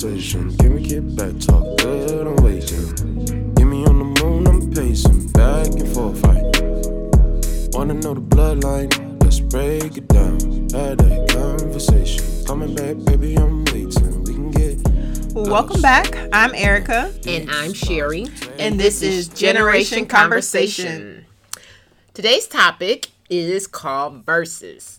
[0.00, 0.56] conversation.
[0.56, 3.54] Can we get back, talk good, I'm waiting.
[3.54, 6.42] Get me on the moon, I'm pacing, back and forth, fight.
[7.74, 9.22] Wanna know the bloodline?
[9.22, 10.40] Let's break it down.
[10.70, 12.24] Had that conversation.
[12.46, 14.24] Coming back, baby, I'm waiting.
[14.24, 14.78] We can get.
[15.34, 16.16] Welcome back.
[16.32, 17.12] I'm Erica.
[17.26, 18.26] And I'm Sherry.
[18.58, 21.26] And this is Generation Conversation.
[22.14, 24.98] Today's topic is called Verzuz.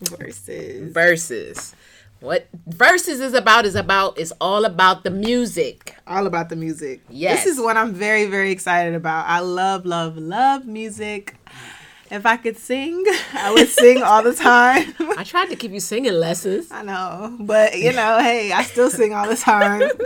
[0.00, 0.92] Versus.
[0.92, 1.74] Verses.
[2.20, 5.94] What Verzuz is about is about is all about the music.
[6.06, 7.00] All about the music.
[7.08, 7.44] Yes.
[7.44, 9.26] This is what I'm very, very excited about.
[9.26, 11.36] I love, love, love music.
[12.10, 13.04] If I could sing,
[13.34, 14.94] I would sing all the time.
[15.16, 16.72] I tried to give you singing lessons.
[16.72, 17.36] I know.
[17.38, 19.90] But, you know, hey, I still sing all the time.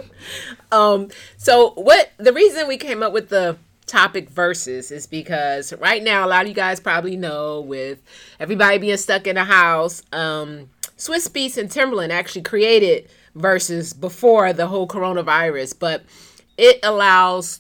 [0.71, 6.03] Um, so what the reason we came up with the topic Verzuz is because right
[6.03, 8.01] now a lot of you guys probably know with
[8.41, 10.71] everybody being stuck in a house, um,
[11.03, 16.05] Swizz Beatz and Timbaland actually created Verzuz before the whole coronavirus, but
[16.57, 17.59] it allows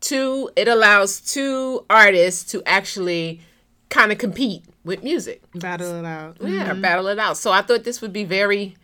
[0.00, 3.40] two it allows two artists to actually
[3.88, 5.42] kind of compete with music.
[5.56, 6.36] Battle it out.
[6.40, 6.80] Yeah, mm-hmm.
[6.80, 7.36] battle it out.
[7.36, 8.76] So I thought this would be very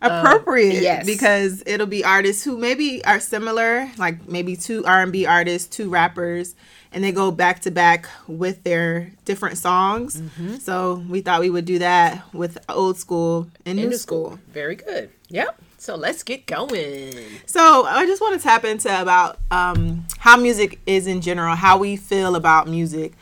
[0.00, 1.04] uh, appropriate yes.
[1.04, 6.54] because it'll be artists who maybe are similar like maybe two r&b artists two rappers
[6.92, 10.56] and they go back to back with their different songs Mm-hmm.
[10.56, 14.26] so we thought we would do that with old school and new school.
[14.30, 14.38] school.
[14.52, 15.10] Very good.
[15.28, 15.60] Yep.
[15.78, 17.14] So let's get going.
[17.46, 21.78] so i just want to tap into about um, how music is in general how
[21.78, 23.12] we feel about music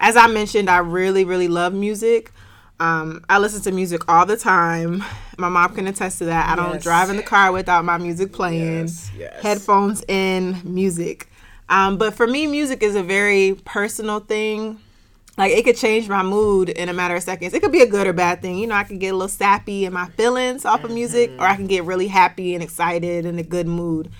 [0.00, 2.32] as i mentioned i really really love music
[2.80, 5.02] um, I listen to music all the time.
[5.36, 6.48] My mom can attest to that.
[6.48, 6.84] I don't Yes.
[6.84, 8.82] drive in the car without my music playing.
[8.82, 9.42] Yes, yes.
[9.42, 11.28] Headphones in, music.
[11.68, 14.78] Um, but for me, music is a very personal thing.
[15.36, 17.54] Like it could change my mood in a matter of seconds.
[17.54, 18.58] It could be a good or bad thing.
[18.58, 21.44] You know, I can get a little sappy in my feelings off of music, or
[21.46, 24.10] I can get really happy and excited and a good mood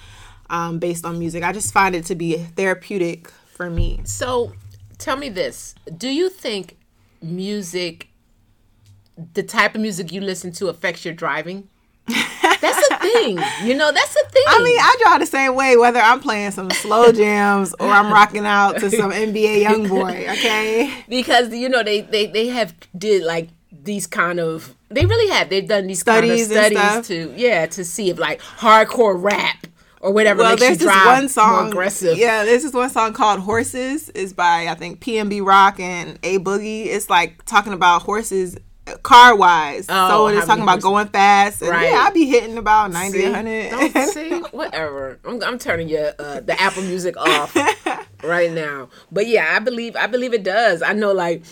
[0.48, 1.42] um, based on music.
[1.42, 4.00] I just find it to be therapeutic for me.
[4.04, 4.52] So
[4.98, 5.74] tell me this.
[5.96, 6.76] Do you think
[7.20, 8.08] music
[9.34, 11.68] the type of music you listen to affects your driving?
[12.60, 13.38] That's a thing.
[13.64, 14.42] You know, that's a thing.
[14.48, 18.12] I mean, I drive the same way whether I'm playing some slow jams or I'm
[18.12, 20.28] rocking out to some NBA YoungBoy.
[20.32, 20.92] Okay.
[21.08, 25.50] because you know they they they have did like these kind of they really have
[25.50, 29.66] they've done these Studies kind of studies to yeah to see if like hardcore rap
[30.00, 31.52] or whatever Well, makes there's you this one song.
[31.60, 32.18] more aggressive.
[32.18, 36.38] Yeah, there's this one song called "Horses." is by I think PNB Rock and A
[36.38, 36.86] Boogie.
[36.86, 38.56] It's like talking about horses.
[39.02, 41.62] Car wise, Oh, so it is talking about going fast.
[41.62, 41.90] And Right.
[41.90, 43.24] Yeah, I be hitting about 90, See?
[43.24, 43.70] 100.
[43.70, 45.18] Don't see whatever.
[45.24, 47.56] I'm, I'm turning your uh, the Apple Music off
[48.24, 48.88] right now.
[49.12, 50.82] But yeah, I believe I believe it does.
[50.82, 51.44] I know like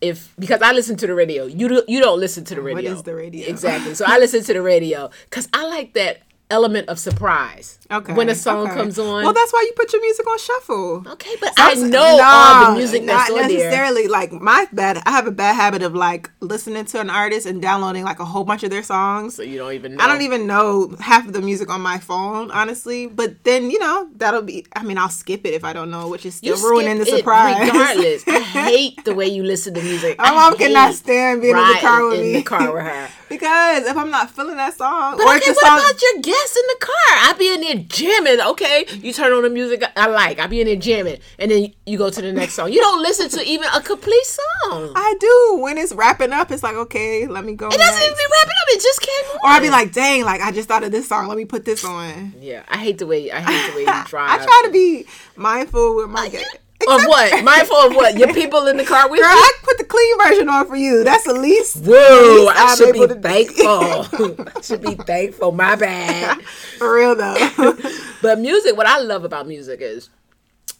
[0.00, 1.46] if because I listen to the radio.
[1.46, 2.92] You do, you don't listen to the radio.
[2.92, 3.48] is the radio?
[3.48, 3.94] Exactly.
[3.94, 7.78] So I listen to the radio cuz I like that element of surprise.
[7.90, 8.14] Okay.
[8.14, 8.74] When a song okay.
[8.74, 9.22] comes on.
[9.24, 11.04] Well, that's why you put your music on shuffle.
[11.12, 13.58] okay, but I Some- know all the music that's not on there.
[13.58, 14.08] necessarily.
[14.08, 17.60] Like my bad, I have a bad habit of like listening to an artist and
[17.60, 19.34] downloading like a whole bunch of their songs.
[19.34, 20.04] So you don't even know.
[20.04, 23.06] I don't even know half of the music on my phone, honestly.
[23.08, 24.66] But then you know that'll be.
[24.74, 27.06] I mean, I'll skip it if I don't know, which is still You ruining the
[27.06, 27.58] surprise.
[27.66, 28.40] Regardless, I
[28.70, 30.16] hate the way you listen to music.
[30.18, 32.32] My I mom cannot stand being in the car with in me.
[32.34, 33.08] the car with her.
[33.28, 36.56] because if I'm not feeling that song, But or okay, what song, about your guests
[36.56, 36.92] in the car?
[37.08, 38.40] I be in there jamming.
[38.40, 40.38] Okay, you turn on the music I like.
[40.38, 42.72] I be in there jamming, and then you go to the next song.
[42.72, 44.92] You don't listen to even a complete song.
[44.94, 46.50] I do when it's wrapping up.
[46.50, 47.68] It's like okay, let me go.
[47.68, 48.04] It doesn't next.
[48.04, 48.68] even be wrapping up.
[48.68, 49.36] It just came on.
[49.44, 51.28] Or I'd be like, dang, like I just thought of this song.
[51.28, 52.34] Let me put this on.
[52.40, 54.40] yeah, I hate the way I hate the way you drive.
[54.40, 56.56] I try to be mindful with my guests.
[56.88, 57.44] Of what?
[57.44, 58.16] Mindful of what?
[58.16, 59.36] Your people in the car with Girl, you.
[59.36, 61.04] I put the clean version on for you.
[61.04, 61.84] That's the least.
[61.84, 62.46] Whoa!
[62.46, 64.46] least I should be thankful.
[64.56, 65.52] I should be thankful.
[65.52, 66.40] My bad.
[66.78, 67.76] For real though.
[68.22, 70.08] But music, what I love about music is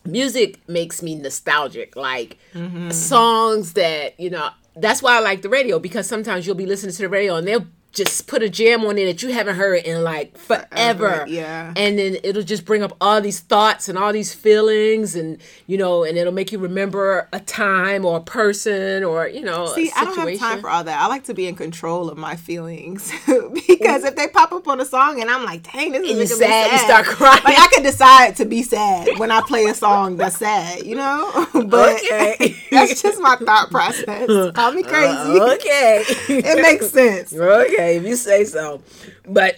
[0.04, 1.96] music makes me nostalgic.
[1.96, 2.90] Like mm-hmm.
[2.90, 6.92] songs that, you know, that's why I like the radio because sometimes you'll be listening
[6.92, 9.84] to the radio and they'll just put a jam on it that you haven't heard
[9.84, 11.24] in like forever.
[11.28, 11.72] yeah.
[11.76, 15.76] And then it'll just bring up all these thoughts and all these feelings and you
[15.76, 19.88] know, and it'll make you remember a time or a person or, you know, See,
[19.88, 21.00] a I don't have time for all that.
[21.00, 24.80] I like to be in control of my feelings because if they pop up on
[24.80, 26.78] a song and I'm like, dang, this is And making you me sad, sad, you
[26.78, 27.42] start crying.
[27.44, 30.96] Like I could decide to be sad when I play a song that's sad, you
[30.96, 31.46] know.
[31.66, 32.56] but Okay.
[32.70, 34.26] that's just my thought process.
[34.54, 35.40] Call me uh, crazy.
[35.40, 36.04] okay.
[36.28, 37.32] It makes sense.
[37.34, 38.82] Okay, if you say so.
[39.26, 39.56] But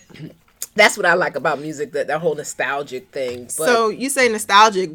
[0.75, 3.45] that's what I like about music, that, that whole nostalgic thing.
[3.45, 4.91] But so you say nostalgic.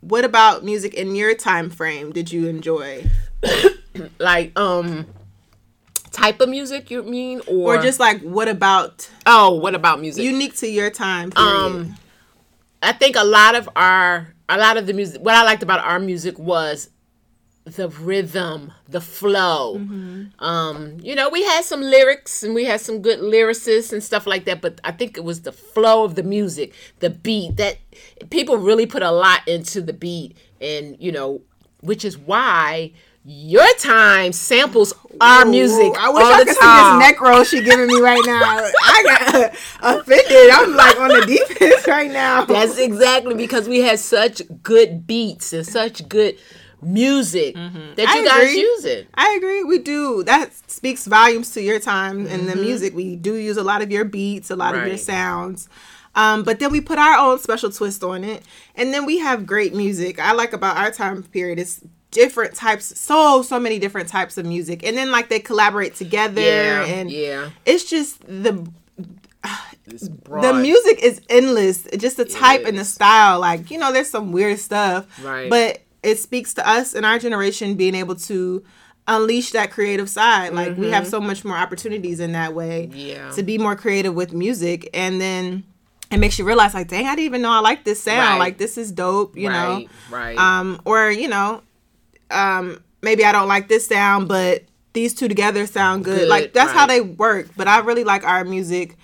[0.00, 3.04] What about music in your time frame did you enjoy?
[4.18, 5.06] like um
[6.12, 10.24] type of music you mean, or, Or just like what about oh, what about music?
[10.24, 11.52] unique to your time period?
[11.52, 11.94] um,
[12.82, 15.20] I think a lot of our a lot of the music.
[15.20, 16.88] What I liked about our music was
[17.66, 19.76] the rhythm, the flow.
[20.38, 24.24] Um, you know, we had some lyrics and we had some good lyricists and stuff
[24.26, 27.78] like that, but I think it was the flow of the music, the beat that
[28.30, 31.42] people really put a lot into the beat and, you know,
[31.80, 32.92] which is why
[33.24, 37.00] your time samples our music Ooh, I wish all I the could time.
[37.00, 38.70] see this neck roll she giving me right now.
[38.84, 39.02] I
[39.82, 40.50] got offended.
[40.52, 42.44] I'm like on the defense right now.
[42.44, 46.38] That's exactly because we had such good beats and such good
[46.82, 48.00] music that Mm-hmm.
[48.08, 48.60] I you guys agree.
[48.60, 49.08] use it.
[49.14, 49.64] I agree.
[49.64, 50.22] We do.
[50.24, 52.46] That speaks volumes to your time and Mm-hmm.
[52.50, 52.94] the music.
[52.94, 55.68] We do use a lot of your beats, a lot of your sounds.
[56.14, 58.42] Um, but then we put our own special twist on it.
[58.74, 60.18] And then we have great music.
[60.18, 61.80] I like about our time period is
[62.12, 66.40] different types so so many different types of music and then like they collaborate together
[66.40, 67.50] Yeah, and yeah.
[67.66, 68.66] it's just the
[69.86, 71.82] the music is endless.
[71.98, 73.40] Just the type and the style.
[73.40, 75.06] Like, you know, there's some weird stuff.
[75.22, 75.50] Right.
[75.50, 78.62] But it speaks to us in our generation being able to
[79.08, 80.52] unleash that creative side.
[80.52, 82.88] Like we have so much more opportunities in that way.
[82.88, 82.98] Mm-hmm.
[82.98, 83.30] Yeah.
[83.32, 84.88] To be more creative with music.
[84.92, 85.64] And then
[86.10, 88.18] it makes you realize like, dang, I didn't even know I like this sound.
[88.18, 88.38] Right.
[88.38, 89.86] Like this is dope, you know.
[90.10, 90.38] right, right.
[90.38, 91.62] Um, or, you know,
[92.30, 96.20] um, maybe I don't like this sound, but these two together sound good.
[96.20, 97.48] Good, like that's how they work.
[97.56, 98.96] But I really like our music.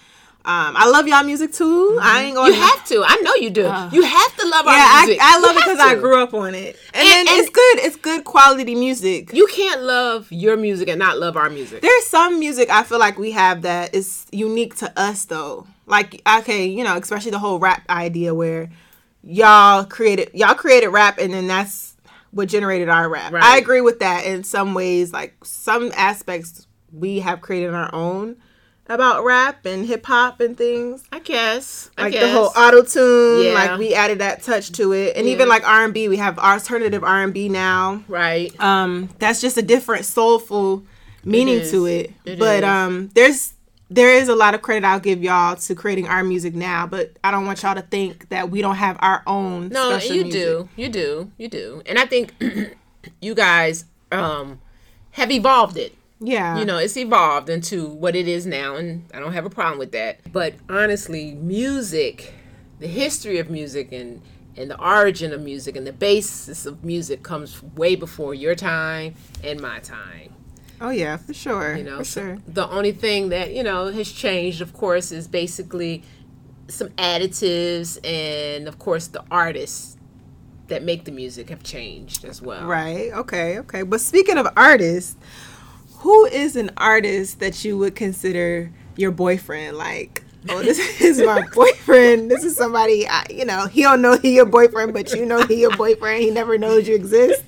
[0.44, 1.98] Um, I love y'all music too.
[2.02, 2.52] I ain't gonna.
[2.52, 3.04] you have to.
[3.06, 3.62] I know you do.
[3.62, 5.22] you have to love yeah, our I, music.
[5.22, 7.50] I You love it because I grew up on it, and, And- then and- it's
[7.50, 7.78] good.
[7.78, 9.32] It's good quality music.
[9.32, 11.80] You can't love your music and not love our music.
[11.82, 15.66] There's some music I feel like we have that is unique to us though.
[15.86, 18.68] Like okay, you know, especially the whole rap idea where
[19.22, 21.94] y'all created y'all created rap and then that's
[22.32, 23.32] what generated our rap.
[23.32, 23.44] Right.
[23.44, 25.12] I agree with that in some ways.
[25.12, 28.36] Like some aspects we have created our own
[28.94, 31.02] about rap and hip hop and things.
[31.12, 31.90] I guess.
[31.98, 32.22] I Like guess.
[32.22, 33.52] the whole auto tune, Yeah.
[33.54, 36.38] like we added that touch to it, and even like R and B, we have
[36.38, 38.52] alternative R and B now right.
[38.60, 40.84] um that's just a different soulful
[41.24, 42.68] meaning to it, It but is.
[42.68, 43.54] um there's
[43.90, 47.12] there is a lot of credit I'll give y'all to creating our music now, but
[47.22, 49.68] I don't want y'all to think that we don't have our own.
[49.68, 50.32] No, you music.
[50.32, 50.68] do.
[50.76, 51.30] You do.
[51.36, 51.82] You do.
[51.84, 52.32] And I think
[53.20, 54.60] you guys um
[55.12, 55.94] have evolved it.
[56.24, 59.50] Yeah, you know it's evolved into what it is now and i don't have a
[59.50, 62.32] problem with that but honestly music
[62.78, 64.22] the history of music and
[64.56, 69.14] and the origin of music and the basis of music comes way before your time
[69.42, 70.32] and my time
[70.80, 71.76] Oh yeah, for sure.
[71.76, 72.38] you know for sure.
[72.48, 76.02] the only thing that you know has changed of course is basically
[76.68, 79.96] some additives and of course the artists
[80.68, 83.12] that make the music have changed as well Right.
[83.12, 83.58] Okay.
[83.60, 83.82] Okay.
[83.82, 85.16] But speaking of artists,
[86.02, 89.76] who is an artist that you would consider your boyfriend?
[89.76, 92.28] Like, oh, this is my boyfriend.
[92.28, 93.06] This is somebody.
[93.08, 96.22] I, you know, he don't know he your boyfriend, but you know he your boyfriend.
[96.22, 97.44] He never knows you exist,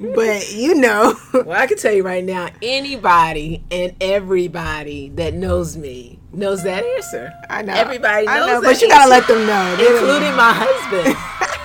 [0.00, 1.16] but you know.
[1.48, 6.84] Well, I can tell you right now, anybody and everybody that knows me knows that
[6.84, 7.32] answer.
[7.48, 7.74] I know.
[7.74, 11.16] Everybody I knows know, that but you gotta answer, let them know, including my husband.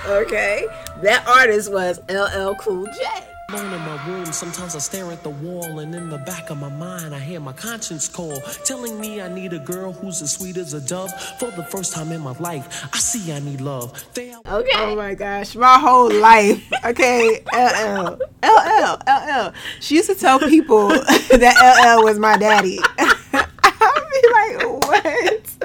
[0.22, 0.66] okay,
[1.02, 3.33] that artist was LL Cool J.
[3.50, 6.58] Alone in my room, sometimes I stare at the wall, and in the back of
[6.58, 10.32] my mind, I hear my conscience call, telling me I need a girl who's as
[10.32, 11.12] sweet as a dove.
[11.38, 14.02] For the first time in my life, I see I need love.
[14.14, 16.62] There Okay, Oh my gosh, my whole life.
[16.86, 19.52] Okay, LL, LL, LL.
[19.80, 22.78] She used to tell people that LL was my daddy.
[22.98, 25.63] I'd be like, what?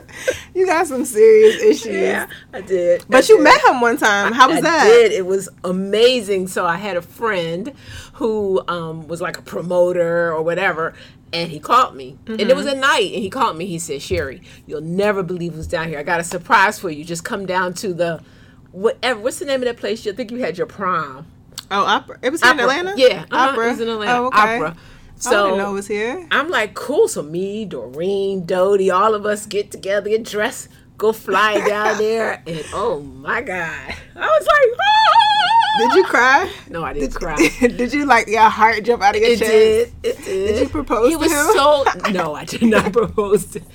[0.59, 1.93] You got some serious issues.
[1.95, 3.05] yeah, I did.
[3.07, 3.43] But I you did.
[3.43, 4.33] met him one time.
[4.33, 4.83] How was I that?
[4.85, 5.11] did.
[5.13, 6.47] It was amazing.
[6.47, 7.71] So I had a friend
[8.13, 10.93] who um, was like a promoter or whatever,
[11.31, 12.17] and he called me.
[12.27, 12.75] And it was Mm-hmm.
[12.75, 13.67] at night, and he called me.
[13.67, 15.97] He said, "Sherry, you'll never believe who's down here.
[15.99, 17.05] I got a surprise for you.
[17.05, 18.21] Just come down to the
[18.73, 19.21] whatever.
[19.21, 20.05] What's the name of that place?
[20.05, 21.25] You think you had your prom?
[21.71, 22.17] Oh, opera.
[22.21, 22.95] It was in Atlanta.
[22.97, 23.67] Yeah, uh-huh, opera.
[23.67, 24.19] It was in Atlanta.
[24.19, 24.55] Oh, okay.
[24.55, 24.75] Opera.
[25.25, 26.27] I So didn't know it was here.
[26.31, 27.07] I'm like, cool.
[27.07, 32.41] So me, Doreen, Dodie, all of us get together, get dressed, go fly down there,
[32.47, 35.15] and oh my god, I was like, ah!
[35.79, 36.51] Did you cry?
[36.69, 37.37] No, I didn't cry.
[37.59, 39.49] did you like your heart jump out of your It chest?
[39.51, 39.93] did.
[40.03, 40.47] It did.
[40.47, 43.65] Did you propose He was so no, I did not propose to him.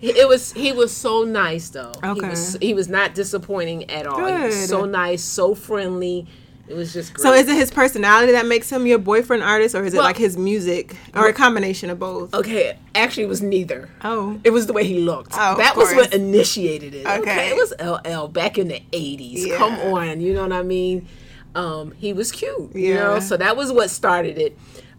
[0.00, 1.92] It was he was so nice though.
[2.02, 2.28] He Okay.
[2.28, 4.26] was he was not disappointing at all.
[4.26, 6.26] He was so nice, so friendly.
[6.68, 7.22] It was just great.
[7.22, 10.16] So is it his personality that makes him your boyfriend artist, or is it like
[10.16, 12.34] his music, or a combination of both?
[12.34, 13.88] okay, actually it was neither.
[14.04, 14.38] Oh.
[14.44, 15.32] It was the way he looked.
[15.34, 17.06] Oh, that was what initiated it.
[17.06, 17.20] Okay.
[17.20, 17.48] Okay.
[17.50, 19.46] It was LL back in the 80s.
[19.46, 19.56] Yeah.
[19.56, 21.06] Come on, you know what I mean?
[21.54, 23.18] Um, he was cute, you know?
[23.20, 24.56] So that was what started it.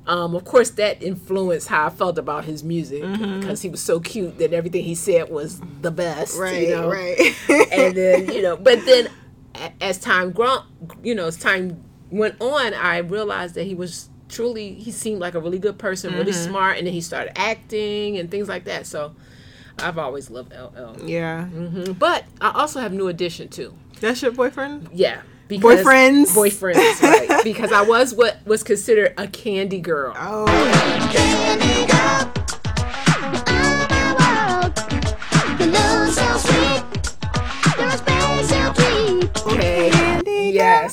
[0.07, 3.41] Um, of course, that influenced how I felt about his music Mm-hmm.
[3.41, 6.37] because he was so cute that everything he said was the best.
[6.39, 6.89] Right, you know?
[6.89, 7.19] right.
[7.71, 9.09] and then you know, but then
[9.81, 10.59] as time grown,
[11.03, 15.33] you know, as time went on, I realized that he was truly he seemed like
[15.35, 16.49] a really good person, really Mm-hmm.
[16.49, 18.85] smart, and then he started acting and things like that.
[18.85, 19.15] So
[19.79, 20.95] I've always loved LL.
[21.07, 21.45] yeah.
[21.97, 23.73] But I also have New Edition too.
[24.01, 24.89] That's your boyfriend?
[24.93, 25.21] Yeah.
[25.47, 26.25] Because, Boyfriends?
[26.35, 27.43] boyfriends, right?
[27.43, 30.13] because I was what was considered a candy girl.
[30.15, 30.43] Oh,
[31.09, 32.38] Okay.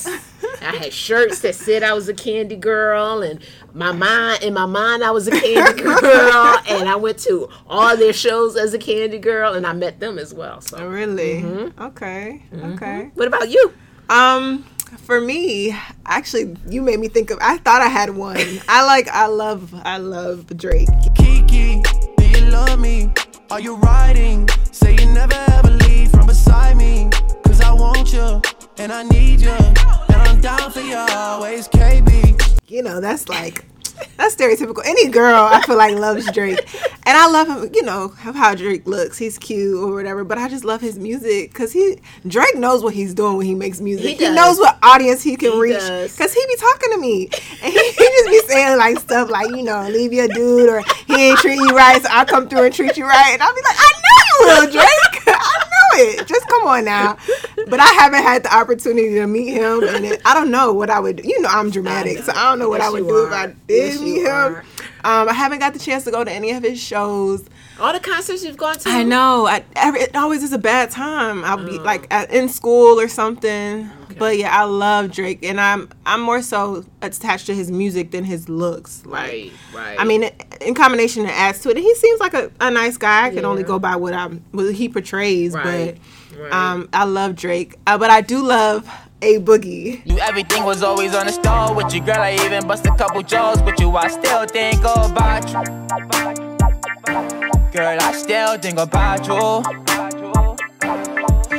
[0.05, 0.23] Yes.
[0.61, 3.39] I had shirts that said I was a candy girl, and
[3.73, 7.95] my mind in my mind I was a candy girl, and I went to all
[7.95, 10.61] their shows as a candy girl, and I met them as well.
[10.61, 11.41] So, Oh, really?
[11.41, 11.81] Mm-hmm.
[11.83, 12.43] Okay.
[12.73, 13.11] Okay.
[13.15, 13.73] what about you?
[14.09, 14.63] Um,
[14.99, 15.75] for me,
[16.05, 17.37] actually, you made me think of.
[17.41, 18.37] I thought I had one.
[18.67, 19.07] I like.
[19.09, 19.73] I love.
[19.83, 20.87] I love Drake.
[21.15, 21.81] Kiki,
[22.17, 23.11] do you love me?
[23.51, 24.47] Are you riding?
[24.71, 27.09] Say you never ever leave from beside me.
[27.43, 28.41] Cause I want you,
[28.79, 29.49] and I need you.
[29.49, 32.59] And I'm down for you always, KB.
[32.67, 33.65] You know, that's like.
[34.17, 34.83] That's stereotypical.
[34.85, 36.59] Any girl I feel like loves Drake,
[37.07, 37.71] and I love him.
[37.73, 39.17] You know how Drake looks.
[39.17, 42.93] He's cute or whatever, but I just love his music because he Drake knows what
[42.93, 44.19] he's doing when he makes music.
[44.19, 45.81] He He, knows what audience he can He reach
[46.11, 47.29] because he be talking to me,
[47.63, 50.83] and he, he just be saying like stuff like you know leave your dude or
[51.07, 53.55] he ain't treat you right, so I come through and treat you right, and I'll
[53.55, 55.35] be like I know you will, Drake.
[55.97, 56.27] I know it.
[56.27, 57.17] Just come on now.
[57.67, 60.89] But I haven't had the opportunity to meet him, and it, I don't know what
[60.89, 61.23] I would.
[61.25, 63.27] You know, I'm dramatic, so I don't know what Yes, I would do are.
[63.27, 64.55] if I did Yes, meet him.
[65.03, 67.45] Um, I haven't got the chance to go to any of his shows.
[67.79, 68.89] All the concerts you've gone to?
[68.89, 69.45] I know.
[69.47, 71.43] I, every, it always is a bad time.
[71.43, 73.89] I'll be like at, in school or something.
[74.19, 78.23] But yeah, I love Drake, and I'm I'm more so attached to his music than
[78.23, 79.05] his looks.
[79.05, 79.99] Like, Right, right.
[79.99, 80.29] I mean,
[80.61, 81.77] in combination, it adds to it.
[81.77, 83.27] And he seems like a, a nice guy.
[83.27, 85.53] I can only go by what I'm what he portrays.
[85.53, 85.97] Right,
[86.31, 86.51] But right.
[86.53, 87.75] um, I love Drake.
[87.87, 88.89] Uh, but I do love
[89.21, 90.01] a boogie.
[90.05, 92.17] You everything was always on the stall with you, girl.
[92.19, 93.95] I even bust a couple jaws with you.
[93.95, 96.57] I still think about you.
[97.73, 99.96] Girl, I still think about you.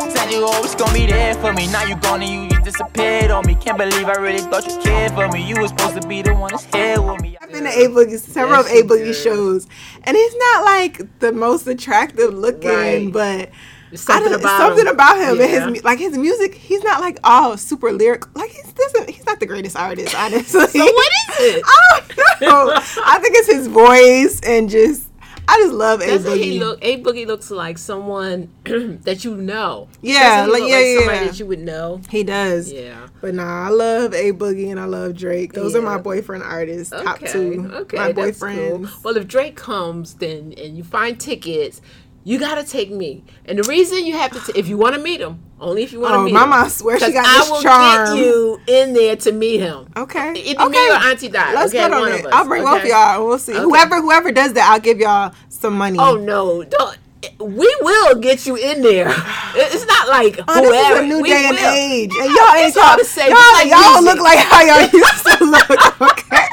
[0.00, 1.66] Said you always gonna be there for me.
[1.68, 3.54] Now you gone and you just disappeared on me.
[3.56, 5.42] Can't believe I really thought you cared for me.
[5.42, 7.36] You was supposed to be the one that's here with me.
[7.40, 9.66] I've been to A Boogie, several Yes, of A you Boogie shows,
[10.04, 13.12] and he's not like the most attractive looking, Right.
[13.12, 13.50] but
[13.90, 14.94] There's something I about something him.
[14.94, 16.54] about him and his like his music.
[16.54, 18.24] He's not like all super lyric.
[18.36, 19.10] Like he's doesn't.
[19.10, 20.66] He's not the greatest artist, honestly.
[20.66, 21.62] So what is it?
[21.66, 22.00] I
[22.40, 22.72] don't know.
[23.04, 25.07] I think it's his voice and just.
[25.50, 26.36] I just love A Boogie.
[26.36, 26.78] he look?
[26.82, 29.88] A Boogie looks like someone that you know.
[30.02, 31.24] Yeah, Doesn't he like- look yeah, yeah, somebody yeah.
[31.24, 32.00] that you would know.
[32.10, 32.70] He does.
[32.72, 33.06] Yeah.
[33.22, 35.54] But nah, I love A Boogie and I love Drake.
[35.54, 36.92] Those are my boyfriend artists.
[36.92, 37.02] Okay.
[37.04, 37.70] Top two.
[37.72, 37.96] Okay.
[37.96, 38.86] My that's cool.
[39.02, 41.80] Well, if Drake comes, then and you find tickets,
[42.28, 43.24] you gotta take me.
[43.46, 45.92] And the reason you have to, t- if you want to meet him, only if
[45.94, 46.36] you want to meet him.
[46.36, 46.64] Oh, meet Mama, him.
[46.66, 48.16] I swear she got I this will charm.
[48.16, 49.88] get you in there to meet him.
[49.96, 50.32] Okay.
[50.32, 50.68] It be okay.
[50.68, 51.54] me or Auntie Dot.
[51.54, 52.20] Let's okay, get on one it.
[52.20, 52.32] of us.
[52.34, 52.82] I'll bring both okay?
[52.82, 53.16] of y'all.
[53.16, 53.52] and We'll see.
[53.54, 53.62] Okay.
[53.62, 55.98] Whoever whoever does that, I'll give y'all some money.
[55.98, 56.64] Oh no!
[56.64, 56.98] Don't.
[57.40, 59.08] We will get you in there.
[59.60, 60.70] It's not like Oh, whoever.
[60.70, 63.30] this is a new we day and age, and y'all ain't all y'all, the same.
[63.30, 64.04] Y'all, like y'all music.
[64.04, 66.00] look like how y'all used to look.
[66.12, 66.46] Okay.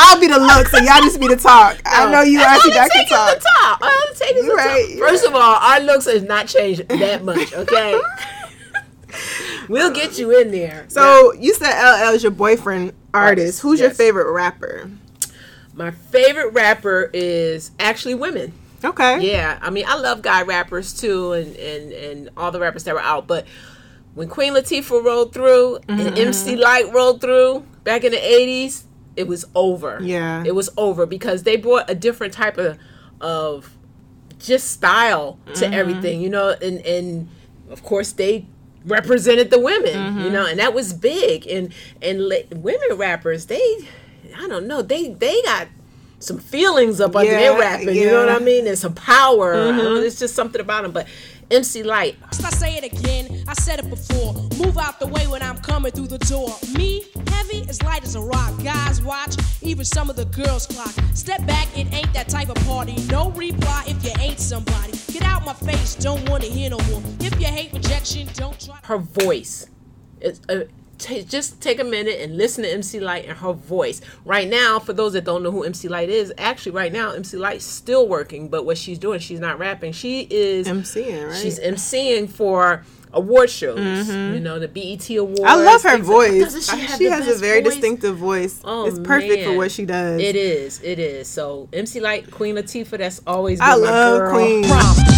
[0.00, 1.80] I'll be the looks, and y'all just be the talk.
[1.84, 3.34] I know you, All Auntie it Doc, can talk.
[3.38, 3.82] the top.
[3.82, 4.90] All it takes is You the right, top.
[4.90, 7.52] you First of all, our looks has not changed that much.
[7.52, 8.00] Okay,
[9.68, 10.86] we'll get you in there.
[10.88, 13.12] So you said LL is your boyfriend artist.
[13.12, 14.90] Artist, Who's your favorite rapper?
[15.74, 18.52] my favorite rapper is actually women.
[18.84, 19.30] Okay.
[19.30, 22.94] Yeah, I mean, I love guy rappers too, and and and all the rappers that
[22.94, 23.26] were out.
[23.26, 23.46] But
[24.14, 26.00] when Queen Latifah rolled through Mm-hmm.
[26.08, 28.84] and MC Lyte rolled through back in the '80s,
[29.16, 29.98] it was over.
[30.02, 30.42] Yeah.
[30.46, 32.78] it was over because they brought a different type of
[33.20, 33.76] of
[34.38, 35.74] just style to Mm-hmm.
[35.74, 37.28] everything, you know, and and
[37.70, 38.46] of course they
[38.86, 40.20] represented the women, Mm-hmm.
[40.20, 41.46] you know, and that was big.
[41.46, 43.60] And and la- women rappers, they,
[44.36, 45.68] I don't know, they they got
[46.18, 48.28] some feelings up under their Yeah, rapping, you know what.
[48.28, 48.42] Mm-hmm.
[48.42, 48.66] I mean?
[48.66, 49.54] And some power.
[49.54, 50.92] Don't know, It's just something about them.
[50.92, 51.06] But
[51.50, 54.34] MC Lyte, I say it again, I said it before.
[54.56, 56.54] Move out the way when I'm coming through the door.
[56.76, 58.52] Me, heavy, as light as a rock.
[58.62, 60.94] Guys watch, even some of the girls clock.
[61.12, 62.94] Step back, it ain't that type of party.
[63.08, 64.92] No reply if you ain't somebody.
[65.12, 67.02] Get out my face, don't wanna hear no more.
[67.18, 68.78] If you hate rejection, don't try.
[68.84, 69.66] her voice,
[70.20, 70.60] is, uh,
[71.00, 74.00] ta just take a minute and listen to MC Lyte and her voice.
[74.24, 77.36] Right now, for those that don't know who MC Lyte is, actually right now MC
[77.36, 79.92] Lyte's still working, but what she's doing, she's not rapping.
[79.92, 81.36] She is MCing, right?
[81.36, 84.08] She's MCing for award shows.
[84.08, 85.40] You know, the BET Awards.
[85.40, 85.44] Mm-hmm.
[85.48, 86.70] I love her things like- voice.
[86.70, 87.72] She, she has a very voice?
[87.74, 88.60] distinctive voice.
[88.64, 90.20] Oh, it's perfect for what she does.
[90.20, 90.80] It is.
[90.82, 91.28] It is.
[91.28, 94.32] So MC Lyte, Queen Latifah, that's always been I my love girl.
[94.32, 94.62] Queen.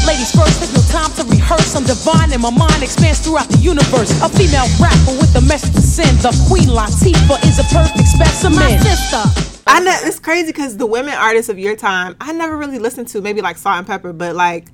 [0.06, 1.76] Ladies first, there's no time to rehearse.
[1.76, 4.10] I'm divine and my mind expands throughout the universe.
[4.20, 6.18] A female rapper with a message to send.
[6.18, 8.58] The Queen Latifah is a perfect specimen.
[8.58, 9.22] My sister.
[9.66, 13.08] I know it's crazy because the women artists of your time, I never really listened
[13.08, 13.20] to.
[13.20, 14.66] Maybe like Salt-N-Pepa, but like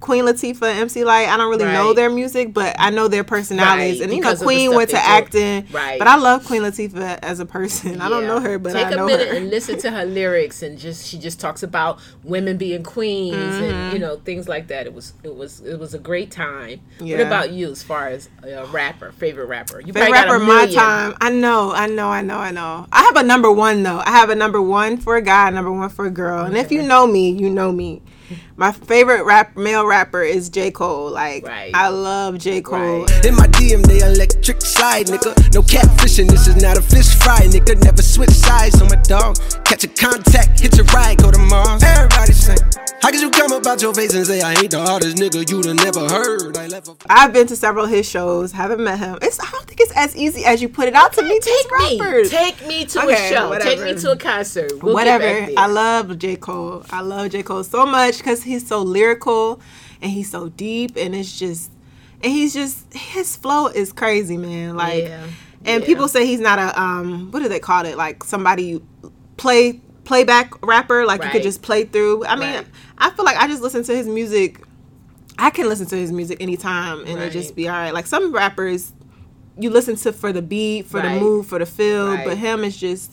[0.00, 4.00] Queen Latifah, MC Lyte, I don't really know their music, but I know their personalities.
[4.00, 5.98] Right, and you know, because the Queen went to acting, Right.
[5.98, 8.00] But I love Queen Latifah as a person.
[8.00, 9.34] I don't know her, but take I know a minute her.
[9.36, 13.64] and listen to her lyrics, and just she just talks about women being queens Mm-hmm.
[13.64, 14.86] and you know things like that.
[14.86, 16.80] It was it was it was a great time.
[17.00, 17.18] Yeah.
[17.18, 19.80] What about you, as far as a rapper, favorite rapper?
[19.80, 21.14] You Favorite rapper my time.
[21.20, 22.86] I know, I know, I know, I know.
[22.92, 24.00] I have a number one though.
[24.04, 26.44] I have a number one for a guy, number one for a girl.
[26.44, 28.02] And if you know me, you know me.
[28.56, 30.70] My favorite rap male rapper is J.
[30.70, 31.10] Cole.
[31.10, 31.70] Like Right.
[31.74, 32.60] I love J.
[32.60, 33.04] Cole.
[33.04, 33.24] Right.
[33.26, 35.54] In my DM, they electric slide, nigga.
[35.54, 37.82] No catfishing, this is not a fish fry, nigga.
[37.82, 39.36] Never switch sides on my dog.
[39.64, 41.82] Catch a contact, hit your ride, go to Mars.
[41.82, 42.58] Everybody sing.
[43.02, 45.66] How could you come about your face and say I ain't the hardest nigga you'd
[45.66, 46.56] have never heard?
[46.56, 49.18] I left a I've been to several of his shows, haven't met him.
[49.22, 51.38] It's I don't think it's as easy as you put it out to me.
[51.38, 52.30] These Take me, rappers.
[52.30, 54.82] take me to Okay, a show, take me to a concert.
[54.82, 55.24] We'll whatever.
[55.56, 56.36] I love J.
[56.36, 56.84] Cole.
[56.90, 57.42] I love J.
[57.44, 59.60] Cole so much because he's so lyrical
[60.02, 61.70] and he's so deep and it's just
[62.22, 64.76] and he's just his flow is crazy, man.
[64.76, 65.26] Like Yeah.
[65.64, 65.86] and Yeah.
[65.86, 67.96] people say he's not a um what do they call it?
[67.96, 68.86] Like somebody you
[69.36, 72.24] play playback rapper, like you could just play through.
[72.26, 72.66] I mean, Right.
[72.98, 74.60] I feel like I just listen to his music
[75.38, 77.92] I can listen to his music anytime and it just be all right.
[77.92, 78.92] Like some rappers
[79.58, 81.14] you listen to for the beat, for Right.
[81.14, 82.24] the move, for the feel, Right.
[82.26, 83.12] but him is just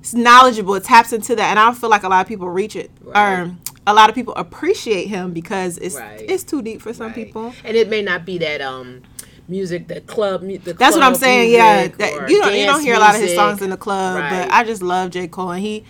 [0.00, 0.74] it's knowledgeable.
[0.76, 2.90] It taps into that, and I don't feel like a lot of people reach it,
[3.02, 3.38] Right.
[3.40, 6.24] or a lot of people appreciate him because it's Right.
[6.28, 7.14] it's too deep for some Right.
[7.14, 7.54] people.
[7.64, 9.02] and it may not be that um
[9.48, 11.50] music, the club, the That's what I'm saying.
[11.52, 14.16] Yeah, that, you don't you don't hear a lot of his songs in the club,
[14.16, 14.30] Right.
[14.46, 15.84] but I just love J Cole, and he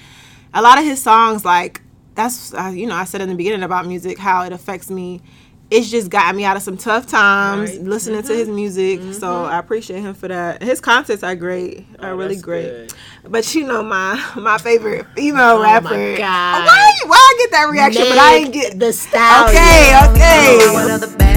[0.53, 1.81] a lot of his songs like
[2.15, 5.23] that's uh, you know I said in the beginning about music how it affects me.
[5.69, 7.81] It's just gotten me out of some tough times Right.
[7.81, 7.89] Mm-hmm.
[7.91, 10.63] listening to his music, so I appreciate him for that.
[10.63, 12.69] His concerts are great, are Oh, really great.
[12.69, 12.95] good.
[13.25, 15.89] But you know my my favorite female Oh rapper.
[15.89, 16.65] my God.
[16.67, 19.49] Why why I get that reaction, but I ain't Meg get the style.
[19.49, 21.36] Okay, okay.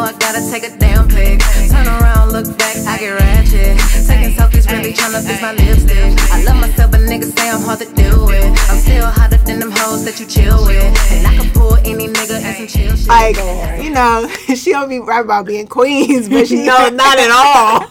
[0.00, 0.18] Other bad chicks.
[0.18, 1.40] Everywhere I gotta take a damn pic.
[1.70, 3.78] Turn around, look back, I get ratchet.
[4.06, 6.32] Taking selfies, really tryna fix my lipstick.
[6.32, 8.70] I love myself, but niggas say I'm hard to deal with.
[8.70, 11.12] I'm still hotter than them hoes that you chill with.
[11.12, 13.08] And I can pull any nigga in some chill shit.
[13.10, 17.18] I like you know she don't be right about being queens but she No, not
[17.18, 17.86] at all.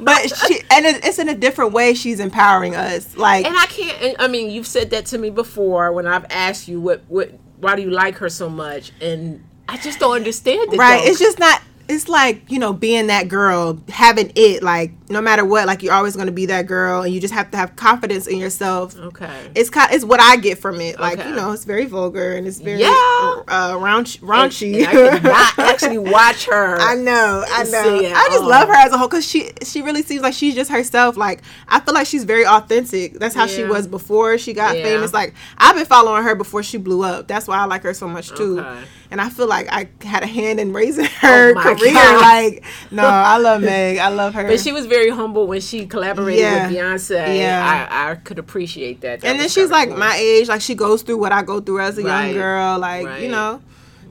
[0.00, 3.66] but she and it, it's in a different way she's empowering us like And I
[3.66, 4.02] can't.
[4.02, 7.32] and, I mean, you've said that to me before when I've asked you what what
[7.58, 10.76] why do you like her so much, and I just don't understand it.
[10.78, 11.10] right though.
[11.10, 15.44] it's just not it's like you know being that girl having it like no matter
[15.44, 17.74] what like you're always going to be that girl and you just have to have
[17.76, 19.50] confidence in yourself okay.
[19.56, 20.98] it's kind it's what I get from it.
[21.00, 21.28] Like Okay.
[21.28, 22.88] you know, it's very vulgar and it's very Yeah.
[22.88, 24.86] uh, raunch, raunchy.
[24.86, 26.78] And I cannot actually watch her.
[26.80, 27.96] I know, I know.
[28.14, 28.48] I just all.
[28.48, 31.16] love her as a whole because she she really seems like she's just herself.
[31.18, 33.18] Like I feel like she's very authentic.
[33.18, 34.84] That's how she was before she got Yeah.
[34.84, 35.12] famous.
[35.12, 37.26] Like I've been following her before she blew up.
[37.28, 38.60] That's why I like her so much too.
[38.60, 38.84] Okay.
[39.12, 41.92] And I feel like I had a hand in raising oh her Oh career.
[41.92, 42.20] God.
[42.22, 43.98] Like no, I love Meg.
[43.98, 44.44] I love her.
[44.48, 46.66] But she was very humble when she collaborated Yeah.
[46.68, 47.38] with Beyonce.
[47.38, 47.88] Yeah.
[47.90, 49.20] I, I could appreciate that.
[49.20, 49.98] That and then she's like cool.
[49.98, 50.48] my age.
[50.48, 52.28] Like she goes through what I go through as a Right.
[52.28, 52.78] young girl.
[52.78, 53.22] Like Right.
[53.22, 53.60] you know,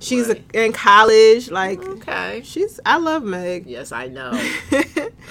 [0.01, 0.43] she's Right.
[0.53, 1.49] in college.
[1.49, 2.41] Like Okay.
[2.43, 2.79] she's.
[2.85, 3.65] I love Meg.
[3.67, 4.31] Yes, I know.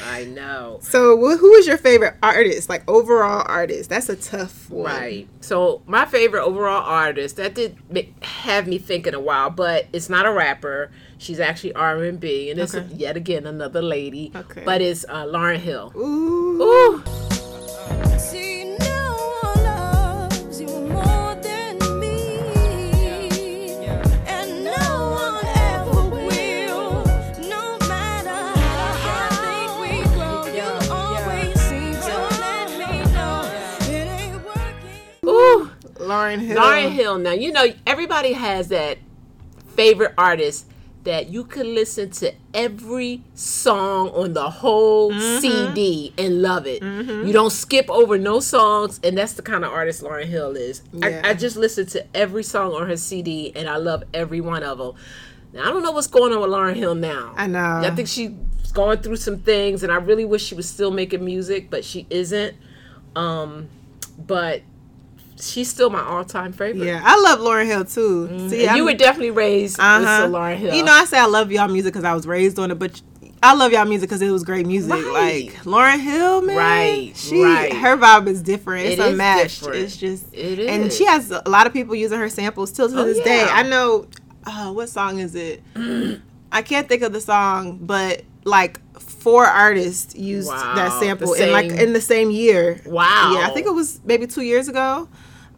[0.07, 0.79] I know.
[0.81, 2.69] So, wh- who is your favorite artist?
[2.71, 3.91] Like overall artist?
[3.91, 4.85] That's a tough one.
[4.87, 5.29] Right.
[5.43, 10.09] So my favorite overall artist that did ma- have me thinking a while, but it's
[10.09, 10.91] not a rapper.
[11.19, 12.87] She's actually R and B, and it's Okay.
[12.95, 14.33] yet again another lady.
[14.35, 14.63] Okay.
[14.65, 15.93] But it's uh, Lauryn Hill.
[15.95, 16.63] Ooh.
[16.63, 17.03] Ooh.
[36.11, 36.59] Lauryn Hill.
[36.59, 37.19] Lauryn Hill.
[37.19, 38.99] Now you know everybody has that
[39.77, 40.67] favorite artist
[41.05, 45.41] that you could listen to every song on the whole Mm-hmm.
[45.41, 46.83] CD and love it.
[46.83, 50.83] You don't skip over no songs, and that's the kind of artist Lauryn Hill is.
[50.93, 51.23] Yeah.
[51.25, 54.63] I, I just listen to every song on her CD, and I love every one
[54.63, 54.93] of them.
[55.55, 57.33] Now I don't know what's going on with Lauryn Hill now.
[57.37, 57.81] I know.
[57.83, 58.31] I think she's
[58.75, 62.07] going through some things, and I really wish she was still making music, but she
[62.11, 62.57] isn't.
[63.17, 63.69] Um,
[64.19, 64.61] but
[65.41, 66.85] she's still my all-time favorite.
[66.87, 68.49] Yeah, I love Lauryn Hill too.
[68.49, 70.23] See, you I'm- were definitely raised uh-huh.
[70.25, 70.75] with Lauryn Hill.
[70.75, 73.01] You know, I say I love y'all music because I was raised on it, but
[73.43, 74.93] I love y'all music because it was great music.
[74.93, 75.47] Right.
[75.47, 77.73] Like Lauryn Hill, man, Right, She, right.
[77.73, 78.87] her vibe is different.
[78.87, 79.61] It's It is unmatched.
[79.61, 79.83] different.
[79.83, 82.99] It's just, It and she has a lot of people using her samples still to
[83.01, 83.43] Oh, this day.
[83.43, 84.07] I know,
[84.45, 85.63] uh, what song is it?
[86.53, 91.53] I can't think of the song, but like four artists used Wow, that sample in
[91.53, 92.81] like in the same year.
[92.87, 93.33] Wow.
[93.35, 95.09] Yeah, I think it was maybe two years ago.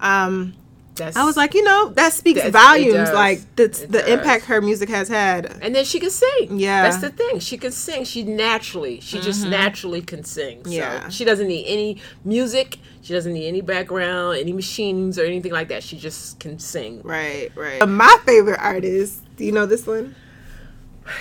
[0.02, 0.54] Um,
[0.96, 4.08] That's, I was like, you know, that speaks volumes, like the It the does.
[4.08, 5.46] impact her music has had.
[5.62, 6.58] and then she can sing.
[6.58, 6.82] Yeah.
[6.82, 7.38] that's the thing.
[7.38, 8.04] She can sing.
[8.04, 10.64] She naturally, she just naturally can sing.
[10.66, 11.08] So Yeah.
[11.08, 12.78] she doesn't need any music.
[13.00, 15.82] She doesn't need any background, any machines or anything like that.
[15.82, 17.00] She just can sing.
[17.02, 17.88] Right, right.
[17.88, 20.14] My favorite artist, do you know this one?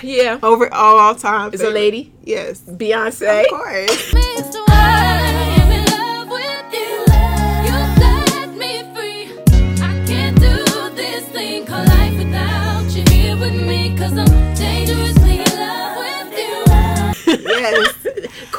[0.02, 1.50] Yeah, Over all, all time.
[1.52, 2.60] it's a lady, Yes.
[2.60, 3.42] Beyonce.
[3.42, 4.12] Of course.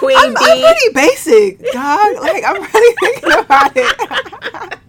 [0.03, 2.15] Queen I'm, I'm pretty basic, dog.
[2.19, 4.79] Like I'm really thinking about it.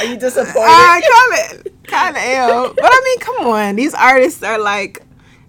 [0.00, 0.56] Are you disappointed?
[0.58, 2.74] I kind of, kind of am.
[2.74, 3.76] But I mean, come on.
[3.76, 5.00] These artists are like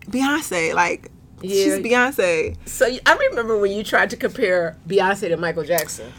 [0.02, 0.76] Beyonce.
[0.76, 1.12] Like
[1.42, 2.56] she's Beyonce.
[2.68, 6.14] so I remember when you tried to compare Beyonce to Michael Jackson.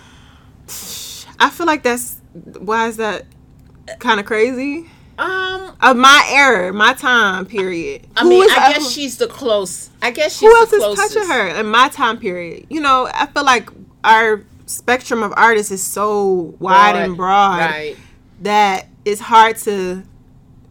[1.38, 2.20] I feel like that's
[2.58, 3.24] why is that
[4.00, 4.90] kind of crazy?
[5.18, 8.06] Um, Of my era, my time period.
[8.16, 9.90] I Who mean, I guess she's the close.
[10.02, 12.66] I guess she's who else the is touching her in my time period?
[12.70, 13.70] You know, I feel like
[14.04, 17.96] our spectrum of artists is so wide and broad Right.
[18.42, 20.02] that it's hard to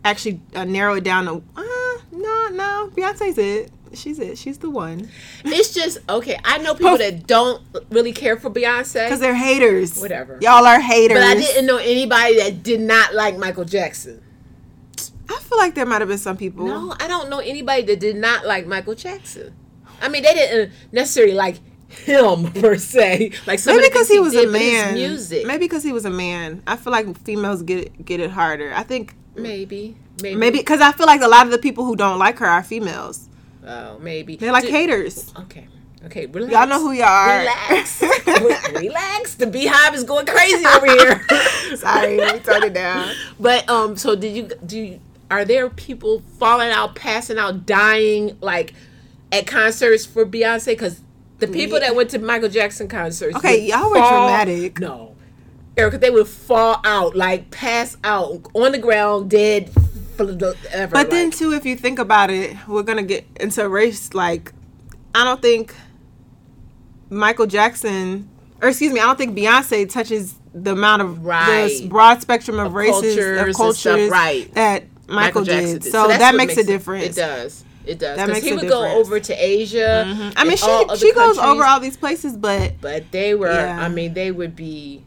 [0.04, 3.72] actually uh, narrow it down to uh, no, no, Beyonce's it.
[3.94, 4.38] She's it.
[4.38, 5.10] She's the one
[5.46, 6.38] It's just okay.
[6.44, 10.00] I know people that don't really care for Beyonce, because they're haters.
[10.00, 10.38] Whatever.
[10.42, 11.18] y'all are haters.
[11.18, 14.22] but I didn't know anybody that did not like Michael Jackson.
[15.30, 16.66] I feel like there might have been some people.
[16.66, 19.54] No, I don't know anybody that did not like Michael Jackson.
[20.02, 21.58] I mean, they didn't necessarily like
[21.90, 23.32] him per se.
[23.48, 24.94] Like some Maybe because things he was did, a man.
[24.96, 25.46] music.
[25.46, 26.62] Maybe because he was a man.
[26.68, 28.74] I feel like females get get it harder.
[28.74, 31.96] I think maybe, maybe, maybe because I feel like a lot of the people who
[31.96, 33.30] don't like her are females.
[33.66, 35.34] Oh, maybe They're like Do- haters.
[35.40, 35.68] Okay,
[36.06, 36.54] okay, relax.
[36.54, 37.40] Y'all know who y'all are.
[37.40, 38.02] Relax,
[38.76, 39.36] relax.
[39.36, 41.26] The beehive is going crazy over here.
[41.78, 43.12] Sorry, we turned it down.
[43.40, 44.78] But um, so did you do?
[44.80, 45.00] You,
[45.32, 48.74] are there people falling out, passing out, dying like
[49.32, 50.68] at concerts for Beyonce?
[50.68, 51.02] Because
[51.40, 54.80] the people that went to Michael Jackson concerts, Okay, y'all were fall- dramatic.
[54.80, 55.16] No,
[55.78, 59.72] Erica, they would fall out, like pass out on the ground, dead.
[60.16, 63.26] For the, ever, But then like- too, if you think about it, we're gonna get
[63.38, 64.14] into race.
[64.14, 64.54] Like,
[65.14, 65.76] I don't think
[67.10, 68.30] Michael Jackson,
[68.62, 71.68] or excuse me, I don't think Beyonce touches the amount of Right.
[71.82, 74.54] the broad spectrum of, Of races, cultures of cultures, stuff, right.
[74.54, 75.92] that Michael, Jackson did.
[75.92, 77.06] So, that's that what makes, a difference.
[77.06, 77.64] It does.
[77.86, 78.18] It does.
[78.18, 80.06] That Because makes he would go over to Asia.
[80.08, 80.30] Mm-hmm.
[80.38, 83.80] I mean, she she goes over all these places, but but they were Yeah.
[83.86, 85.04] i mean they would be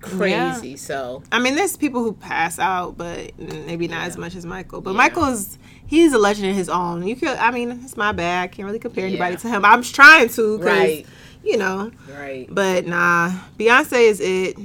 [0.00, 4.46] crazy so I mean, there's people who pass out, but maybe not as much as
[4.46, 4.80] Michael.
[4.80, 7.06] But Michael is he's a legend in his own.
[7.06, 8.44] You could, I mean, it's my bad.
[8.44, 9.64] I can't really compare anybody to him.
[9.64, 11.06] I'm trying to, 'cause, Right.
[11.42, 14.58] You know, right but nah, Beyonce is it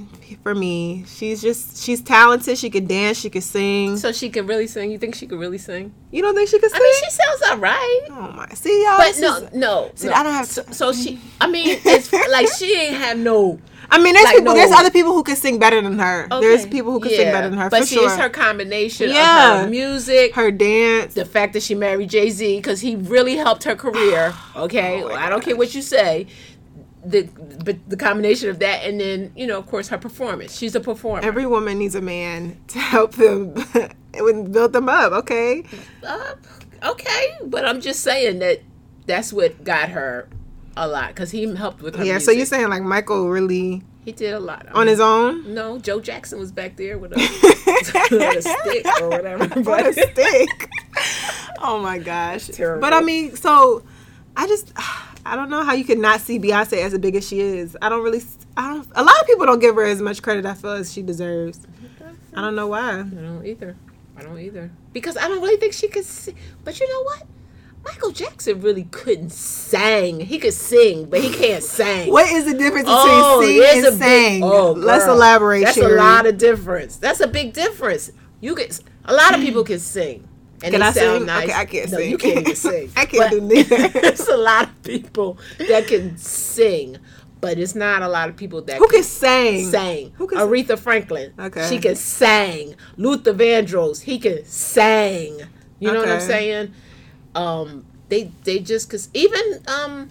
[0.43, 1.05] for me.
[1.07, 2.57] She's just she's talented.
[2.57, 3.17] She can dance.
[3.17, 3.95] She can sing.
[3.97, 6.59] so she could really sing you think she could really sing You don't think she
[6.59, 6.79] can sing?
[6.79, 8.97] i mean she sounds all right oh my, see y'all.
[8.97, 10.13] but no is- no See, no.
[10.13, 13.99] I don't have so, so she i mean it's like she ain't have no I
[13.99, 14.55] mean, there's like, people.
[14.55, 16.27] There's other people who can sing better than her.
[16.41, 17.17] There's people who can yeah.
[17.17, 17.69] sing better than her.
[17.69, 18.05] but see sure.
[18.05, 19.59] it's her combination Yeah.
[19.59, 21.13] of her music her dance.
[21.13, 25.13] the fact that she married jay-z because he really helped her career oh okay Oh
[25.13, 26.25] i don't care what you say
[27.05, 27.23] the
[27.63, 30.79] but the combination of that and then you know of course her performance she's a
[30.79, 33.53] performer Every woman needs a man to help them
[34.13, 35.11] and build them up.
[35.11, 35.63] Okay.
[36.03, 36.33] Uh,
[36.83, 38.61] okay, but I'm just saying that
[39.05, 40.27] that's what got her
[40.77, 42.03] a lot because he helped with her.
[42.03, 42.17] Yeah.
[42.17, 45.53] So you're saying like Michael really he did a lot I on mean, his own?
[45.53, 47.15] No, Joe Jackson was back there with a,
[48.11, 49.47] with a stick or whatever.
[49.61, 50.69] What But a stick.
[51.61, 52.47] oh my gosh.
[52.47, 52.81] Terrible.
[52.81, 53.83] But I mean, so
[54.37, 54.71] I just
[55.25, 57.75] I don't know how you could not see Beyonce as big as she is.
[57.81, 58.21] I don't really.
[58.55, 58.87] I don't.
[58.95, 61.59] A lot of people don't give her as much credit I feel as she deserves.
[62.33, 62.99] I don't know why.
[62.99, 63.75] I don't either.
[64.17, 66.05] I don't either because I don't really think she could.
[66.05, 66.35] Sing.
[66.63, 67.23] But you know what?
[67.83, 70.19] Michael Jackson really couldn't sing.
[70.19, 72.11] He could sing, but he can't sing.
[72.11, 74.43] What is the difference between Oh, sing and a big- sing?
[74.43, 75.15] oh, Let's girl.
[75.15, 75.63] elaborate.
[75.65, 75.93] That's Sherry.
[75.93, 76.97] a lot of difference.
[76.97, 78.11] That's a big difference.
[78.41, 80.27] You get a lot of people can sing.
[80.63, 81.25] And Can they I sound sing?
[81.25, 81.43] nice.
[81.49, 82.11] Okay, I can't no, sing.
[82.11, 82.91] You can't even sing.
[82.97, 83.87] I can't But do neither.
[84.01, 86.97] There's a lot of people that can sing,
[87.41, 89.65] but it's not a lot of people that Who can sing?
[89.69, 90.11] Sang.
[90.15, 91.33] Who can Aretha Franklin.
[91.37, 91.67] Okay.
[91.69, 92.75] She can sing.
[92.97, 94.01] Luther Vandross.
[94.03, 95.41] He can sing.
[95.79, 96.73] You know what I'm saying?
[97.35, 100.09] Um, they they just cause even um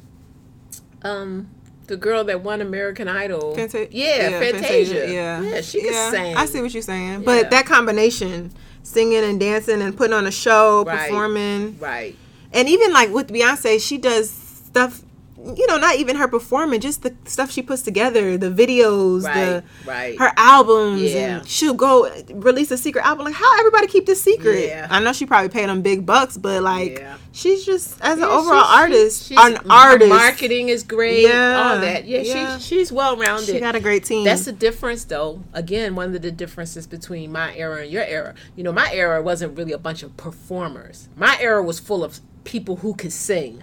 [1.03, 1.49] um
[1.87, 3.55] the girl that won American Idol.
[3.57, 5.11] Fanta- yeah, Fantasia.
[5.13, 6.37] Yeah, yeah, she can sing.
[6.37, 7.19] I see what you're saying, Yeah.
[7.25, 11.09] but that combination, singing and dancing and putting on a show, Right.
[11.09, 12.17] performing, Right.
[12.53, 15.03] and even like with Beyonce, she does stuff.
[15.37, 19.35] You know, not even her performing, just the stuff she puts together, the videos, Right.
[19.35, 20.19] the right.
[20.19, 21.39] her albums, Yeah.
[21.39, 23.27] and she'll go release a secret album.
[23.27, 24.67] Like, how everybody keep this secret?
[24.69, 24.87] Yeah.
[24.91, 27.17] I know she probably paid them big bucks, but like, Yeah.
[27.33, 30.09] she's just as an overall she's- artist, she's- an artist.
[30.09, 31.23] Marketing is great.
[31.25, 31.63] Yeah.
[31.73, 32.07] All that.
[32.07, 32.59] Yeah, Yeah.
[32.59, 33.53] She, she's well rounded.
[33.53, 34.25] She got a great team.
[34.25, 35.41] That's the difference, though.
[35.53, 38.35] Again, one of the differences between my era and your era.
[38.57, 41.09] You know, my era wasn't really a bunch of performers.
[41.17, 43.63] My era was full of people who could sing,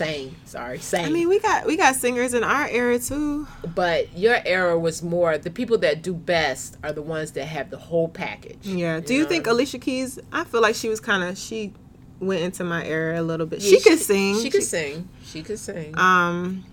[0.00, 0.34] sang.
[0.44, 1.04] Sorry, sang.
[1.04, 3.46] I mean, we got we got singers in our era too.
[3.74, 7.70] but your era was more the people that do best are the ones that have
[7.70, 8.58] the whole package.
[8.62, 9.00] Yeah.
[9.00, 10.18] Do you think Alicia Keys?
[10.32, 11.72] I feel like she was kind of she
[12.18, 13.60] went into my era a little bit.
[13.60, 14.40] Yeah, she could sing.
[14.40, 15.08] She could sing.
[15.24, 15.96] She could sing.
[15.98, 16.64] Um,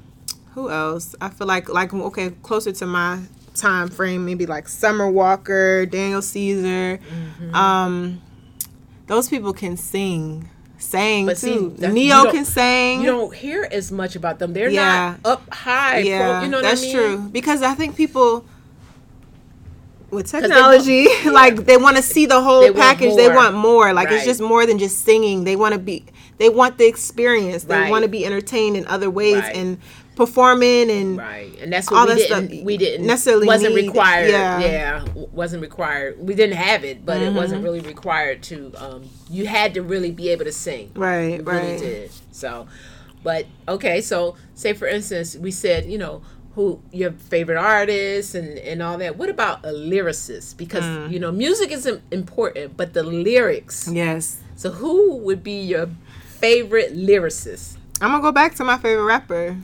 [0.54, 1.16] who else?
[1.22, 3.20] I feel like like okay, closer to my
[3.56, 6.98] time frame, maybe like Summer Walker, Daniel Caesar.
[6.98, 7.56] Mm-hmm.
[7.56, 8.22] Um,
[9.08, 11.74] those people can sing, sang But see, too.
[11.80, 13.02] that- you Ne-Yo don't- can sing.
[13.02, 14.54] you don't hear as much about them.
[14.54, 15.16] They're Yeah.
[15.24, 16.02] not up high.
[16.02, 16.96] pro- yeah, you know what that's I mean?
[16.96, 17.18] true.
[17.32, 18.46] Because I think people
[20.10, 21.32] with they technology, want- yeah.
[21.32, 23.16] like they want to see the whole They want package.
[23.16, 23.94] They want more.
[23.94, 25.44] Like it's just more than just singing.
[25.44, 26.06] They want to be.
[26.38, 27.64] They want the experience.
[27.64, 27.90] They Right.
[27.92, 29.56] want to be entertained in other ways Right.
[29.56, 29.78] and
[30.18, 32.50] performing and Right, and that's all what we that didn't.
[32.50, 33.88] stuff we didn't necessarily wasn't need.
[33.88, 34.30] required.
[34.30, 34.60] Yeah.
[34.60, 35.06] Yeah.
[35.32, 36.20] wasn't required.
[36.20, 37.64] We didn't have it, but it wasn't Mm-hmm.
[37.64, 38.74] really required to.
[38.78, 40.92] Um, you had to really be able to sing.
[40.96, 41.80] Right, really right.
[41.80, 42.12] did.
[42.32, 42.68] So,
[43.24, 44.02] but okay.
[44.02, 46.22] So, say for instance, we said you know
[46.56, 49.16] who your favorite artists and and all that.
[49.18, 50.58] What about a lyricist?
[50.58, 51.12] Because Mm.
[51.12, 53.88] you know music is im- important, but the lyrics.
[53.92, 54.38] Yes.
[54.56, 55.88] So, who would be your
[56.40, 57.78] favorite lyricist?
[58.02, 59.56] I'm gonna go back to my favorite rapper,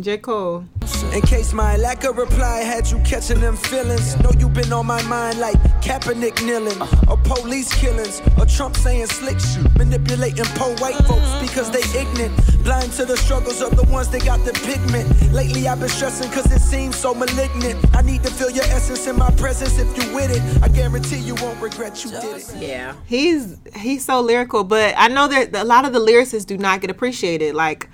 [0.00, 0.18] J.
[0.18, 0.64] Cole.
[1.12, 4.18] In case my lack of reply had you catching them feelings.
[4.20, 9.06] Know you been on my mind like Kaepernick kneeling, or police killings, or Trump saying
[9.06, 9.64] slick shit.
[9.76, 12.34] Manipulating poor white folks because they ignorant.
[12.64, 15.32] Blind to the struggles of the ones that got the pigment.
[15.32, 17.78] Lately I've been stressing cause it seems so malignant.
[17.94, 20.62] I need to feel your essence in my presence if you with it.
[20.62, 22.54] I guarantee you won't regret you did it.
[22.56, 22.94] Yeah.
[23.06, 26.80] He's he's so lyrical, but I know that a lot of the lyricists do not
[26.80, 27.54] get appreciated.
[27.54, 27.88] Like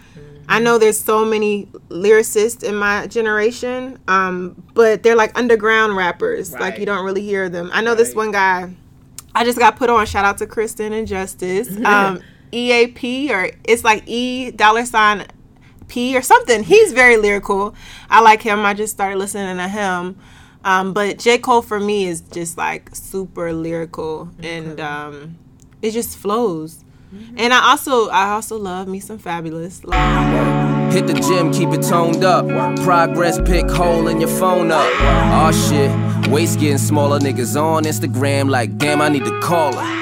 [0.48, 6.52] I know there's so many lyricists in my generation, um, but they're like underground rappers.
[6.52, 7.70] Like you don't really hear them.
[7.72, 8.74] I know this one guy.
[9.34, 10.06] I just got put on.
[10.06, 11.68] Shout out to Kristen and Justice.
[11.84, 12.20] Um,
[12.52, 15.26] EAP or it's like E dollar sign
[15.88, 16.62] P or something.
[16.62, 17.74] He's very lyrical.
[18.08, 18.64] I like him.
[18.64, 20.16] I just started listening to him.
[20.64, 21.38] Um, but J.
[21.38, 25.36] Cole for me is just like super lyrical and um,
[25.82, 26.84] it just flows.
[27.36, 29.84] And I also I also love me some Fabolous.
[29.84, 32.46] Like, Hit the gym, keep it toned up.
[32.84, 34.86] Progress pick hole in your phone up.
[35.00, 37.18] Aw shit, waist getting smaller.
[37.18, 40.00] Niggas on Instagram like, damn, I need to call her.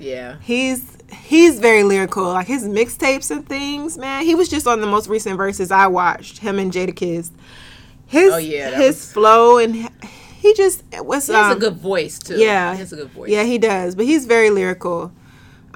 [0.00, 0.36] Yeah.
[0.40, 0.82] he's
[1.12, 2.24] he's very lyrical.
[2.24, 4.24] Like his mixtapes and things, man.
[4.24, 6.38] He was just on the most recent Verzuz I watched.
[6.38, 7.30] Him and Jadakiss.
[8.06, 9.74] His Oh, yeah, his was- flow and
[10.40, 11.26] he just was.
[11.26, 12.36] He has um, a good voice too.
[12.38, 13.28] Yeah, he has a good voice.
[13.30, 13.94] Yeah, he does.
[13.94, 15.12] But he's very lyrical.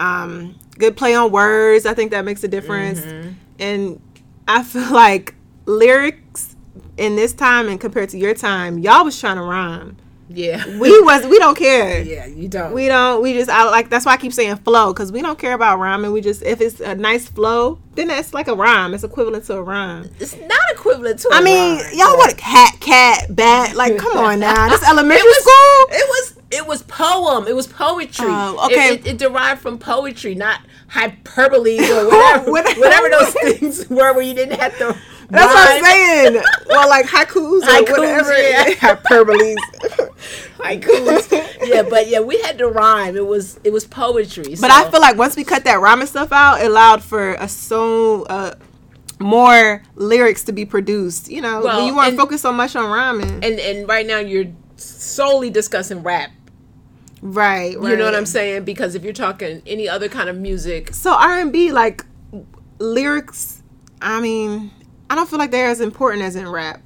[0.03, 1.87] Um, good play on words.
[1.87, 3.01] I think that makes a difference.
[3.01, 3.31] Mm-hmm.
[3.59, 4.01] And
[4.49, 5.35] I feel like
[5.67, 6.57] lyrics
[6.97, 9.97] in this time and compared to your time, y'all was trying to rhyme.
[10.29, 12.03] yeah, We was we don't care.
[12.15, 12.27] yeah.
[12.27, 12.73] You don't.
[12.73, 13.23] We don't.
[13.23, 13.51] We just.
[13.51, 13.91] I like.
[13.91, 16.13] That's why I keep saying flow because we don't care about rhyming.
[16.13, 18.95] We just if it's a nice flow, then that's like a rhyme.
[18.95, 20.11] It's equivalent to a rhyme.
[20.19, 21.29] it's not equivalent to.
[21.33, 21.91] I mean, rhyme.
[21.93, 23.77] y'all want a cat, cat, bat.
[23.77, 24.69] Like, come on now.
[24.69, 25.87] This elementary it was, school.
[25.91, 27.47] It was it was poem.
[27.49, 28.27] It was poetry.
[28.29, 28.95] Oh, okay.
[28.95, 32.51] It, it, it derived from poetry, not hyperbole or whatever.
[32.51, 32.81] Whatever.
[32.81, 34.97] whatever those things were, where you didn't have to.
[35.31, 36.43] That's what I'm saying.
[36.69, 38.37] well, like haikus or Haikus, whatever.
[38.39, 38.65] yeah.
[38.75, 39.57] Hyperboles.
[40.59, 41.67] Haikus.
[41.67, 43.17] yeah, but yeah, we had to rhyme.
[43.17, 44.57] It was it was poetry.
[44.61, 47.49] But I feel like once we cut that rhyming stuff out, it allowed for a
[47.49, 48.55] so uh,
[49.19, 51.31] more lyrics to be produced.
[51.31, 53.43] You know, Well, you weren't focused so much on rhyming.
[53.43, 56.31] and and right now you're solely discussing rap.
[57.23, 57.91] Right, right.
[57.91, 58.65] You know what I'm saying?
[58.65, 62.05] Because if you're talking any other kind of music, So R and B, like
[62.79, 63.63] lyrics.
[64.01, 64.71] I mean,
[65.09, 66.81] I don't feel like they're as important as in rap.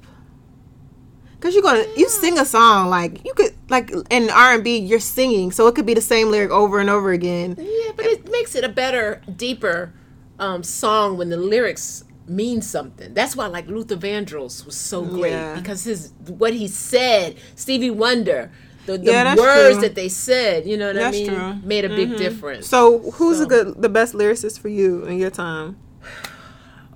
[1.39, 4.77] Cause you're gonna you sing a song like you could like in R and B,
[4.77, 7.55] you're singing, so it could be the same lyric over and over again.
[7.59, 9.93] Yeah, but it makes it a better, deeper
[10.39, 13.13] um, song when the lyrics mean something.
[13.13, 15.53] That's why like Luther Vandross was so great Yeah.
[15.53, 18.51] because his what he said, Stevie Wonder,
[18.87, 19.81] the, the Yeah, that's words true.
[19.83, 21.55] that they said, you know what That's I mean, true.
[21.63, 22.17] made a big Mhm.
[22.17, 22.67] difference.
[22.67, 25.75] So, who's So- the good, the best lyricist for you in your time?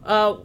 [0.03, 0.37] Uh,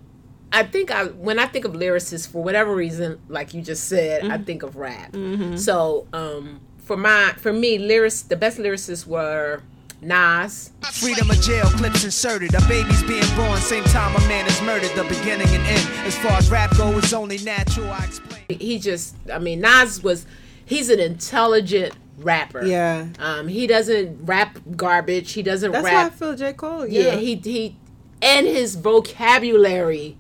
[0.53, 4.25] I think I when I think of lyricists for whatever reason, like you just said,
[4.31, 5.13] I think of rap.
[5.13, 5.59] Mhm.
[5.59, 9.63] So um, for my for me, lyrics the best lyricists were
[10.03, 10.71] Nas.
[10.93, 12.55] Freedom of jail clips inserted.
[12.55, 14.91] A baby's being born, same time a man is murdered.
[14.95, 15.89] The beginning and end.
[16.07, 17.91] As far as rap goes, it's only natural.
[17.91, 18.43] I explain.
[18.49, 20.27] He just, I mean, Nas was
[20.67, 22.65] he's an intelligent rapper.
[22.65, 23.07] Yeah.
[23.19, 25.33] Um, he doesn't rap garbage.
[25.33, 26.35] He doesn't That's how I feel.
[26.37, 26.87] J Cole.
[26.87, 27.03] yeah.
[27.13, 27.77] Yeah, he he,
[28.21, 30.17] and his vocabulary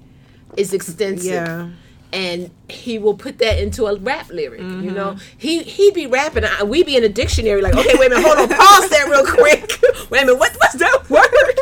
[0.56, 1.32] is extensive.
[1.32, 1.70] Yeah.
[2.12, 4.61] And he will put that into a rap lyric.
[4.61, 4.85] Mm-hmm.
[4.85, 6.44] You know, he he be rapping.
[6.44, 9.09] I, we be in a dictionary like, okay, wait a minute, hold on, pause that
[9.11, 9.70] real quick.
[10.11, 11.59] wait a minute, what was that word?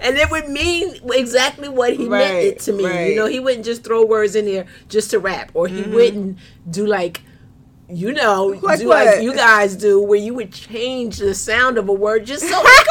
[0.00, 2.84] and it would mean exactly what he meant it to me.
[2.84, 3.10] right.
[3.10, 5.92] You know, he wouldn't just throw words in there just to rap, or he Mhm.
[5.94, 6.38] wouldn't
[6.70, 7.20] do like.
[7.88, 9.06] You know, Like do what?
[9.06, 12.48] like you guys do, where you would change the sound of a word just so
[12.48, 12.86] he could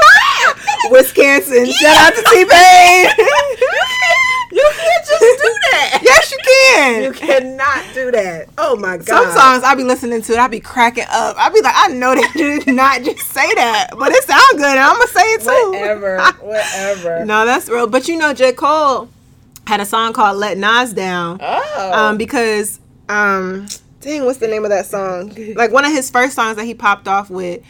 [0.45, 0.58] rap.
[0.91, 1.65] Wisconsin.
[1.71, 3.10] Shout out to T Pain.
[4.54, 5.99] You can't just do that.
[6.04, 7.04] yes, you can.
[7.04, 8.49] You cannot do that.
[8.58, 9.06] Oh my god.
[9.08, 11.38] Some songs I be listening to it, I'll be cracking up.
[11.39, 14.65] I'll be like, I know they did not just say that, but it sounds good.
[14.65, 15.71] And I'm gonna say it too.
[15.71, 17.25] Whatever, whatever.
[17.25, 17.88] no, that's real.
[17.88, 19.08] But you know, J Cole
[19.67, 21.91] had a song called "Let Nas Down." Oh.
[21.93, 23.67] Um, because um,
[24.01, 25.31] dang, what's the name of that song?
[25.55, 27.61] Like one of his first songs that he popped off with.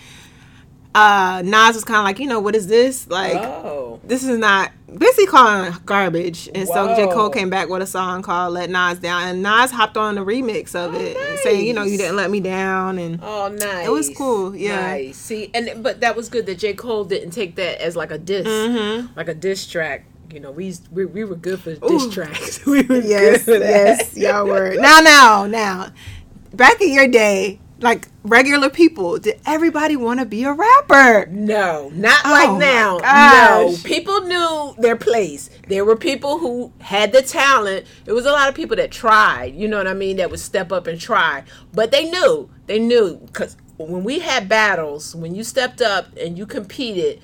[0.93, 3.09] Uh, Nas was kind of like, you know, what is this?
[3.09, 4.01] Like, Oh.
[4.03, 6.49] this is not basically calling garbage.
[6.53, 7.07] And so J.
[7.07, 9.23] Cole came back with a song called Let Nas Down.
[9.23, 12.29] And Nas hopped on the remix of it, and saying, you know, you didn't let
[12.29, 12.97] me down.
[12.99, 13.87] And Oh, nice.
[13.87, 14.81] It was cool, yeah.
[14.81, 15.15] Nice.
[15.15, 16.73] See, and but that was good that J.
[16.73, 19.15] Cole didn't take that as like a diss, Mhm.
[19.15, 20.03] like a diss track.
[20.33, 22.11] You know, we we, we were good for diss Ooh.
[22.11, 22.65] tracks.
[22.65, 24.75] we were yes, yes, y'all were.
[24.79, 25.91] Now, now, now,
[26.53, 31.25] back in your day, like regular people, did everybody want to be a rapper?
[31.31, 32.97] No, not Oh like now.
[32.99, 35.49] No, people knew their place.
[35.67, 37.85] There were people who had the talent.
[38.05, 39.55] There was a lot of people that tried.
[39.55, 40.17] You know what I mean?
[40.17, 42.49] That would step up and try, but they knew.
[42.67, 47.21] They knew because when we had battles, when you stepped up and you competed.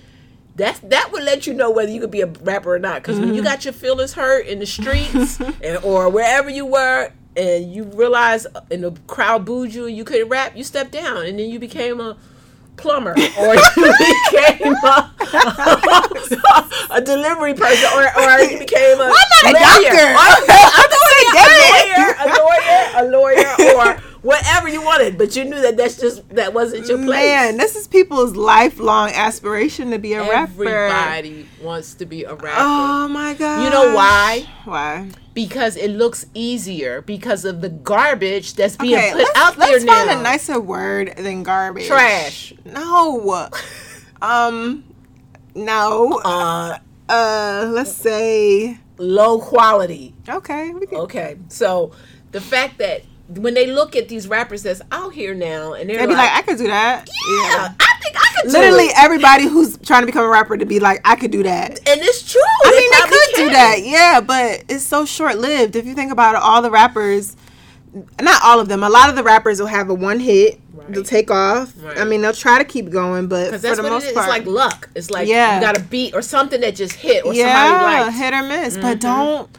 [0.55, 3.03] That, that would let you know whether you could be a rapper or not.
[3.03, 3.45] Because when you Mhm.
[3.45, 8.45] got your feelings hurt in the streets and, or wherever you were, and you realize
[8.47, 11.49] uh, and the crowd booed you and you couldn't rap, you stepped down and then
[11.49, 12.17] you became a
[12.75, 13.61] plumber or you
[14.29, 15.11] became a,
[16.91, 19.91] a delivery person or, or you became a Why not a lawyer.
[19.91, 20.13] doctor?
[20.17, 20.25] I,
[20.77, 21.27] I'm saying
[22.97, 23.87] a lawyer, a lawyer, a lawyer, or
[24.21, 27.09] whatever you wanted, but you knew that that's just that wasn't your place.
[27.25, 30.67] Man, this is people's lifelong aspiration to be a rapper.
[30.67, 32.55] Everybody wants to be a rapper.
[32.57, 33.63] Oh my god!
[33.63, 34.47] You know why?
[34.65, 35.09] Why?
[35.33, 39.83] Because it looks easier because of the garbage that's being Okay, put let's, out let's
[39.85, 40.19] there find now.
[40.19, 41.87] a nicer word than garbage.
[41.87, 42.53] Trash.
[42.65, 43.49] No.
[44.21, 44.83] um.
[45.55, 46.19] No.
[46.25, 46.77] Uh.
[47.07, 47.69] Uh.
[47.71, 50.13] Let's say low quality.
[50.27, 50.71] Okay.
[50.73, 51.37] We can, Okay.
[51.49, 51.91] So
[52.31, 55.97] the fact that when they look at these rappers that's out here now and they're
[55.99, 57.07] They'd be like, I could do that.
[57.07, 58.93] Yeah, I think I could do Literally it.
[58.97, 61.71] everybody who's trying to become a rapper to be like, I could do that.
[61.87, 62.41] And it's true.
[62.65, 65.75] I They mean, they could do that, yeah, but it's so short lived.
[65.75, 67.35] If you think about it, all the rappers,
[68.21, 71.03] not all of them, a lot of the rappers will have a one hit, they'll
[71.03, 71.73] take off.
[71.97, 74.13] I mean, they'll try to keep going, but for the what most it is.
[74.13, 74.89] part, It's like luck.
[74.95, 75.55] It's like Yeah.
[75.55, 78.77] you got a beat or something that just hit or yeah, somebody hit or miss.
[78.77, 79.01] But Mhm.
[79.01, 79.49] don't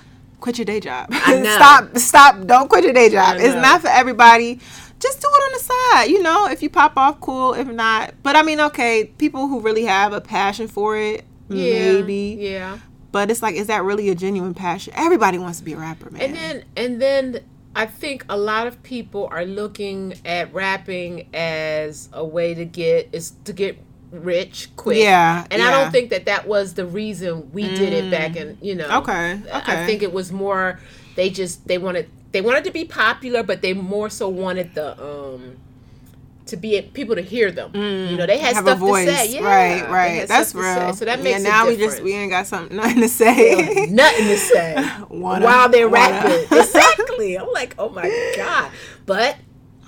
[0.40, 1.12] quit your day job.
[1.14, 2.46] Stop, stop.
[2.46, 3.36] Don't quit your day job.
[3.38, 4.60] It's not for everybody.
[5.00, 6.04] Just do it on the side.
[6.10, 7.54] You know, if you pop off, cool.
[7.54, 11.92] If not, but I mean, okay, people who really have a passion for it, Yeah,
[11.92, 12.36] maybe.
[12.40, 12.78] Yeah.
[13.12, 14.92] But it's like, is that really a genuine passion?
[14.96, 16.22] Everybody wants to be a rapper, man.
[16.22, 17.40] And then and then
[17.76, 23.08] I think a lot of people are looking at rapping as a way to get
[23.12, 23.78] is to get
[24.10, 24.98] rich quick.
[24.98, 28.36] Yeah, And I don't think that that was the reason we did it back Mm.
[28.36, 28.88] in, you know.
[28.98, 29.82] Okay, Okay.
[29.82, 30.80] I think it was more
[31.16, 34.92] they just they wanted they wanted to be popular, but they more so wanted the
[35.02, 35.56] um
[36.46, 37.70] to be people to hear them.
[37.74, 38.54] You know, they had Mm.
[38.54, 39.32] Have stuff a voice, to say.
[39.34, 40.28] Yeah, right, right.
[40.28, 40.84] That's stuff to say.
[40.84, 40.94] real.
[40.94, 43.86] So that yeah, makes now it we just we ain't got something nothing to say.
[43.90, 44.74] nothing to say
[45.10, 46.00] Wanna- while they're wanna.
[46.14, 46.58] rapping.
[46.58, 47.36] exactly.
[47.38, 48.70] I'm like, oh my god.
[49.04, 49.36] But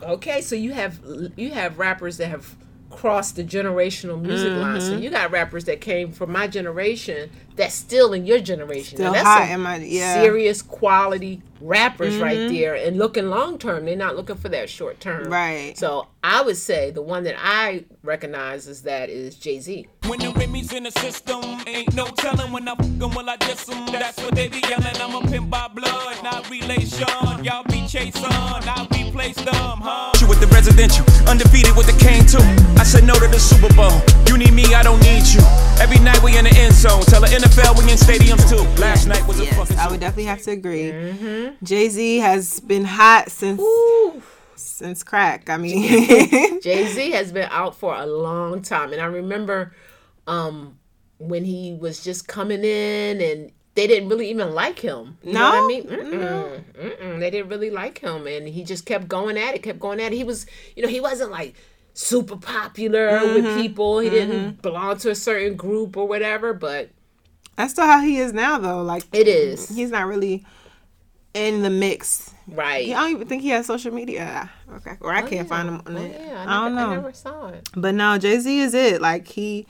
[0.03, 1.01] okay, so you have
[1.36, 2.55] you have rappers that have
[2.91, 4.80] crossed the generational music line.
[4.80, 5.03] So Mhm.
[5.03, 8.97] you got rappers that came from my generation that's still in your generation.
[8.97, 10.20] Still that's hot some in my- yeah.
[10.22, 12.49] serious quality rappers right Mhm.
[12.49, 13.84] there and looking long term.
[13.84, 15.24] They're not looking for that short term.
[15.30, 15.76] Right.
[15.78, 19.86] So I would say the one that I recognize is that is Jay Z.
[20.07, 23.36] When the Remy's in the system, ain't no telling when I fuck 'em, will I
[23.36, 23.86] diss 'em.
[23.86, 24.97] That's what they be yelling.
[25.01, 27.07] I'm a pimp by blood, not relation.
[27.45, 30.12] Y'all be chasing, I replace them, huh?
[30.20, 32.42] You with the residential, undefeated with the cane too.
[32.78, 34.00] I said no to the Super Bowl.
[34.26, 35.40] You need me, I don't need you.
[35.80, 37.02] Every night we in the end zone.
[37.02, 38.62] Tell the NFL we in stadiums too.
[38.80, 39.78] Last night was a fucking.
[39.78, 40.92] I would definitely have to agree.
[40.92, 41.64] Mm-hmm.
[41.64, 43.61] Jay Z has been hot since
[44.54, 45.50] since crack.
[45.50, 45.82] I mean,
[46.62, 49.74] Jay Z has been out for a long time, and I remember
[50.26, 50.78] um,
[51.18, 55.18] when he was just coming in, and they didn't really even like him.
[55.22, 55.84] You what I mean?
[55.84, 59.78] Mm-mm, mm-mm, they didn't really like him, and he just kept going at it, kept
[59.80, 60.16] going at it.
[60.16, 60.46] He was,
[60.76, 61.54] you know, he wasn't like
[61.94, 64.00] super popular with Mhm, people.
[64.00, 64.12] He mhm.
[64.12, 66.90] didn't belong to a certain group or whatever, but
[67.56, 68.82] that's still how he is now, though.
[68.82, 69.68] Like It is.
[69.68, 70.44] He's not really
[71.34, 72.32] in the mix.
[72.48, 72.88] Right.
[72.88, 74.50] I don't even think he has social media.
[74.76, 75.44] Okay, or I Oh, can't yeah.
[75.44, 76.20] find him on Oh, it.
[76.20, 76.90] yeah, I I, don't know.
[76.90, 77.68] I never saw it.
[77.76, 79.00] But no, Jay Z is it.
[79.00, 79.66] Like he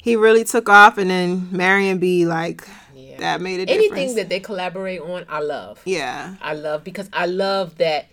[0.00, 2.24] he really took off, and then Marion B.
[2.26, 2.66] Like
[3.18, 3.92] that made a difference.
[3.92, 5.80] anything that they collaborate on, I love.
[5.84, 6.34] Yeah.
[6.40, 8.06] I love because I love that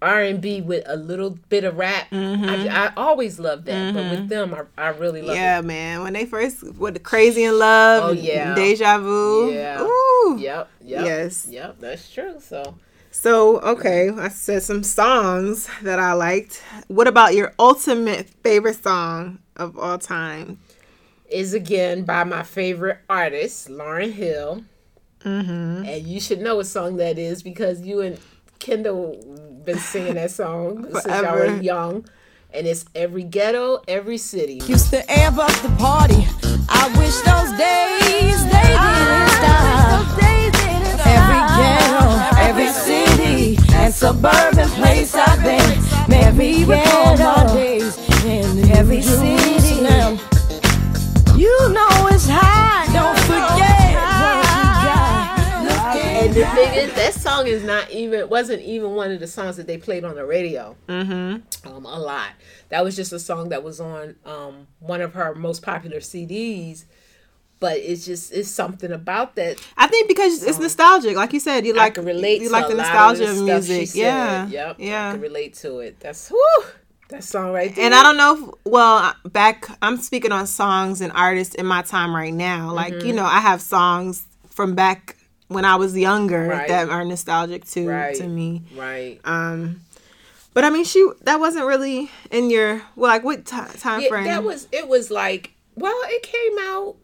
[0.00, 2.08] R and B with a little bit of rap.
[2.10, 2.70] Mhm.
[2.70, 4.10] I, I always love that, but Mhm.
[4.10, 5.64] with them, I, I really love it, yeah, it.
[5.64, 6.02] man.
[6.02, 9.52] When they first with the Crazy in Love, Oh yeah, Deja Vu.
[9.52, 9.82] Yeah.
[9.82, 10.36] Ooh.
[10.38, 10.68] Yep.
[10.84, 11.04] Yep.
[11.04, 11.46] Yes.
[11.50, 11.76] Yep.
[11.80, 12.36] That's true.
[12.40, 12.76] So
[13.10, 16.62] So okay, I said some songs that I liked.
[16.86, 20.60] What about your ultimate favorite song of all time?
[21.30, 24.64] Is again by my favorite artist, Lauryn Hill,
[25.24, 25.84] Mm-hmm.
[25.84, 28.18] and you should know what song that is because you and
[28.60, 29.16] Kendall
[29.64, 32.06] been singing that song since y'all were young,
[32.54, 34.60] and it's every ghetto, every city.
[34.64, 36.24] Used to amp up the party.
[36.68, 40.18] I wish those days they didn't stop.
[41.04, 45.82] Every ghetto, every city, and suburban place I've been.
[46.08, 49.57] Maybe recall my days in every city.
[51.38, 52.86] You know it's high.
[52.92, 55.64] Don't forget what you got.
[55.64, 59.26] Look And the thing is, that song is not even wasn't even one of the
[59.28, 60.76] songs that they played on the radio.
[60.88, 61.68] Mm-hmm.
[61.68, 62.30] Um, a lot.
[62.70, 66.84] That was just a song that was on um one of her most popular CDs.
[67.60, 69.58] But it's just it's something about that.
[69.76, 72.40] I think because it's nostalgic, like you said, you like relate.
[72.42, 73.88] You to like a the lot nostalgia the of stuff she music.
[73.88, 74.50] said.
[74.50, 74.76] Yeah, Yep.
[74.80, 75.98] I can relate to it.
[76.00, 76.64] That's whoo.
[77.08, 77.84] That song right there.
[77.86, 78.34] And I don't know.
[78.34, 82.72] If, well, back I'm speaking on songs and artists in my time right now.
[82.72, 83.04] Like Mhm.
[83.04, 85.16] you know, I have songs from back
[85.48, 86.68] when I was younger Right.
[86.68, 88.14] that are nostalgic to Right.
[88.16, 88.62] to me.
[88.76, 89.20] Right.
[89.24, 89.80] Um,
[90.52, 94.08] but I mean, she that wasn't really in your well, like what ti time Yeah,
[94.08, 94.24] frame?
[94.24, 96.96] that was it was like well, it came out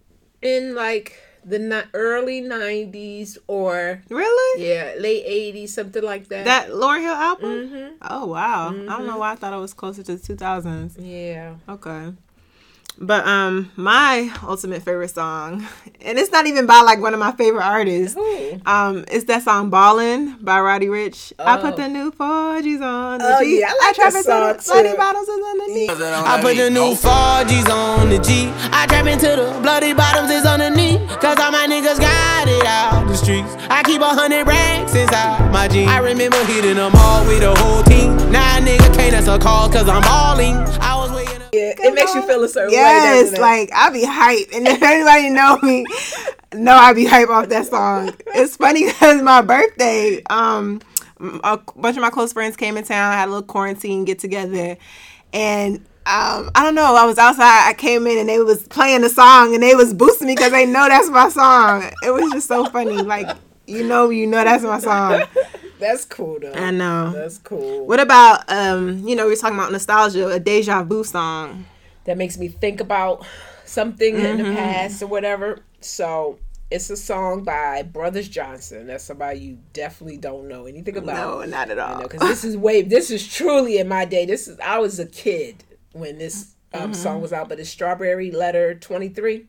[0.43, 6.45] in like the ni- early '90s or really yeah, late '80s, something like that.
[6.45, 7.51] that Lauryn Hill album.
[7.51, 7.95] Mm-hmm.
[8.03, 8.69] Oh wow!
[8.69, 10.97] I don't know why I thought it was closer to the 2000s.
[10.99, 11.57] Yeah.
[11.69, 12.13] Okay.
[12.97, 15.67] But um, my ultimate favorite song,
[16.01, 18.17] and it's not even by like one of my favorite artists.
[18.67, 21.33] Um, it's that song "Ballin" by Roddy Ricch.
[21.39, 21.77] I put Oh.
[21.77, 23.19] the new 4Gs on.
[23.19, 23.59] The Oh, G.
[23.61, 24.97] yeah, I like trap that into the song, bloody too.
[24.97, 25.91] bottles is underneath.
[25.91, 28.53] I put the new 4Gs on the G.
[28.73, 31.01] I trap into the bloody bottoms is underneath.
[31.21, 33.57] Cause all my niggas got it out the streets.
[33.71, 35.91] I keep a hundred racks inside my jeans.
[35.91, 38.15] I remember hitting them all with the whole team.
[38.31, 40.55] Now a nigga can't answer call cause I'm balling.
[40.81, 40.95] I
[41.55, 43.31] Yeah, it makes you feel a certain Yes, way.
[43.31, 45.87] doesn't like I be hype, and if anybody know me,
[46.55, 48.15] know I be hype off that song.
[48.35, 50.81] It's funny because my birthday, um,
[51.21, 54.77] a bunch of my close friends came in town, had a little quarantine get together,
[55.33, 55.77] and
[56.07, 56.95] um, I don't know.
[56.97, 57.69] I was outside.
[57.69, 60.51] I came in and they was playing the song and they was boosting me because
[60.53, 61.91] they know that's my song.
[62.03, 63.05] It was just so funny.
[63.05, 63.29] Like
[63.67, 65.23] you know, you know that's my song.
[65.85, 66.53] That's cool though.
[66.53, 67.13] I know.
[67.13, 67.87] That's cool.
[67.87, 69.07] What about um?
[69.07, 70.29] You know, we're talking about nostalgia.
[70.29, 71.67] A deja vu song.
[72.05, 73.25] that makes me think about
[73.65, 74.55] something in the Mhm.
[74.57, 75.61] past or whatever.
[75.81, 76.39] So
[76.71, 78.87] it's a song by Brothers Johnson.
[78.87, 81.41] That's somebody you definitely don't know anything about.
[81.41, 82.03] No, not at all.
[82.03, 82.81] Because this is way.
[82.83, 84.25] This is truly in my day.
[84.27, 84.59] This is.
[84.61, 86.97] I was a kid when this um, Mhm.
[86.97, 87.49] song was out.
[87.51, 89.47] But it's Strawberry Letter Twenty Three.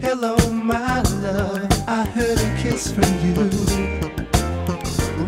[0.00, 1.84] Hello, my love.
[1.88, 4.07] I heard a kiss from you.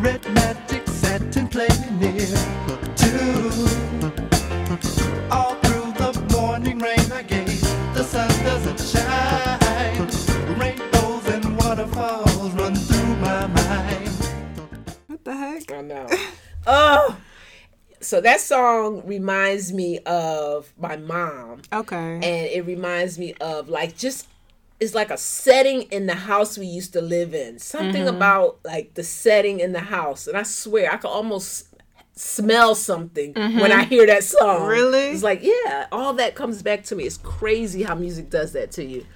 [0.01, 2.27] Red magic satin playing near
[2.97, 3.51] too.
[5.31, 7.61] All through the morning rain I gave,
[7.93, 10.09] the sun doesn't shine.
[10.59, 14.09] Rainbows and waterfalls run through my mind.
[15.09, 15.71] What the heck?
[15.71, 16.07] I know.
[16.67, 17.17] oh,
[18.01, 21.61] so that song reminds me of my mom.
[21.75, 22.15] Okay.
[22.15, 24.27] And it reminds me of like just
[24.81, 27.59] it's like a setting in the house we used to live in.
[27.59, 28.17] Something Mhm.
[28.17, 30.27] about like the setting in the house.
[30.27, 31.67] And I swear I could almost
[32.17, 33.61] smell something Mhm.
[33.61, 34.67] when I hear that song.
[34.67, 35.11] Really?
[35.11, 37.05] It's like, yeah, all that comes back to me.
[37.05, 39.07] It's crazy how music does that to you.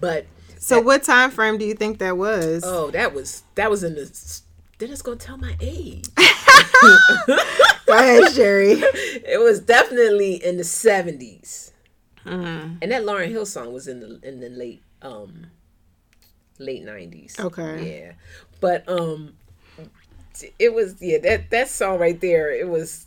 [0.00, 0.26] But
[0.58, 2.62] So what time frame do you think that was?
[2.66, 4.10] oh, that was that was in the
[4.78, 6.04] then it's gonna tell my age.
[7.86, 8.72] Go ahead, Sherry.
[8.72, 11.72] It was definitely in the seventies.
[12.26, 12.78] Mm.
[12.82, 15.46] And that Lauryn Hill song was in the in the late um
[16.58, 17.38] late nineties.
[17.38, 18.02] Okay.
[18.02, 18.12] Yeah.
[18.60, 19.34] But um
[20.58, 23.06] it was yeah, that that song right there, it was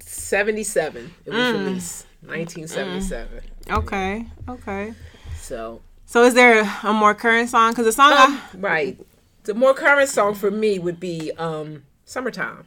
[0.00, 1.14] seventy seven.
[1.24, 1.52] It was Mm.
[1.52, 2.06] released.
[2.22, 3.40] Nineteen seventy seven.
[3.70, 4.26] Okay.
[4.48, 4.94] Okay.
[5.40, 7.72] So So is there a more current song?
[7.72, 9.06] Because the song Um, I, right.
[9.44, 12.64] The more current song for me would be um Summertime.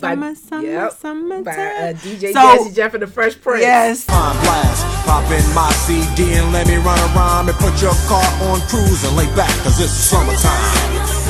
[0.00, 1.44] By- Summer, summer, yep, summertime.
[1.44, 3.62] By uh, DJ So- Jazzy Jeff and the Fresh Prince.
[3.62, 4.06] Yes.
[4.06, 8.24] Time blast, pop in my CD and let me run around and put your car
[8.50, 11.29] on cruise and lay back, cause it's summertime.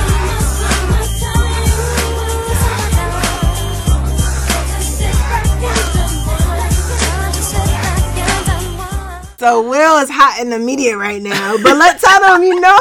[9.41, 12.77] So Will is hot in the media right now, but let's tell him you know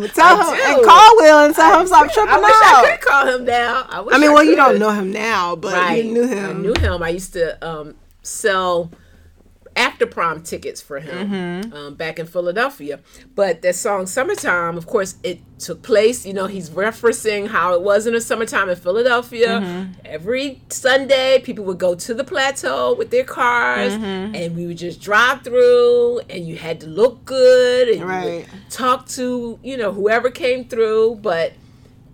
[0.00, 0.08] him.
[0.14, 0.78] Tell I him do.
[0.78, 2.84] and call Will and tell him stop tripping I wish out.
[2.84, 3.86] I could call him now.
[3.88, 6.50] I, wish I mean, well, you don't know him now, but you knew him.
[6.50, 7.00] I knew him.
[7.04, 8.90] I used to um, sell
[9.76, 11.74] after prom tickets for him Mhm.
[11.74, 13.00] um, back in Philadelphia.
[13.34, 16.24] But that song "Summertime," of course, it took place.
[16.26, 19.60] You know, he's referencing how it was in the summertime in Philadelphia.
[19.62, 19.88] Mhm.
[20.04, 24.34] Every Sunday, people would go to the plateau with their cars, Mhm.
[24.34, 26.20] and we would just drive through.
[26.30, 28.46] And you had to look good, and Right.
[28.70, 31.52] talk to you know whoever came through, but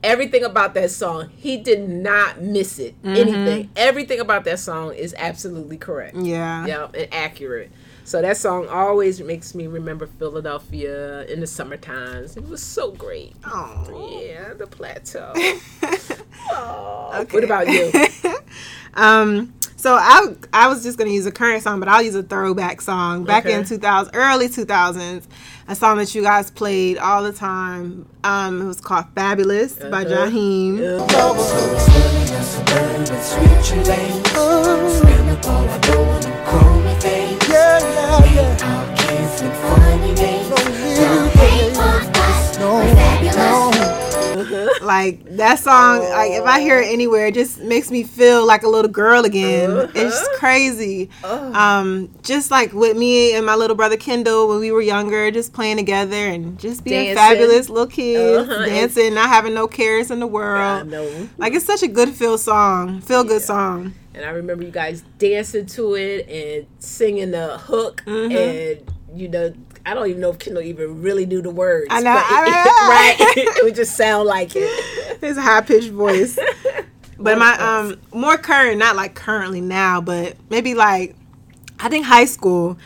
[0.02, 3.00] everything about that song, he did not miss it.
[3.02, 3.16] Mhm.
[3.16, 6.16] Anything, everything about that song is absolutely correct.
[6.16, 6.66] Yeah.
[6.66, 7.70] yeah, and accurate.
[8.04, 12.36] So that song always makes me remember Philadelphia in the summer times.
[12.36, 13.32] It was so great.
[13.44, 15.32] Oh, yeah, the plateau.
[16.52, 17.90] oh, what about you?
[18.94, 19.52] Um,
[19.86, 22.80] so I I was just gonna use a current song, but I'll use a throwback
[22.80, 23.68] song back in Okay.
[23.68, 25.28] 2000, early 2000s.
[25.68, 28.04] A song that you guys played all the time.
[28.24, 30.26] Um, it was called "Fabulous" by Uh-huh.
[30.26, 30.76] Jaheim.
[44.86, 48.62] Like that song, like if I hear it anywhere, it just makes me feel like
[48.62, 49.90] a little girl again.
[49.94, 51.10] It's crazy.
[51.24, 55.52] Um, just like with me and my little brother Kendall when we were younger, just
[55.52, 57.16] playing together and just being Dancing.
[57.16, 60.88] fabulous little kids, Uh-huh, dancing, not having no cares in the world.
[61.36, 63.92] Like it's such a good feel song, feel good song.
[64.14, 68.34] And I remember you guys dancing to it and singing the hook, Mhm.
[68.34, 69.52] and you know,
[69.86, 71.86] I don't even know if Kendall even really knew the words.
[71.90, 73.42] I know, but I it- know.
[73.46, 73.56] right?
[73.56, 75.20] it would just sound like it.
[75.20, 76.36] His high pitched voice.
[77.18, 81.14] but my um more current, not like currently now, but maybe like
[81.78, 82.76] I think high school.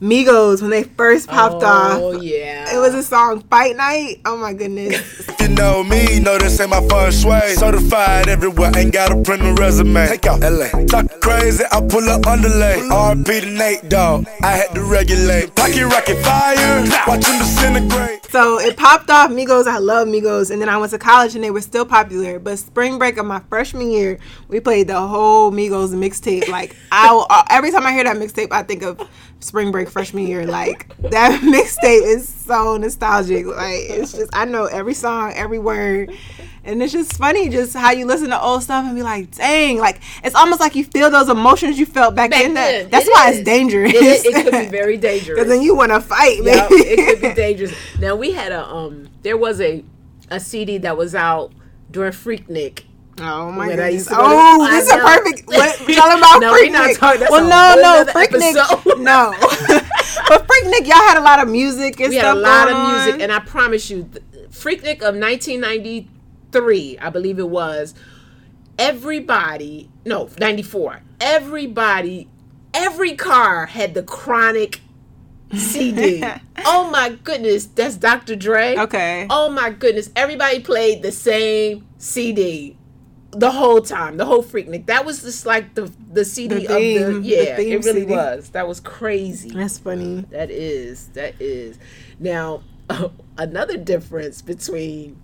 [0.00, 1.98] Migos when they first popped oh, off.
[2.00, 2.74] Oh yeah.
[2.74, 4.20] It was a song Fight Night.
[4.24, 5.28] Oh my goodness.
[5.44, 7.54] If you know me, know this ain't my feng shui.
[7.54, 10.06] Certified everywhere, ain't got a print a resume.
[10.06, 10.68] Take out LA.
[10.86, 12.80] Talk crazy, I pull up underlay.
[12.90, 14.26] RP to Nate, dog.
[14.42, 15.54] I had to regulate.
[15.54, 18.24] Pocket rocket fire, watch them disintegrate.
[18.30, 19.68] So it popped off Migos.
[19.68, 20.50] I love Migos.
[20.50, 22.40] And then I went to college and they were still popular.
[22.40, 24.18] But spring break of my freshman year,
[24.48, 26.48] we played the whole Migos mixtape.
[26.48, 29.08] Like I every time I hear that mixtape, I think of
[29.44, 30.46] spring break freshman year.
[30.46, 33.46] Like that mixtape is so nostalgic.
[33.46, 36.12] Like it's just I know every song, every word.
[36.66, 39.76] And it's just funny just how you listen to old stuff and be like, dang,
[39.78, 42.54] like it's almost like you feel those emotions you felt back, Back then.
[42.54, 43.38] That- That's it why is.
[43.40, 43.92] it's dangerous.
[43.94, 45.38] It, it could be very dangerous.
[45.38, 46.56] Because then you want to fight, man.
[46.56, 47.74] Yep, it could be dangerous.
[48.00, 49.84] Now we had a um, there was a
[50.30, 51.52] a CD that was out
[51.90, 52.84] during Freaknik.
[53.20, 53.78] Oh my god!
[53.78, 55.46] I to Oh, this is a perfect.
[55.46, 56.60] What, tell about No, Freaknik.
[56.62, 59.00] we're not talking- that's well, no, no, nother Freaknik.
[59.00, 59.32] No,
[60.28, 62.92] but Freaknik, y'all had a lot of music and we had a lot going of
[62.92, 63.20] music, on.
[63.20, 67.94] and I promise you, the Freaknik of 1993, I believe it was.
[68.78, 71.00] Everybody, no, 94.
[71.20, 72.28] Everybody,
[72.72, 74.80] every car had the Chronic
[75.54, 76.24] CD.
[76.64, 78.34] oh my goodness, that's Dr.
[78.34, 78.76] Dre.
[78.76, 79.28] Okay.
[79.30, 82.76] Oh my goodness, everybody played the same CD
[83.36, 84.86] the whole time, the whole Freaknik.
[84.86, 87.84] That was just like the the CD The theme, of the the yeah, theme it
[87.84, 88.12] really CD.
[88.12, 88.50] was.
[88.50, 89.50] That was crazy.
[89.50, 90.24] That's funny.
[90.30, 91.08] That is.
[91.08, 91.78] That is.
[92.18, 92.62] Now,
[93.38, 95.16] another difference between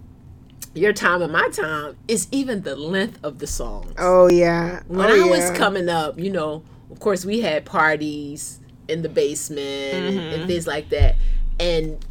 [0.74, 3.92] your time and my time is even the length of the songs.
[3.98, 4.82] Oh yeah.
[4.86, 9.08] When oh, I was coming up, you know, of course we had parties in the
[9.08, 9.60] basement
[9.94, 10.34] and, Mhm.
[10.34, 11.16] and things like that.
[11.58, 12.04] And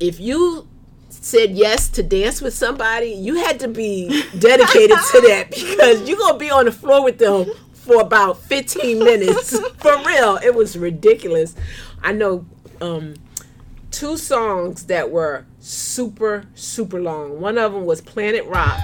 [0.00, 0.66] if you
[1.20, 4.08] said yes to dance with somebody, you had to be
[4.38, 8.98] dedicated to that because you're gonna be on the floor with them for about 15
[8.98, 9.58] minutes.
[9.78, 10.38] for real.
[10.42, 11.54] It was ridiculous.
[12.02, 12.46] I know
[12.80, 13.14] um
[13.90, 17.40] two songs that were super, super long.
[17.40, 18.80] One of them was Planet Rock.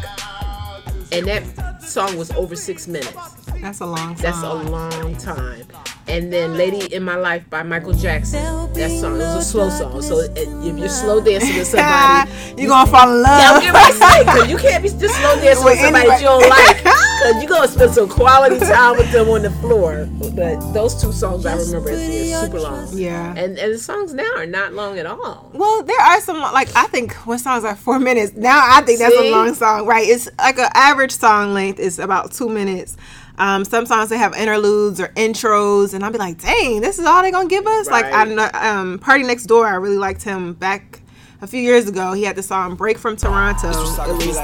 [1.13, 3.13] And that song was over six minutes.
[3.61, 4.23] That's a long song.
[4.23, 5.67] That's a long time.
[6.09, 8.43] And then Lady in My Life by Michael Jackson.
[8.75, 10.03] That song was a slow song.
[10.03, 13.63] So it- if you're slow dancing with somebody, you're gonna fall in love.
[13.63, 16.21] Yeah, I'm getting ready because you can't be just slow dancing with With somebody that
[16.21, 16.63] you don't anybody.
[16.63, 16.77] like.
[16.85, 20.07] Because you're going to spend some quality time with them on the floor.
[20.35, 22.89] But those two songs I remember as being super long.
[22.93, 23.31] Yeah.
[23.37, 25.51] And, and the songs now are not long at all.
[25.55, 28.35] Well, there are some like I think what songs are four minutes.
[28.37, 29.29] Now I think that's See?
[29.29, 30.07] a long song, right?
[30.07, 32.97] It's like an average song length is about two minutes.
[33.39, 37.05] Um, some songs they have interludes or intros, and I'll be like, "Dang, this is
[37.05, 38.29] all they're gonna give us." Like I Right.
[38.29, 41.01] know, um, PartyNextDoor, I really liked him back
[41.43, 42.13] a few years ago.
[42.13, 44.37] He had the song "Break from Toronto." It was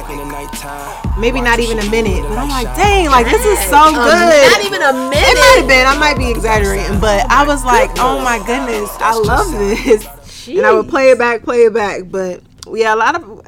[1.18, 4.50] maybe not even a minute, but I'm like, "Dang, like this is so Um, good."
[4.50, 5.14] not even a minute.
[5.26, 5.86] It might have been.
[5.86, 10.06] I might be exaggerating, but I was like, "Oh my goodness, I love this."
[10.48, 12.02] And I would play it back, play it back.
[12.10, 12.40] But
[12.70, 13.40] yeah, a lot of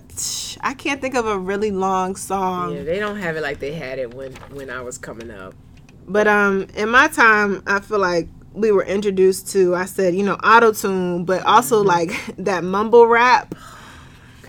[0.65, 2.75] I can't think of a really long song.
[2.75, 5.55] Yeah, they don't have it like they had it when, when I was coming up.
[6.09, 9.75] But um, in my time, I feel like we were introduced to.
[9.75, 11.89] I said, you know, auto tune, but also Mm-hmm.
[11.89, 13.55] like that mumble rap.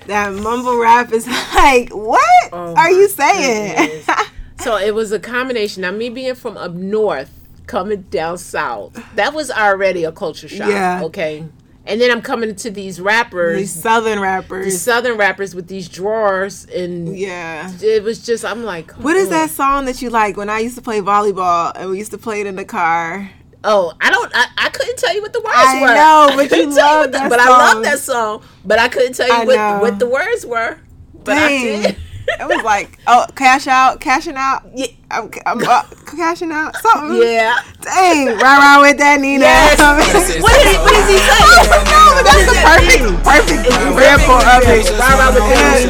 [0.07, 2.22] That mumble rap is like, what
[2.53, 4.03] Oh are you saying?
[4.59, 5.82] so it was a combination.
[5.82, 7.32] Now, me being from up north,
[7.68, 10.70] coming down south, that was already a culture shock.
[10.70, 11.01] Yeah.
[11.03, 11.45] Okay.
[11.88, 14.65] And then I'm coming to these rappers, These southern rappers.
[14.65, 19.29] these southern rappers with these drawers, and yeah, it was just I'm like, What is
[19.29, 20.36] that song that you like?
[20.36, 23.29] When I used to play volleyball and we used to play it in the car.
[23.63, 24.31] Oh, I don't.
[24.36, 25.88] I, I couldn't tell you what the words I were.
[25.95, 28.43] know, but you love what the- that But I love that song.
[28.63, 30.79] But I couldn't tell you what, what the words were.
[31.23, 31.97] But I did.
[32.39, 34.63] It was like, oh, cash out, cashing out.
[34.73, 36.76] Yeah, I'm, I'm uh, cashing out.
[36.78, 37.21] Something.
[37.21, 37.55] Yeah.
[37.82, 39.45] Dang, rah rah with that Nina.
[39.45, 39.80] Yes.
[40.41, 41.30] what, is, what is he saying?
[41.32, 44.89] I don't know, but that's the perfect, perfect example of it.
[44.99, 45.86] Rah rah with that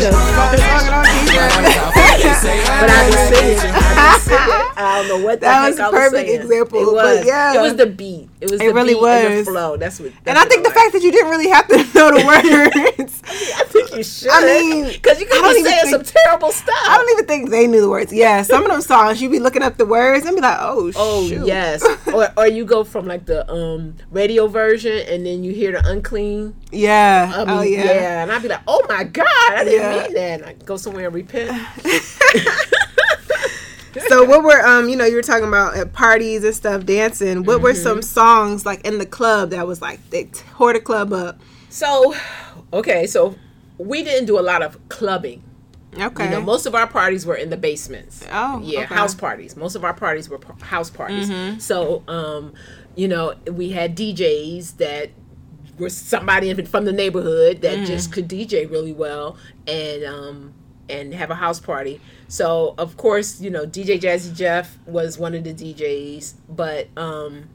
[1.55, 2.67] But I be singing.
[2.67, 3.84] I, be singing.
[4.77, 6.41] I don't know what That was a perfect saying.
[6.41, 7.25] example, It but was.
[7.25, 7.53] yeah.
[7.55, 8.29] It was the beat.
[8.41, 9.45] It was It the really beat and was.
[9.45, 9.77] the flow.
[9.77, 10.11] That's what.
[10.25, 13.21] And I think the fact that you didn't really have to know the words.
[13.25, 14.29] I think you should.
[14.31, 16.75] I mean, because you could be saying think- some terrible stuff.
[16.87, 18.11] I don't even think they knew the words.
[18.13, 20.91] Yeah, some of them songs you'd be looking up the words and be like, oh,
[20.95, 21.45] Oh shoot.
[21.47, 21.83] yes,
[22.13, 25.87] or or you go from like the um radio version and then you hear the
[25.89, 26.55] unclean.
[26.71, 27.31] Yeah.
[27.47, 27.83] Oh yeah.
[27.85, 30.03] yeah, and I'd be like, oh my god, I didn't Yeah.
[30.03, 30.39] mean that.
[30.41, 31.51] And I go somewhere and repent.
[34.07, 37.43] so what were um you know you were talking about at parties and stuff dancing
[37.43, 41.13] what were some songs like in the club that was like they tore the club
[41.13, 41.39] up
[41.69, 42.15] So,
[42.73, 43.35] okay, so
[43.77, 45.43] we didn't do a lot of clubbing.
[45.99, 48.25] okay You know, most of our parties were in the basements.
[48.31, 48.95] Oh, yeah, okay.
[48.95, 49.55] house parties.
[49.57, 51.29] Most of our parties were par- house parties.
[51.29, 51.61] Mhm.
[51.61, 52.53] So, um,
[52.95, 55.09] you know, we had DJs that
[55.77, 57.85] were somebody from the neighborhood that Mhm.
[57.85, 59.35] just could DJ really well
[59.67, 60.53] and um
[60.87, 61.99] and have a house party.
[62.27, 67.49] So, of course, you know, DJ Jazzy Jeff was one of the DJs, but um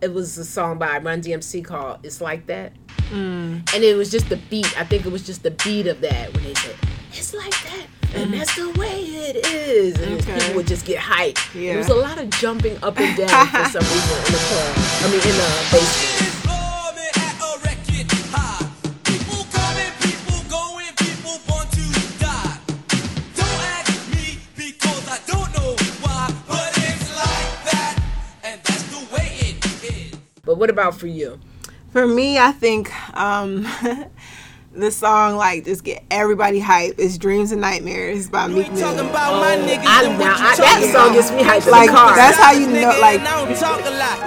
[0.00, 2.72] it was a song by Run DMC called "It's Like That."
[3.10, 3.74] Mm.
[3.74, 4.78] and it was just the beat.
[4.80, 6.74] I think it was just the beat of that when they said
[7.12, 10.38] it's like that, and that's the way it is, and Okay.
[10.40, 11.54] people would just get hyped.
[11.54, 11.72] Yeah.
[11.72, 14.74] There was a lot of jumping up and down for some reason in the club.
[15.02, 16.28] I mean, in the basement.
[30.52, 31.40] But what about for you?
[31.92, 33.64] for me i think um
[34.72, 36.98] the song like just get everybody hype.
[36.98, 38.88] Is dreams and nightmares by meek mill.
[38.88, 42.16] I, now, I, that song gets me hyped like in the car.
[42.16, 43.20] that's how you know like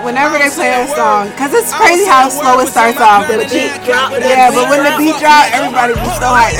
[0.05, 3.25] whenever they play that song because it's crazy how slow it starts off.
[3.25, 5.45] the beat drop yeah but when the beat drop.
[5.53, 6.57] everybody be so hyped.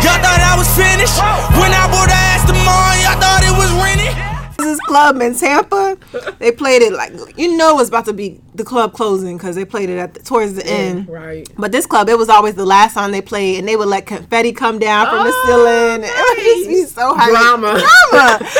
[0.00, 1.20] Y'all thought I was finished.
[1.60, 4.09] When I bought the ass tomorrow, y'all thought it was rented.
[4.64, 5.96] This club in Tampa,
[6.38, 9.64] they played it like you know it's about to be the club closing because they
[9.64, 11.08] played it at the, towards the end.
[11.08, 11.48] Right.
[11.56, 14.06] But this club, it was always the last song they played, and they would let
[14.06, 16.10] confetti come down from the Oh, ceiling.
[16.10, 17.30] It would just be so hype.
[17.30, 17.80] Drama.
[17.80, 18.50] Drama.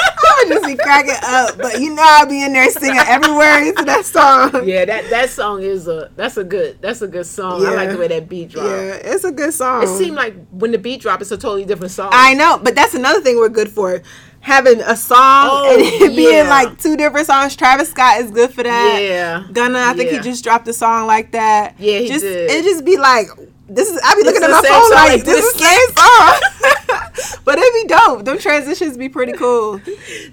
[0.43, 1.57] I'm would just be cracking up.
[1.59, 4.67] But you know, I'll be in there singing every word to that song.
[4.67, 7.65] Yeah, that that song is a that's a good that's a good song.
[7.67, 8.69] I like the way that beat dropped.
[8.69, 9.83] Yeah, it's a good song.
[9.83, 12.11] It seemed like when the beat dropped, it's a totally different song.
[12.13, 14.03] I know, but that's another thing we're good for.
[14.43, 16.49] Having a song Oh, and it being yeah.
[16.49, 17.55] like two different songs.
[17.57, 18.99] Travis Scott is good for that.
[19.03, 19.45] Yeah.
[19.53, 20.16] Gunna, I think Yeah.
[20.18, 21.74] he just dropped a song like that.
[21.78, 22.51] Yeah, he just, did.
[22.51, 23.26] It just be like,
[23.68, 24.01] this is.
[24.03, 25.88] I be This looking at my phone like, like, this is the same
[27.28, 27.41] song.
[27.45, 28.24] but it'd be dope.
[28.24, 29.80] Them transitions be pretty cool.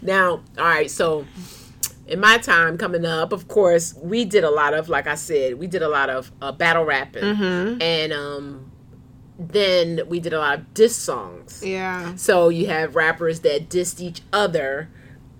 [0.01, 1.25] Now, all right, so
[2.07, 5.59] in my time coming up, of course, we did a lot of, like I said,
[5.59, 7.81] we did a lot of uh, battle rapping, Mhm.
[7.83, 8.71] and um,
[9.39, 11.61] then we did a lot of diss songs.
[11.63, 12.15] Yeah.
[12.15, 14.89] So you have rappers that dissed each other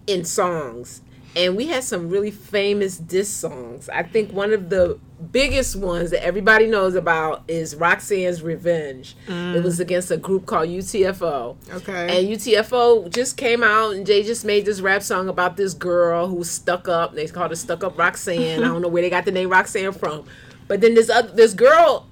[0.06, 1.02] in songs.
[1.36, 3.90] And we had some really famous diss songs.
[3.90, 5.00] I think one of the
[5.32, 9.16] biggest ones that everybody knows about is Roxanne's Revenge.
[9.28, 9.56] Mm.
[9.56, 11.58] It was against a group called UTFO.
[11.76, 12.20] Okay.
[12.20, 16.28] And UTFO just came out and they just made this rap song about this girl
[16.28, 17.14] who was stuck up.
[17.14, 18.64] They called her Stuck Up Roxanne.
[18.64, 20.26] I don't know where they got the name Roxanne from.
[20.68, 22.08] But then this other, this girl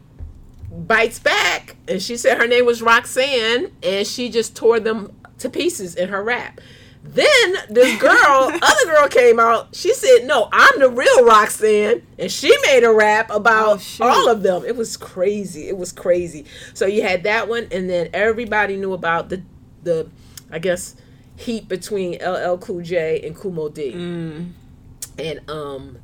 [0.76, 5.50] bites back and she said her name was Roxanne and she just tore them to
[5.50, 6.60] pieces in her rap.
[7.04, 9.76] Then this girl, other girl came out.
[9.76, 14.42] She said, "No, I'm the real Roxanne," and she made a rap about all of
[14.42, 14.66] them.
[14.66, 15.68] It was crazy.
[15.68, 16.46] It was crazy.
[16.74, 19.44] So you had that one, and then everybody knew about the
[19.84, 20.10] the,
[20.52, 20.96] I guess,
[21.36, 23.94] heat between LL Cool J and Kool Moe Dee,
[25.20, 26.00] and um,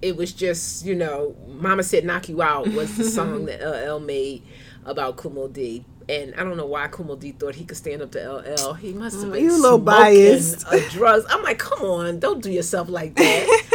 [0.00, 3.98] it was just you know, Mama said "Knock You Out" was the song that LL
[4.00, 4.42] made
[4.84, 5.84] about Kool Moe Dee.
[6.08, 8.74] And I don't know why Kool Moe Dee thought he could stand up to LL.
[8.74, 10.66] He must have Mm, been you a little biased.
[10.88, 11.24] drugs.
[11.28, 13.46] I'm like, come on, don't do yourself like that.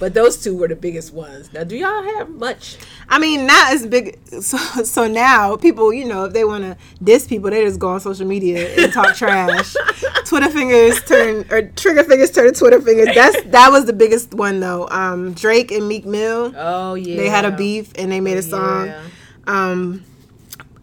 [0.00, 1.52] but those two were the biggest ones.
[1.52, 2.78] Now, do y'all have much?
[3.08, 4.18] I mean, not as big.
[4.42, 7.90] So, so now people, you know, if they want to diss people, they just go
[7.90, 9.74] on social media and talk trash.
[10.24, 13.14] Twitter fingers turn or trigger fingers turn to Twitter fingers.
[13.14, 14.88] That's that was the biggest one though.
[14.88, 16.52] Um, Drake and Meek Mill.
[16.56, 18.90] Oh yeah, They had a beef and they made a song.
[19.46, 20.04] Um,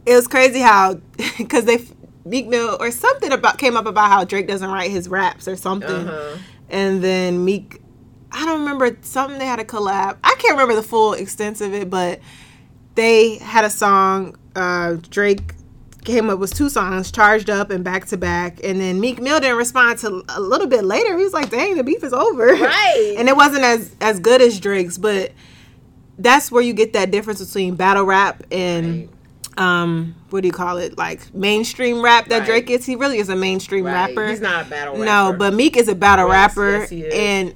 [0.05, 0.99] it was crazy how
[1.37, 1.79] because they
[2.25, 5.55] Meek Mill or something about came up about how Drake doesn't write his raps or
[5.55, 6.37] something, Uh-huh.
[6.69, 7.81] and then Meek.
[8.31, 10.17] I don't remember something they had a collab.
[10.23, 12.19] I can't remember the full extent of it, but
[12.95, 14.35] they had a song.
[14.55, 15.53] Uh, Drake
[16.03, 19.39] came up with two songs, "Charged Up" and "Back to Back," and then Meek Mill
[19.39, 21.17] didn't respond to a little bit later.
[21.17, 23.15] He was like, "Dang, the beef is over." Right.
[23.19, 25.31] and it wasn't as as good as Drake's, but
[26.17, 29.07] that's where you get that difference between battle rap and
[29.57, 32.45] um what do you call it like mainstream rap that Right.
[32.45, 32.85] Drake is.
[32.85, 33.93] He really is a mainstream Right.
[33.93, 34.27] rapper.
[34.27, 35.05] He's not a battle rapper.
[35.05, 37.13] No, but Meek is a battle Yes, rapper, yes, he is.
[37.13, 37.53] and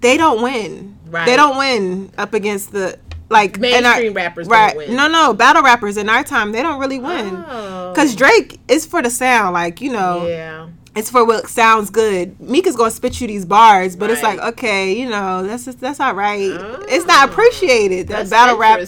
[0.00, 0.96] they don't win.
[1.08, 1.26] Right.
[1.26, 2.98] They don't win up against the
[3.28, 4.76] like in our- Mainstream rappers don't Right?
[4.76, 4.96] win.
[4.96, 7.92] No, no, battle rappers in our time they don't really win Oh.
[7.92, 9.54] because Drake is for the sound.
[9.54, 10.66] Like you know, Yeah.
[10.96, 12.40] It's for what sounds good.
[12.40, 15.80] Meek is gonna spit you these bars, but it's like okay, you know, that's just,
[15.80, 16.50] that's all right.
[16.88, 18.08] it's not appreciated.
[18.08, 18.16] That Oh.
[18.18, 18.80] That's battle rap,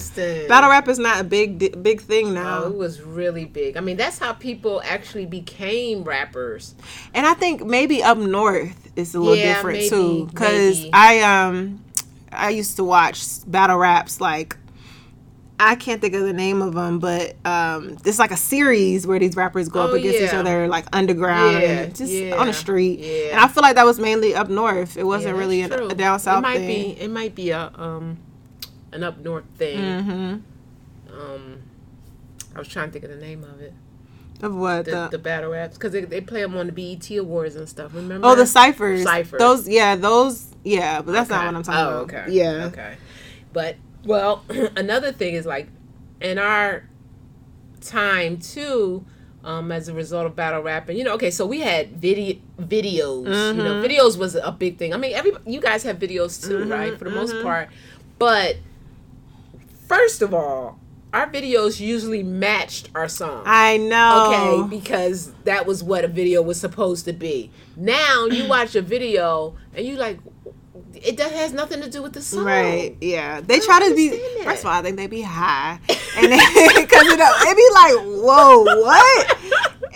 [0.48, 2.62] battle rap is not a big big thing Oh, now.
[2.64, 3.76] it was really big.
[3.76, 6.74] I mean, that's how people actually became rappers.
[7.14, 10.84] And I think maybe up north it's a little Yeah, different maybe, too, because.
[10.92, 11.84] I um
[12.34, 14.57] I used to watch battle raps like.
[15.61, 19.18] I can't think of the name of them, but um, it's like a series where
[19.20, 22.46] these rappers go up Oh, against each other, like underground, Yeah, and just yeah, on
[22.48, 22.98] the street.
[22.98, 23.30] yeah.
[23.32, 24.96] And I feel like that was mainly up north.
[24.96, 26.94] It wasn't Yeah, really that's a, down south It might thing.
[26.94, 27.00] be.
[27.00, 28.18] It might be a um
[28.92, 29.78] an up north thing.
[29.78, 30.42] Mhm.
[31.12, 31.59] Um,
[32.55, 33.72] I was trying to think of the name of it.
[34.42, 37.09] Of what The, the, the battle raps because they, they play them on the BET
[37.18, 37.94] awards and stuff.
[37.94, 38.26] Remember?
[38.26, 39.38] oh the ciphers, Ciphers.
[39.38, 42.03] Those yeah, those yeah, but that's not what I'm talking oh, about.
[42.24, 42.24] okay.
[42.32, 42.64] Yeah.
[42.66, 42.96] Okay.
[43.53, 44.44] But well,
[44.76, 45.68] another thing is like
[46.20, 46.84] in our
[47.80, 49.05] time too,
[49.44, 53.55] um, as a result of battle rapping, you know, okay, so we had video videos.
[53.57, 53.84] You know, Mhm.
[53.84, 54.94] videos was a big thing.
[54.94, 56.98] I mean, every you guys have videos too, Mhm, right?
[56.98, 57.42] For the most mhm.
[57.42, 57.68] part.
[58.18, 58.57] But
[59.88, 60.78] first of all,
[61.12, 63.42] our videos usually matched our songs.
[63.46, 64.22] I know.
[64.24, 67.50] Okay, because that was what a video was supposed to be.
[67.76, 70.18] Now you watch a video and you like,
[70.95, 72.45] it that has nothing to do with the song.
[72.45, 72.97] Right.
[73.01, 73.40] Yeah.
[73.40, 74.11] They try to be.
[74.45, 75.78] First of all, I think they be high,
[76.16, 79.36] and because know it be like, whoa, what?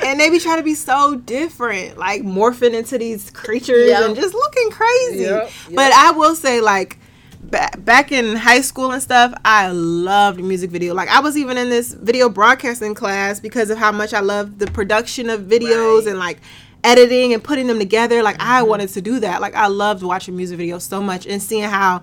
[0.05, 4.03] And they be trying to be so different, like morphing into these creatures Yep.
[4.05, 5.23] and just looking crazy.
[5.25, 6.99] Yep, But I will say, like.
[7.43, 10.95] ba- Back in high school and stuff, I loved music video.
[10.95, 14.59] Like I was even in this video broadcasting class because of how much I loved
[14.59, 16.41] the production of videos and like
[16.87, 18.23] editing and putting them together.
[18.23, 18.69] Like I Mm-hmm.
[18.71, 19.41] wanted to do that.
[19.41, 22.03] Like I loved watching music videos so much and seeing how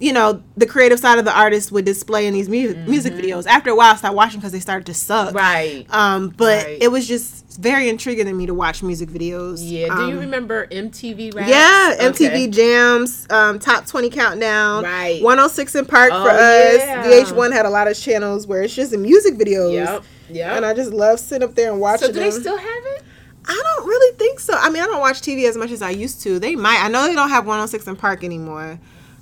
[0.00, 3.46] you know, the creative side of the artist would display in these mu- music videos.
[3.46, 5.28] After a while, I stopped watching because they started to suck.
[5.28, 5.36] Mm-hmm.
[5.36, 5.86] Right.
[5.88, 6.78] Um, but Right.
[6.82, 9.60] it was just very intriguing to me to watch music videos.
[9.62, 9.94] Yeah.
[9.94, 11.48] Do you Um, remember MTV Raps?
[11.48, 12.46] Yeah, MTV Okay.
[12.48, 15.22] Jams, um, Top 20 Countdown, Right.
[15.22, 16.74] 106 & Park Oh, for us.
[16.80, 17.04] yeah.
[17.06, 19.74] VH1 had a lot of channels where it's just music videos.
[19.74, 20.02] Yep.
[20.32, 20.56] Yep.
[20.56, 23.04] And I just love sitting up there and watching So do they still have it?
[23.46, 24.54] I don't really think so.
[24.54, 26.38] I mean, I don't watch TV as much as I used to.
[26.38, 26.82] They might.
[26.82, 28.78] I know they don't have 106 & Park anymore.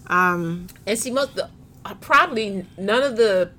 [0.06, 1.48] Um, And see, most the
[1.84, 3.50] uh, probably none of the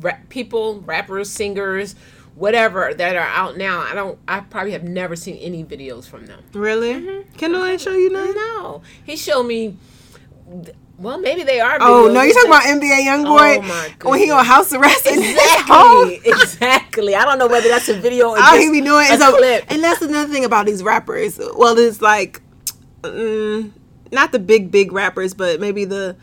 [0.00, 1.94] rap people, rappers, singers,
[2.34, 3.80] whatever that are out now.
[3.80, 4.18] I don't.
[4.28, 6.42] I probably have never seen any videos from them.
[6.52, 7.24] really?
[7.36, 8.34] Kendall ain't show you none?
[8.34, 9.76] No, he showed me.
[11.02, 11.78] Well, maybe they are.
[11.80, 16.10] Oh no, you talking about NBA YoungBoy Oh, when he on house arrest Exactly, home?
[16.24, 17.16] exactly.
[17.16, 19.30] I don't know whether that's a video or All he be doing a is a,
[19.32, 19.64] clip.
[19.68, 21.40] and that's another thing about these rappers.
[21.56, 22.40] Well, it's like,
[23.02, 23.72] mm,
[24.12, 26.16] not the big big rappers, but maybe the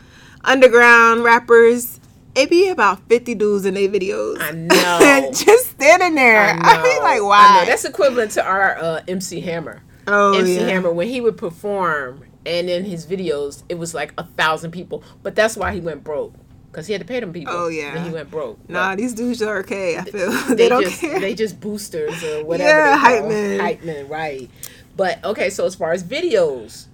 [0.44, 2.00] underground rappers.
[2.34, 4.38] It be about fifty dudes in their videos.
[4.40, 4.50] I
[5.20, 5.30] know.
[5.32, 6.56] just standing there.
[6.58, 7.64] I I, be like, why?
[7.66, 9.82] That's equivalent to our uh, MC Hammer.
[10.06, 10.68] Oh, MC yeah.
[10.68, 15.02] Hammer when he would perform and in his videos it was like a thousand people,
[15.22, 16.34] but that's why he went broke
[16.70, 17.52] because he had to pay them people.
[17.52, 17.96] Oh, yeah.
[17.96, 18.58] and he went broke.
[18.68, 19.98] nah, these dudes are okay.
[19.98, 21.18] I feel they, they, don't just care.
[21.20, 22.68] they just boosters or whatever.
[22.70, 23.60] Yeah, they hype men.
[23.60, 24.50] hype men, right?
[24.96, 26.86] But okay, so as far as videos,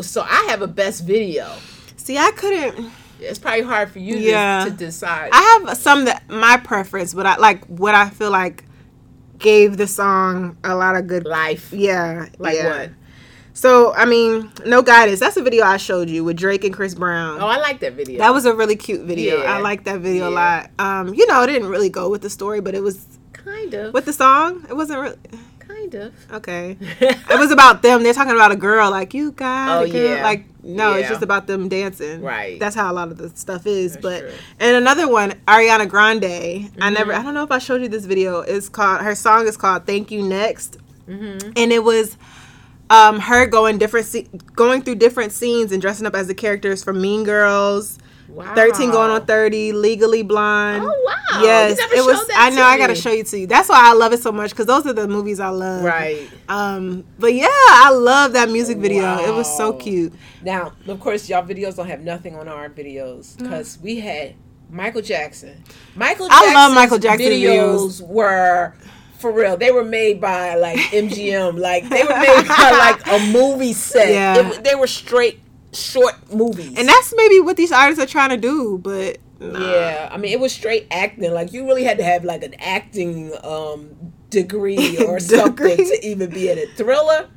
[0.00, 1.50] so I have a best video.
[1.96, 2.90] See, I couldn't.
[3.20, 4.64] It's probably hard for you Yeah.
[4.64, 5.30] to, to decide.
[5.32, 8.64] I have some that my preference, but I like what I feel like
[9.38, 11.72] gave the song a lot of good life.
[11.72, 12.78] Yeah, Like yeah.
[12.78, 12.90] what?
[13.56, 15.20] So I mean, no guidance.
[15.20, 17.40] That's a video I showed you with Drake and Chris Brown.
[17.40, 18.18] oh, I like that video.
[18.18, 19.42] That was a really cute video.
[19.42, 19.54] Yeah.
[19.56, 20.70] I like that video a lot.
[20.78, 23.94] Um, you know, it didn't really go with the story, but it was kind of
[23.94, 24.66] with the song.
[24.68, 25.16] It wasn't really
[25.60, 26.76] kind of okay.
[27.00, 28.02] it was about them.
[28.02, 30.16] They're talking about a girl, like you got Oh, a girl.
[30.16, 30.22] yeah.
[30.24, 32.22] Like no, it's just about them dancing.
[32.22, 32.58] Right.
[32.58, 33.96] That's how a lot of the stuff is.
[33.96, 34.24] but
[34.58, 36.24] and another one, Ariana Grande.
[36.80, 37.12] I never.
[37.12, 37.20] Mm-hmm.
[37.20, 38.40] I don't know if I showed you this video.
[38.40, 39.00] It's called.
[39.02, 40.78] Her song is called "Thank You Next,"
[41.08, 41.50] Mm-hmm.
[41.56, 42.16] and it was.
[42.90, 46.84] Um, her going different, sce- going through different scenes and dressing up as the characters
[46.84, 48.54] from Mean Girls, Wow.
[48.54, 50.82] Thirteen Going on Thirty, Legally Blonde.
[50.82, 51.42] Oh wow!
[51.42, 52.26] Yes, it was.
[52.34, 52.62] I to know.
[52.64, 53.46] I gotta show you to you.
[53.46, 55.84] That's why I love it so much because those are the movies I love.
[55.84, 56.28] Right.
[56.48, 57.04] Um.
[57.18, 59.18] But yeah, I love that music video.
[59.18, 60.14] It was so cute.
[60.42, 63.42] Now, of course, y'all videos don't have nothing on our videos Mm.
[63.42, 64.34] because we had
[64.70, 65.62] Michael Jackson.
[65.94, 66.26] Michael.
[66.30, 68.00] I love Michael Jackson videos.
[68.08, 68.74] Were
[69.18, 69.56] for real.
[69.56, 71.58] They were made by like MGM.
[71.58, 74.08] like they were made by like a movie set.
[74.12, 74.50] Yeah.
[74.50, 75.40] It- they were straight
[75.72, 76.74] short movies.
[76.78, 78.78] And that's maybe what these artists are trying to do.
[78.78, 81.32] But Yeah, I mean, it was straight acting.
[81.32, 83.90] Like you really had to have like an acting um
[84.30, 86.70] degree or something to even be in it.
[86.76, 87.28] Thriller.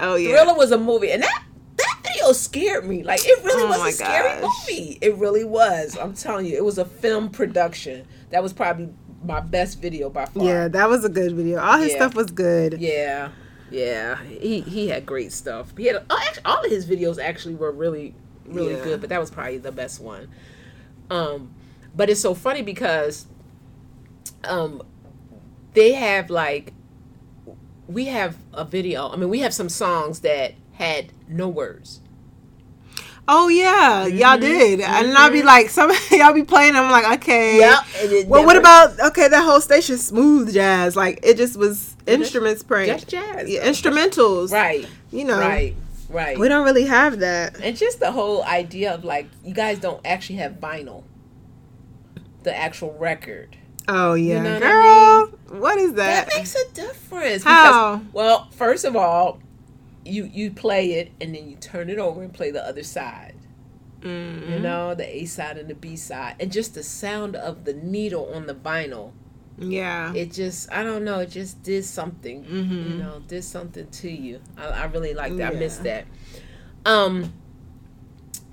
[0.00, 0.30] Oh yeah.
[0.30, 1.42] Thriller was a movie, and that
[1.78, 3.02] that video scared me.
[3.02, 4.98] Like it really Oh was a scary movie.
[5.00, 5.96] It really was.
[5.98, 8.06] I'm telling you, it was a film production.
[8.30, 8.90] That was probably
[9.26, 10.44] my best video by far.
[10.44, 11.60] Yeah, that was a good video.
[11.60, 11.96] All his Yeah.
[11.98, 12.80] stuff was good.
[12.80, 13.30] Yeah,
[13.70, 14.22] yeah.
[14.24, 15.72] He he had great stuff.
[15.76, 18.14] He had oh, actually, all of his videos actually were really
[18.46, 18.84] really Yeah.
[18.84, 20.28] good, but that was probably the best one.
[21.10, 21.54] Um,
[21.94, 23.26] but it's so funny because
[24.44, 24.82] um,
[25.74, 26.72] they have like
[27.88, 29.08] we have a video.
[29.10, 32.00] I mean, we have some songs that had no words.
[33.28, 34.40] Oh yeah, y'all Mhm.
[34.40, 36.76] did, and I'll be like, some y'all be playing.
[36.76, 37.58] I'm like, okay.
[37.58, 39.26] Yep, it Well, what about okay?
[39.28, 40.94] That whole station, smooth jazz.
[40.94, 44.52] Like it just was instruments playing, just jazz, yeah, instrumentals.
[44.52, 44.86] Right.
[45.10, 45.38] You know.
[45.38, 45.74] Right.
[46.08, 46.38] Right.
[46.38, 47.60] We don't really have that.
[47.60, 51.02] And just the whole idea of like you guys don't actually have vinyl,
[52.44, 53.56] the actual record.
[53.88, 55.60] Oh yeah, know what I girl.
[55.60, 56.28] What is that?
[56.28, 57.42] That makes a difference.
[57.44, 57.96] How?
[57.96, 59.40] Because, well, first of all,
[60.06, 63.34] you you play it and then you turn it over and play the other side.
[64.00, 64.52] Mm-hmm.
[64.52, 67.72] You know, the A side and the B side, and just the sound of the
[67.72, 69.12] needle on the vinyl.
[69.58, 70.12] Yeah.
[70.12, 72.44] It just, I don't know, it just did something.
[72.44, 72.98] You Mhm.
[72.98, 74.40] know, did something to you.
[74.56, 75.54] I, I really like that.
[75.54, 76.02] I miss Yeah.
[76.84, 76.90] that.
[76.90, 77.32] Um.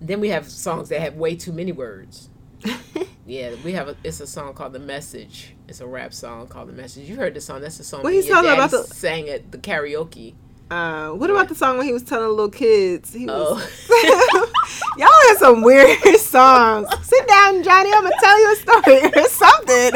[0.01, 2.29] Then we have songs that have way too many words.
[3.25, 3.95] yeah, we have a.
[4.03, 7.33] It's a song called "The Message." It's a rap song called "The Message." You heard
[7.33, 7.61] the song?
[7.61, 8.03] That's the song.
[8.03, 10.33] What he's talking about the- sang at the karaoke.
[10.74, 13.13] Uh, what about the song when he was telling little kids?
[13.13, 13.57] He Oh.
[14.97, 16.88] y'all had some weird songs.
[17.03, 17.91] Sit down, Johnny.
[17.93, 19.91] I'm gonna tell you a story or something.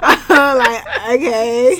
[0.00, 1.76] I'm like, okay.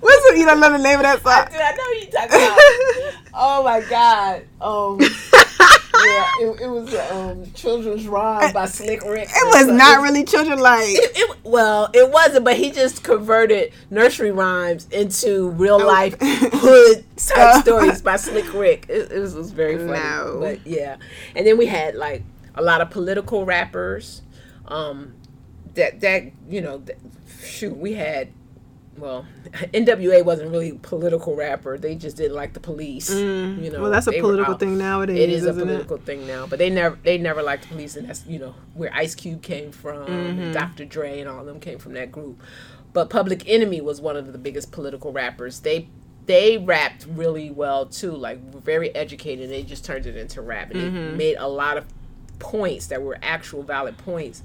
[0.00, 1.46] What's the, you don't know the name of that song?
[1.52, 2.58] Dude, I know you talking about.
[3.34, 4.42] oh my god.
[4.60, 4.98] Um.
[6.04, 9.28] Yeah, it, it was um, children's rhyme by Slick Rick.
[9.30, 10.84] It was not really children like.
[10.84, 17.04] It, it, well, it wasn't, but he just converted nursery rhymes into real life hood
[17.16, 18.86] type stories by Slick Rick.
[18.88, 19.92] It, it was, was very funny.
[19.92, 20.38] No.
[20.40, 20.96] But yeah,
[21.34, 22.22] and then we had like
[22.54, 24.22] a lot of political rappers.
[24.66, 25.14] Um,
[25.74, 26.98] that that you know, that,
[27.42, 28.28] shoot, we had.
[28.98, 29.24] Well,
[29.72, 31.78] NWA wasn't really political rapper.
[31.78, 33.08] They just didn't like the police.
[33.10, 33.62] Mm.
[33.62, 35.64] You know, Well, that's a political thing nowadays, It is a isn't it?
[35.66, 38.54] political thing now, but they never they never liked the police, and that's you know
[38.74, 40.52] where Ice Cube came from, Mhm.
[40.52, 40.84] Dr.
[40.84, 42.40] Dre, and all of them came from that group.
[42.92, 45.60] But Public Enemy was one of the biggest political rappers.
[45.60, 45.88] They
[46.26, 49.44] they rapped really well too, like very educated.
[49.46, 51.16] And they just turned it into rap, and they Mhm.
[51.16, 51.84] made a lot of
[52.38, 54.42] points that were actual valid points,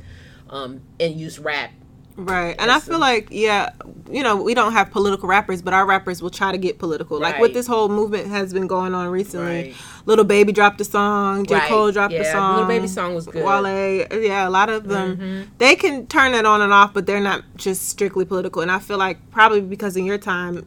[0.49, 1.71] um, and used rap.
[2.17, 2.55] Right.
[2.59, 3.71] And I feel like, yeah,
[4.09, 7.19] you know, we don't have political rappers, but our rappers will try to get political.
[7.19, 7.53] Like what Right.
[7.53, 9.45] this whole movement has been going on recently.
[9.45, 9.75] Right.
[10.05, 11.55] Lil Baby dropped a song, J.
[11.55, 11.67] Right.
[11.69, 12.57] Cole dropped a song.
[12.57, 13.43] Lil Baby song was good.
[13.43, 15.17] Wale, yeah, a lot of them.
[15.17, 15.47] Mhm.
[15.57, 18.61] They can turn it on and off, but they're not just strictly political.
[18.61, 20.65] And I feel like probably because in your time,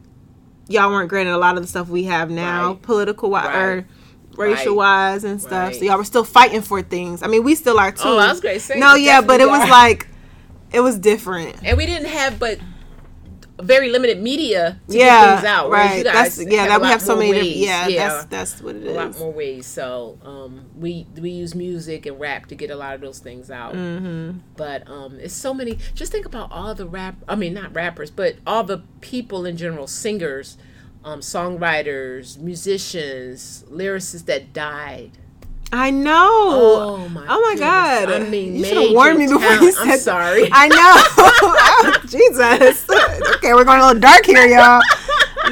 [0.67, 2.81] y'all weren't granted a lot of the stuff we have now, Right.
[2.83, 3.85] political or
[4.37, 5.51] racial wise and stuff.
[5.69, 5.75] Right.
[5.75, 7.23] So y'all were still fighting for things.
[7.23, 8.03] I mean, we still are too.
[8.05, 10.07] Oh, I was gonna No, yeah, but it was like
[10.71, 11.55] it was different.
[11.63, 12.59] and we didn't have but
[13.61, 15.69] very limited media to Yeah, get things out.
[15.69, 16.01] right.
[16.03, 17.57] That's- yeah, that we have so many ways.
[17.57, 19.65] yeah, that's- that's what it a lot more ways.
[19.65, 23.51] So um, we we use music and rap to get a lot of those things
[23.51, 23.73] out.
[23.75, 24.39] Mhm.
[24.55, 25.77] But um, it's so many.
[25.93, 27.15] Just think about all the rap.
[27.27, 30.57] I mean, not rappers, but all the people in general, singers,
[31.03, 35.11] um, songwriters, musicians, lyricists that died.
[35.71, 36.15] I know.
[36.17, 37.25] Oh my!
[37.29, 37.55] Oh my.
[37.59, 38.11] God!
[38.11, 39.87] I mean, you should have warned me before you said.
[39.87, 40.49] I'm sorry.
[40.51, 40.75] I know.
[41.17, 42.89] oh, Jesus.
[43.35, 44.81] okay, we're going a little dark here, y'all.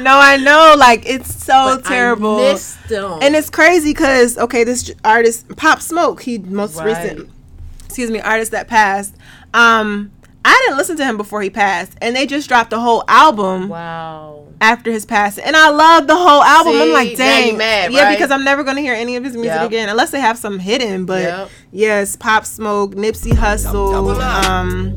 [0.00, 0.74] No, I know.
[0.76, 2.38] Like it's so But terrible.
[3.22, 6.86] And it's crazy because okay, this artist Pop Smoke, he most Right.
[6.86, 7.30] recent,
[7.84, 9.14] excuse me, artist that passed.
[9.54, 10.10] Um,
[10.48, 13.68] I didn't listen to him before he passed, and they just dropped the whole album.
[13.68, 14.44] Wow.
[14.60, 16.74] After his passing, and I love the whole album.
[16.82, 18.16] I'm like, Now dang, mad, yeah, right?
[18.16, 19.66] because I'm never gonna hear any of his music Yep.
[19.66, 21.04] again unless they have some hidden.
[21.04, 21.50] But Yep.
[21.70, 24.96] yes, Pop Smoke, Nipsey Hussle, um,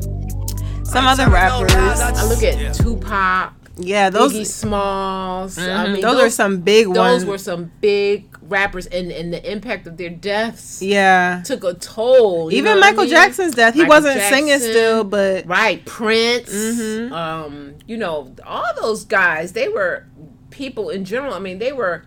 [0.84, 1.72] some other rappers.
[1.72, 3.52] I look at Tupac.
[3.78, 5.58] Yeah, those- Biggie Smalls.
[5.58, 5.92] I Mhm.
[5.94, 7.22] mean, Those are some big Those ones.
[7.22, 10.82] Those were some big rappers, and and the impact of their deaths.
[10.82, 11.42] Yeah.
[11.44, 12.50] took a toll.
[12.52, 13.12] you Even know what I Michael mean?
[13.12, 16.50] Jackson's death, he Michael wasn't singing still, but right, Prince.
[16.52, 17.12] Mhm.
[17.12, 19.52] Um, you know, all those guys.
[19.52, 20.04] They were
[20.50, 21.32] people in general.
[21.32, 22.02] I mean, they were.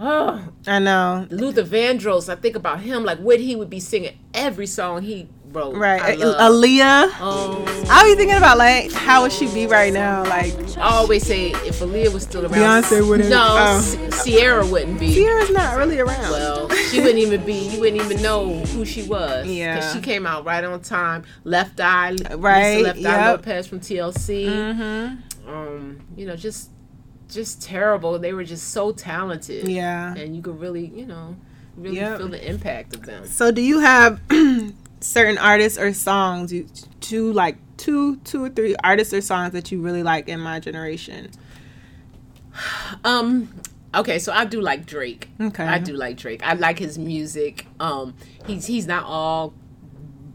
[0.00, 1.26] Oh, I know.
[1.30, 2.28] Luther Vandross.
[2.30, 5.74] I think about him, like what he would be singing every song he wrote.
[5.76, 6.52] Right, I A- love.
[6.52, 7.10] Aaliyah.
[7.20, 7.64] Oh.
[7.90, 10.24] I was thinking about like how would she be right now?
[10.24, 12.52] Like I always say if Aaliyah was still around,
[12.84, 14.22] Beyonce wouldn't- No, oh.
[14.24, 15.14] Ciara wouldn't be.
[15.14, 16.30] Ciara's not really around.
[16.30, 17.54] Well, she wouldn't even be.
[17.54, 19.46] You wouldn't even know who she was.
[19.46, 19.76] Yeah.
[19.76, 21.24] because she came out right on time.
[21.44, 23.30] Left Eye, Right, Lisa Left Eye.
[23.32, 24.46] Lopez from TLC.
[24.46, 25.18] Mhm.
[25.46, 26.70] Um, you know, just
[27.28, 28.18] just terrible.
[28.18, 29.66] They were just so talented.
[29.68, 30.14] Yeah.
[30.14, 31.34] and you could really, you know,
[31.76, 32.18] really Yep.
[32.18, 33.26] feel the impact of them.
[33.26, 34.20] So do you have
[35.02, 36.66] certain artists or songs you
[37.00, 40.60] two like two two or three artists or songs that you really like in my
[40.60, 41.30] generation?
[43.04, 43.48] Um.
[43.94, 45.28] Okay, so I do like Drake.
[45.38, 45.64] Okay.
[45.64, 46.42] I do like Drake.
[46.46, 47.66] I like his music.
[47.78, 48.14] Um,
[48.46, 49.52] he's he's not all,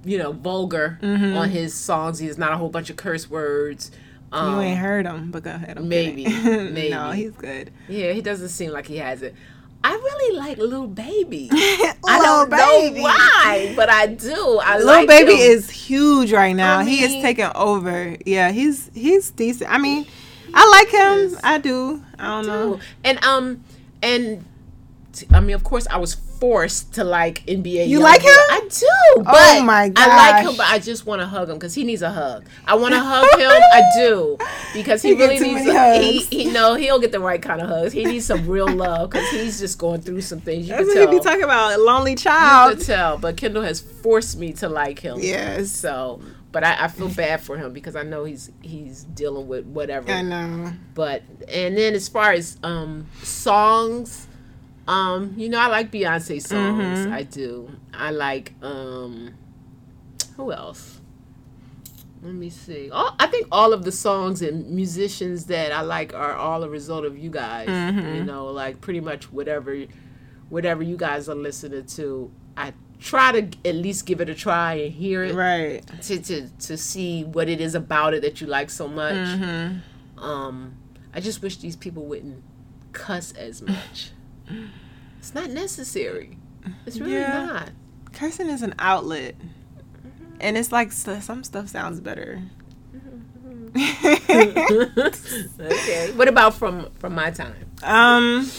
[0.05, 1.35] you know, vulgar Mhm.
[1.35, 2.19] on his songs.
[2.19, 3.89] He's not a whole bunch of curse words.
[4.31, 5.77] Um, you ain't heard him, but go ahead.
[5.77, 6.89] I'm maybe, maybe.
[6.89, 7.71] no, he's good.
[7.87, 9.33] Yeah, he doesn't seem like he has it.
[9.89, 11.47] I really like Lil Baby.
[11.51, 11.59] Lil
[12.05, 12.95] I don't Baby.
[12.97, 14.59] know why, but I do.
[14.61, 15.39] I Lil like Baby him.
[15.51, 16.79] is huge right now.
[16.79, 18.17] I he is taking over.
[18.25, 19.71] Yeah, he's he's decent.
[19.71, 20.05] I mean,
[20.53, 21.39] I like him.
[21.41, 22.03] I do.
[22.19, 22.79] I don't know.
[23.05, 23.63] And um,
[24.03, 24.43] and
[25.13, 27.87] t- I mean, of course, I was forced to like NBA.
[27.87, 28.29] You like him?
[28.29, 29.23] I do.
[29.25, 30.09] Oh my god!
[30.09, 32.45] I like him, but I just want to hug him because he needs a hug.
[32.65, 33.49] I want to hug him.
[33.49, 34.37] I do
[34.73, 35.67] because he, He really needs.
[35.67, 37.93] A, he, he no, he don't get the right kind of hugs.
[37.93, 40.67] He needs some real love because he's just going through some things.
[40.67, 41.11] You That's can what tell.
[41.13, 41.73] he be talking about.
[41.73, 42.71] A lonely child.
[42.71, 45.17] You could tell, but Kendall has forced me to like him.
[45.19, 45.71] Yes.
[45.71, 46.21] So,
[46.51, 50.11] but I, I feel bad for him because I know he's he's dealing with whatever.
[50.11, 50.73] I know.
[50.93, 54.26] But and then as far as um songs,
[54.87, 57.05] um, you know, I like Beyonce songs.
[57.07, 57.11] Mhm.
[57.11, 57.69] I do.
[57.93, 59.33] I like um
[60.35, 61.01] who else?
[62.23, 62.89] Let me see.
[62.91, 66.69] Oh, I think all of the songs and musicians that I like are all a
[66.69, 67.67] result of you guys.
[67.69, 68.15] Mhm.
[68.17, 69.75] You know, like pretty much whatever
[70.49, 74.73] whatever you guys are listening to, I try to at least give it a try
[74.75, 75.35] and hear it.
[75.35, 75.83] Right.
[76.03, 79.13] To to to see what it is about it that you like so much.
[79.15, 79.81] Mhm.
[80.17, 80.73] Um
[81.13, 82.41] I just wish these people wouldn't
[82.93, 84.11] cuss as much.
[85.19, 86.37] It's not necessary.
[86.85, 87.45] It's really Yeah.
[87.45, 87.69] not.
[88.13, 89.35] Cursing is an outlet,
[90.39, 92.41] and it's like some stuff sounds better.
[95.59, 96.11] okay.
[96.15, 97.55] What about from from my time?
[97.83, 98.49] Um,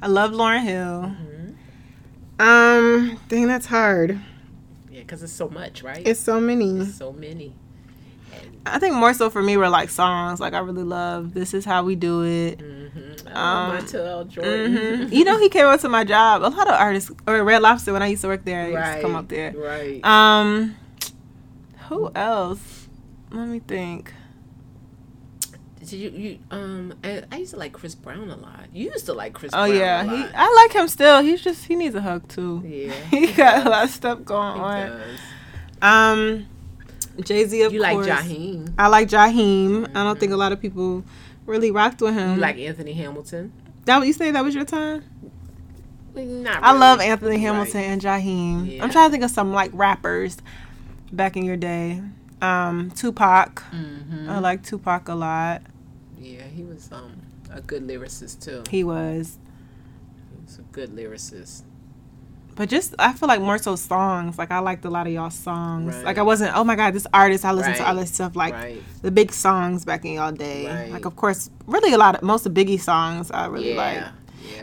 [0.00, 1.12] I love Lauryn Hill.
[2.38, 4.18] Um, dang, that's hard.
[4.90, 6.06] Yeah, because it's so much, right?
[6.06, 6.84] It's so many.
[6.86, 7.54] so many.
[8.64, 10.38] I think more so for me were like songs.
[10.40, 12.60] Like I really love "This Is How We Do It."
[13.34, 15.08] Oh, Montell Jordan.
[15.08, 15.12] mhm.
[15.16, 16.42] You know, he came up to my job.
[16.42, 18.84] A lot of artists, or Red Lobster, when I used to work there, he used
[18.96, 19.52] to come Right, up there.
[19.56, 20.04] right.
[20.04, 20.76] Um,
[21.88, 22.88] who else?
[23.30, 24.12] Let me think.
[25.80, 28.66] Did you, you um I, I used to like Chris Brown a lot.
[28.72, 30.24] You used to like Chris Oh Brown yeah, he.
[30.34, 31.22] I like him still.
[31.22, 32.62] He's just he needs a hug too.
[32.64, 32.92] Yeah.
[33.10, 35.00] he got a lot of stuff going on.
[35.82, 36.46] Um,
[37.20, 38.06] Jay Z of You like course.
[38.06, 38.72] Jaheim.
[38.78, 39.90] I like Jaheim.
[39.94, 41.04] I don't think a lot of people
[41.46, 42.34] really rocked with him.
[42.34, 43.52] You like Anthony Hamilton?
[43.84, 43.98] that?
[43.98, 45.04] what You say that was your time?
[46.14, 47.10] Not I love really.
[47.10, 48.80] Anthony Hamilton and Jaheim.
[48.82, 50.36] I'm trying to think of some like rappers
[51.10, 52.02] back in your day.
[52.42, 53.62] Um, Tupac.
[53.72, 54.28] Mm-hmm.
[54.28, 55.62] I like Tupac a lot.
[56.18, 58.62] Yeah, he was um a good lyricist too.
[58.70, 59.38] He was.
[60.30, 61.62] He was a good lyricist.
[62.54, 64.36] But just I feel like more so songs.
[64.38, 65.94] Like I liked a lot of y'all songs.
[65.94, 66.04] Right.
[66.04, 68.52] Like I wasn't oh my god, this artist I listen to all this stuff like
[68.54, 68.82] Right.
[69.00, 70.66] the big songs back in y'all day.
[70.66, 70.90] Right.
[70.90, 74.04] Like of course really a lot of most of Biggie songs I really Yeah, like.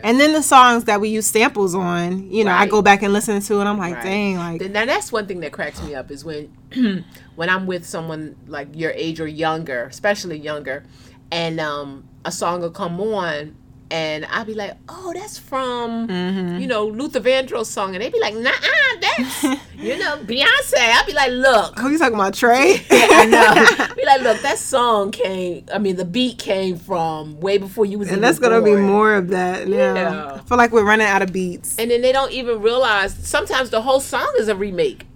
[0.04, 3.12] And then the songs that we use samples on, you know, I go back and
[3.12, 4.04] listen to and I'm like, Right.
[4.04, 6.52] dang, like now that's one thing that cracks me up is when
[7.34, 10.84] when I'm with someone like your age or younger, especially younger,
[11.32, 13.56] and um a song will come on
[13.90, 16.58] and I'd be like, Oh, that's from Mm-hmm.
[16.60, 18.50] you know, Luther Vandross song and they'd be like, Nah
[19.00, 19.42] that's
[19.76, 20.74] you know, Beyonce.
[20.76, 21.78] I'd be like, look.
[21.78, 22.84] Who you talking about, Trey?
[22.90, 23.86] I know.
[23.96, 25.64] Be like, look, that song came.
[25.72, 28.08] I mean, the beat came from way before you was.
[28.08, 28.24] In the game.
[28.24, 29.94] And that's gonna be more of that now.
[29.94, 30.32] Yeah.
[30.34, 31.78] I feel like we're running out of beats.
[31.78, 35.06] And then they don't even realize sometimes the whole song is a remake.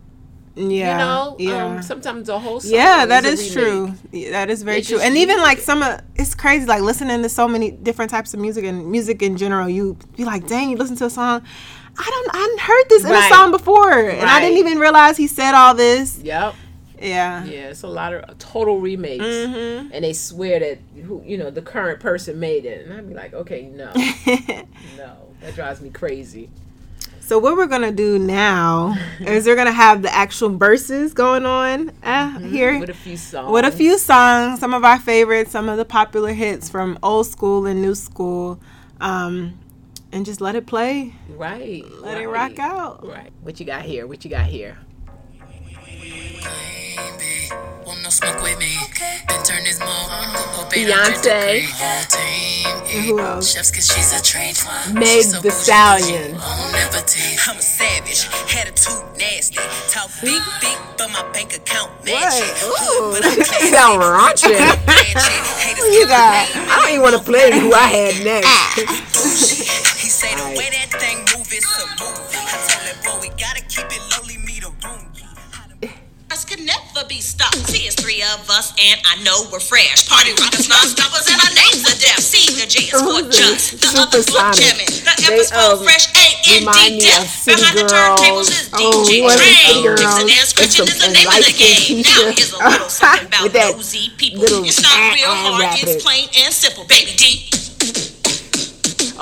[0.56, 0.92] Yeah.
[0.92, 1.64] You know, yeah.
[1.66, 2.72] um, sometimes the whole song.
[2.72, 3.94] yeah, that is, is a true.
[4.12, 5.00] Yeah, that is very true.
[5.00, 8.40] And even like some of it's crazy, like listening to so many different types of
[8.40, 9.68] music and music in general.
[9.68, 11.42] You be like, dang, you listen to a song.
[11.98, 12.30] I don't.
[12.32, 13.30] I heard this in Right.
[13.30, 16.18] a song before, and I didn't even realize he said all this.
[16.18, 16.54] Yep.
[17.00, 17.44] Yeah.
[17.44, 19.90] Yeah, it's a lot of total remakes, Mhm.
[19.92, 23.14] and they swear that who you know the current person made it, and I'd be
[23.14, 23.92] like, okay, no,
[24.96, 26.48] no, that drives me crazy.
[27.26, 31.90] So what we're gonna do now is we're gonna have the actual verses going on
[32.02, 32.80] uh, here Mm-hmm.
[32.80, 33.50] With a few songs.
[33.50, 37.26] with a few songs, some of our favorites, some of the popular hits from old
[37.26, 38.60] school and new school,
[39.00, 39.58] um,
[40.12, 41.14] and just let it play.
[41.30, 41.82] Right.
[42.00, 43.06] Let it rock out.
[43.06, 43.32] Right.
[43.42, 44.06] What you got here?
[44.06, 44.76] What you got here?
[49.80, 50.68] Uh-huh.
[50.70, 51.64] Beyonce.
[52.94, 53.52] And who else?
[53.52, 54.94] Chefs, cause she's a trained one.
[54.94, 56.36] Meg the Stallion.
[56.36, 59.56] I'm a savage, had a tooth nasty.
[59.90, 62.54] Talk big, big, but my bank account match it.
[63.12, 63.66] But I'm classy.
[63.68, 64.56] Sound raunchy.
[64.56, 66.48] Haters you got?
[66.54, 68.48] I don't even want to play who I had next.
[68.48, 68.74] Ah.
[70.04, 72.36] He say the way that thing move is a movie.
[72.36, 74.13] I told that boy we gotta keep it
[76.34, 77.54] Us could never be stopped.
[77.70, 80.02] See, it's three of us, and I know we're fresh.
[80.10, 82.18] Party rockers, non-stoppers, and our names are deaf.
[82.18, 83.78] C, the J is for just.
[83.78, 84.58] The others for Supersonic.
[84.58, 84.90] jamming.
[85.06, 86.10] The They, F is for um, fresh.
[86.10, 86.26] A
[86.58, 87.30] N remind D me of deaf.
[87.30, 88.18] City Behind the Girls.
[88.18, 89.54] turntables is Oh, we DJ wasn't Trey.
[89.62, 90.02] City Girls.
[90.02, 92.02] Mixing and It's scratching some- is the and name of the light-skinned game.
[92.02, 92.34] Now Keisha.
[92.34, 94.40] here's a little something about With that nosy people.
[94.42, 95.62] little It's not real hard.
[95.62, 95.86] rapid.
[95.86, 97.46] It's plain and simple, baby D.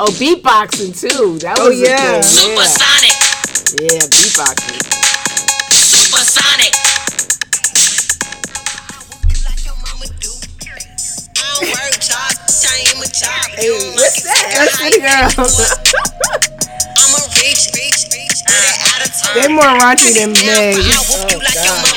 [0.00, 1.36] Oh, beatboxing too.
[1.44, 2.24] That Oh, was a yeah.
[2.24, 3.16] thing, Supersonic.
[3.76, 4.80] Yeah, beatboxing.
[5.76, 6.72] Supersonic.
[13.52, 14.48] Hey, what's that?
[14.56, 15.36] That's City Girls.
[16.96, 19.34] I'm a rich, rich, rich, with an attitude.
[19.36, 20.80] They're more raunchy than Meg.
[20.80, 21.28] Oh,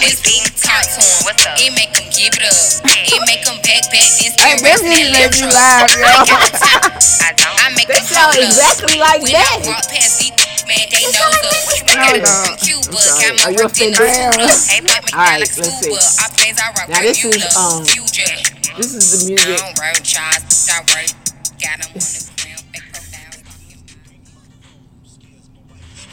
[0.03, 1.23] This beat talk to him.
[1.23, 1.55] What's up?
[1.55, 2.59] It make him give it up.
[3.05, 6.03] It make him back back this Hey, them just make me laugh, yo.
[6.03, 7.55] I don't.
[7.63, 10.34] I make They them sound exactly like that.
[10.65, 11.55] I walk past these man, they know up.
[11.85, 13.97] Hold Got a Cuba, got my Are you work in offended?
[13.97, 14.47] Cuba.
[14.67, 15.91] Hey, put me All down right, like let's see.
[16.19, 18.37] I plays I rock Now this is um, Fusion.
[18.77, 19.59] this is the music.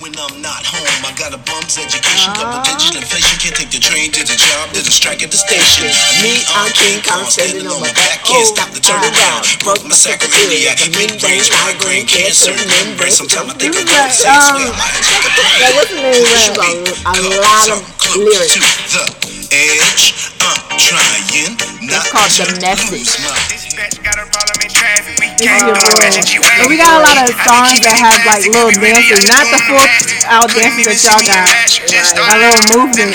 [0.03, 3.39] When I'm not home, I got a bumps education, double digit inflation.
[3.39, 5.87] Can't take the train to the job, there's a strike at the station.
[6.19, 9.47] Me, I'm King Kong, standing on my back, can't stop the turnaround.
[9.62, 13.15] Broke my sacroiliac, mid-range, migraine, cancer, membrane.
[13.15, 15.62] Sometimes I think I'm going to say, swear, I might take a break.
[15.62, 17.87] Now listen to me Push A, a lot of
[18.19, 19.41] lyrics.
[19.53, 20.33] To the edge.
[20.41, 21.12] I'm trying
[21.85, 23.05] not It's called to The Message.
[23.05, 25.20] lose my Dispatch got a problem in traffic.
[25.20, 26.65] This is your real.
[26.65, 29.85] But we got a lot of songs that have like little dances, not the full
[30.24, 31.53] out dances that y'all got.
[31.53, 33.12] A little movement.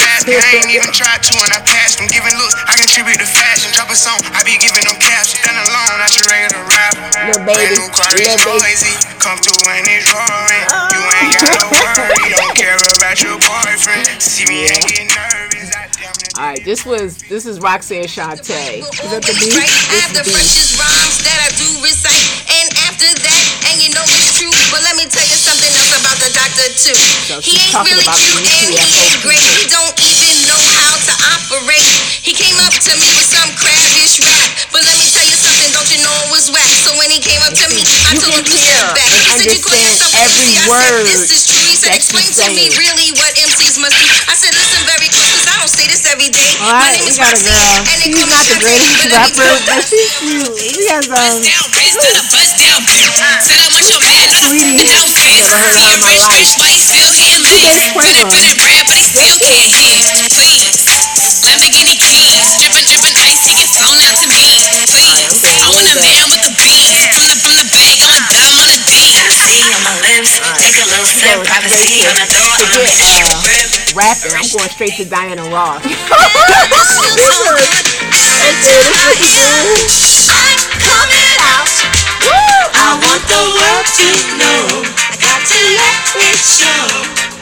[0.70, 2.54] even tried to and I passed from giving looks.
[2.70, 3.74] I contribute to fashion.
[3.74, 5.34] Drop a song, I be giving them caps.
[5.34, 7.08] Stand alone, not your regular rapper.
[7.34, 8.94] Little baby, Brand new car, little it's baby.
[9.18, 10.66] Come through and it's roaring.
[10.94, 12.30] You ain't gotta worry.
[12.30, 14.06] Don't care about your boyfriend.
[14.22, 15.37] See me and get nervous.
[16.38, 18.80] All right, this was this is Roxanne Shante.
[18.80, 19.52] Is that the beat?
[19.52, 22.24] This have the freshest rhymes that I do recite.
[22.48, 25.94] And after that, and you know it's true, but let me tell you something else
[26.00, 26.96] about the doctor too.
[27.28, 29.44] So He ain't really cute and he ain't great.
[29.60, 31.92] He don't even know how to operate.
[32.24, 33.77] He came up to me with some crabbish
[37.08, 39.08] when he came up to me, I told him can to step back.
[39.08, 40.60] He said you call understand yourself every MC.
[40.60, 41.64] I word said this is true.
[41.64, 44.08] He said explain to me really what MCs must do.
[44.28, 46.52] I said listen very close, 'cause I don't say this every day.
[46.60, 47.64] All My name we is got a Roxy, girl.
[47.80, 50.52] and call me not the greatest but let me rapper, but she's cute.
[50.60, 51.40] She has um.
[54.44, 54.84] Sweetie.
[54.84, 56.52] Never heard of her in my life.
[57.96, 58.28] Quavo.
[61.48, 61.96] Lamborghini
[62.60, 64.44] drippin', drippin' ice, he get flown out to me.
[64.92, 66.97] Please, I want a man with beans.
[70.08, 72.48] Hennessy on my lips, take a little sip, privacy on the door.
[72.64, 72.88] Forget
[73.28, 73.44] uh,
[73.92, 74.32] rapping.
[74.32, 75.84] I'm going straight to Diana Ross.
[75.84, 75.98] I'm
[80.80, 81.68] Coming out.
[82.72, 84.08] I want the world to
[84.40, 84.88] know.
[84.96, 87.37] I got to let it show.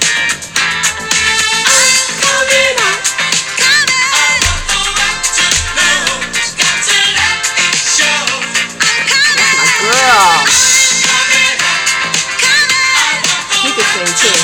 [14.26, 14.42] Too.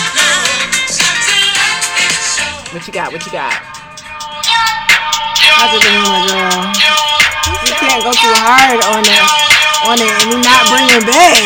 [2.73, 3.11] What you got?
[3.11, 3.51] What you got?
[5.41, 6.69] How's it doing, my girl?
[7.65, 9.25] You can't go too hard on it,
[9.85, 11.41] on it, and we not bring it back.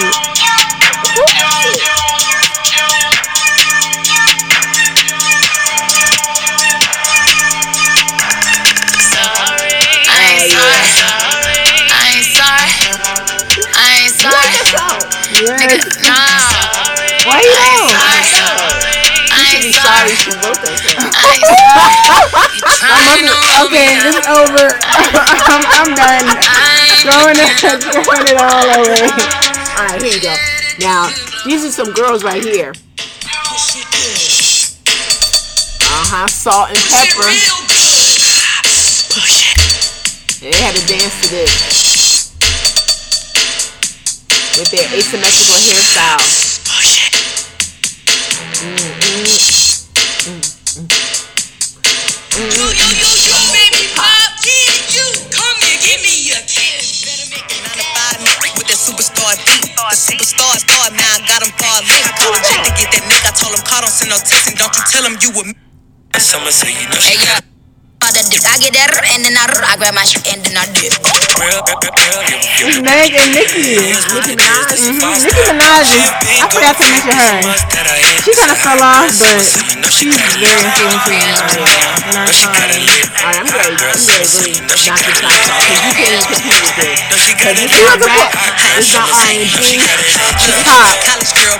[10.08, 11.64] I ain't sorry.
[11.90, 12.72] I ain't sorry.
[13.76, 14.56] I ain't sorry.
[15.36, 16.95] Nigga, no.
[17.26, 17.90] Why you don't?
[19.34, 20.14] I ain't sorry.
[20.14, 21.10] She wrote that song.
[22.86, 23.34] My mother,
[23.66, 24.66] okay, this is over.
[25.50, 26.30] I'm, I'm done.
[27.02, 27.50] Throwing it,
[27.82, 29.10] throwing it all away.
[29.74, 30.38] All right, here you go.
[30.80, 31.10] Now,
[31.50, 32.74] these are some girls right here.
[35.82, 36.28] Uh huh.
[36.30, 37.26] Salt-N-Pepa.
[40.46, 42.30] They had to dance to this
[44.60, 46.45] with their asymmetrical hairstyle.
[63.56, 64.74] Someone say no kissing don't
[66.82, 66.96] you know.
[66.96, 67.55] she got
[68.00, 68.44] the dick.
[68.46, 70.94] I get that and then I, I grab my shit and then I dip.
[70.96, 73.76] It's Meg and Nicki.
[74.16, 74.80] Nicki Minaj.
[74.80, 75.04] Mhm.
[75.26, 76.08] Nicki Minaj is,
[76.40, 77.36] I forgot to mention her.
[78.24, 79.42] She kind of fell off, but
[79.92, 82.56] she's very influential in our, in our time.
[83.26, 83.76] Alright, I'm ready.
[83.76, 87.04] I'm ready to really knock this out because you can't even compete with this.
[87.26, 88.32] Because it's She not was a rap,
[88.80, 90.94] it's not R&B, it's pop.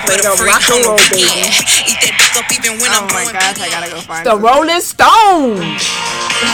[0.06, 1.52] But the rock and roll, baby.
[2.36, 4.36] Oh my gosh, I gotta go find The.
[4.36, 5.84] Rolling Stones.
[6.36, 6.52] Gotta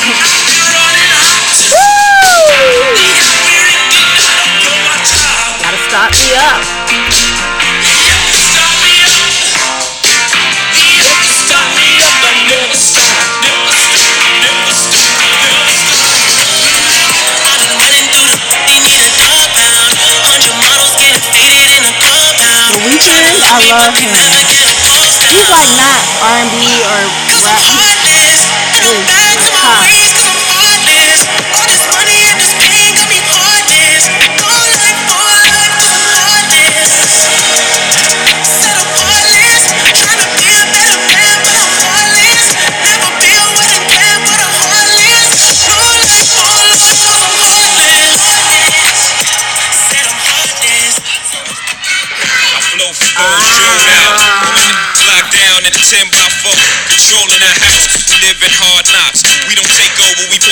[5.90, 6.62] start me up.
[17.42, 18.38] I've been running through
[22.70, 24.14] the Weeknd, I love him.
[25.26, 27.02] He's like not R&B or
[27.42, 28.21] rap.
[28.84, 30.21] He's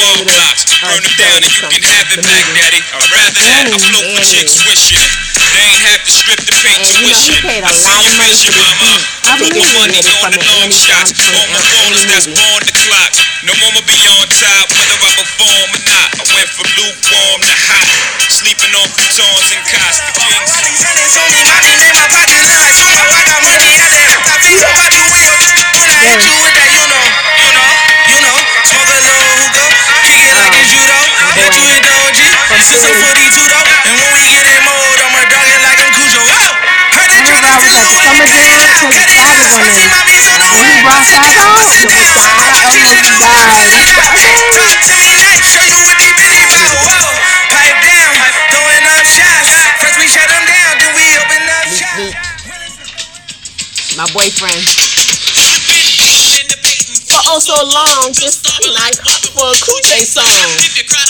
[0.01, 2.81] 12 blocks, burn down and you can have it back, daddy.
[2.81, 3.69] I'd rather that.
[3.69, 4.97] I float with chicks wishing.
[4.97, 7.37] They ain't have to strip the paint tuition.
[7.45, 8.97] I see you miss your mama.
[9.29, 11.13] I put my money on the long shots.
[11.53, 12.33] My ballers that's
[12.65, 13.13] the clock.
[13.45, 13.53] No
[13.85, 16.09] be on top, whether I perform or not.
[16.17, 17.85] I went from lukewarm to hot.
[18.33, 18.89] Sleeping on
[19.53, 19.61] and
[26.01, 26.70] Yeah.
[32.61, 33.65] OG, sister 42 though.
[33.89, 36.21] And when we get in mode, I'ma dog it like I'm Cujo.
[36.21, 36.53] Whoa!
[36.93, 40.53] Heard they tryna steal it with Summer Jam because the Savage on it.
[40.53, 42.21] When he brought Savage out, I almost died.
[53.97, 54.61] My boyfriend.
[57.09, 59.01] For oh so long, just like
[59.33, 61.10] for a Kuche song.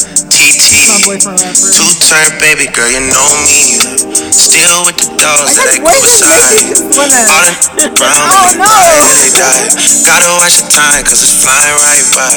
[0.61, 3.81] Two turn baby girl, you know me.
[4.29, 6.77] Still with the dogs that I grew beside.
[7.01, 8.29] All in brown,
[8.61, 9.73] oh, they die.
[10.05, 12.29] Gotta watch the time, cause it's flying right by.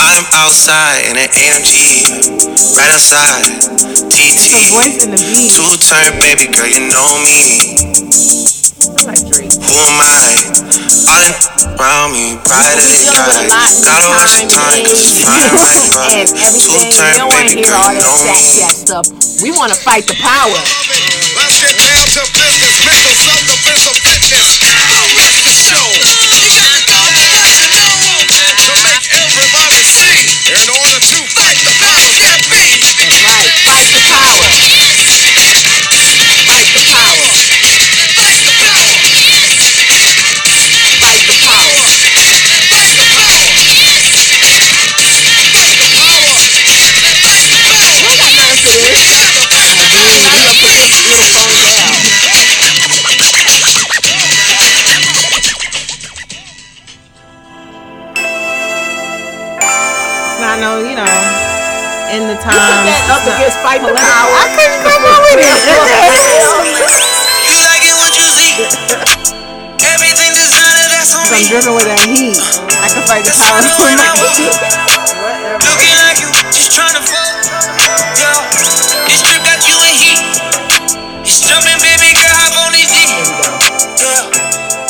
[0.00, 2.40] I'm outside in an AMG.
[2.80, 3.44] Right outside,
[4.08, 4.56] TT.
[5.52, 7.76] Two turn baby girl, you know me.
[9.66, 10.30] Who am I?
[11.10, 11.34] All in
[11.76, 13.50] around me, bright as the eye.
[13.82, 16.24] Gotta watch the time, cause it's flying right by.
[16.26, 16.86] Two everything.
[16.86, 18.36] We turn don't want to baby hear girl, all you that know me.
[18.72, 19.06] stuff.
[19.42, 20.56] We want to fight the power.
[21.36, 23.86] Let's get down to business, mental self-defense
[63.62, 64.32] fight the power.
[64.34, 65.52] I couldn't come up with it.
[67.46, 68.66] You like it what you see.
[69.86, 71.46] Everything designer that's on I'm me.
[71.48, 72.36] driven with that heat.
[72.82, 73.60] I can fight the power.
[75.62, 77.46] Looking like you just tryna fuck.
[78.18, 78.32] Yo,
[79.08, 80.20] this trip got you in heat.
[81.24, 83.10] It's jumping, baby girl, hop on these feet.
[83.98, 84.26] Yeah,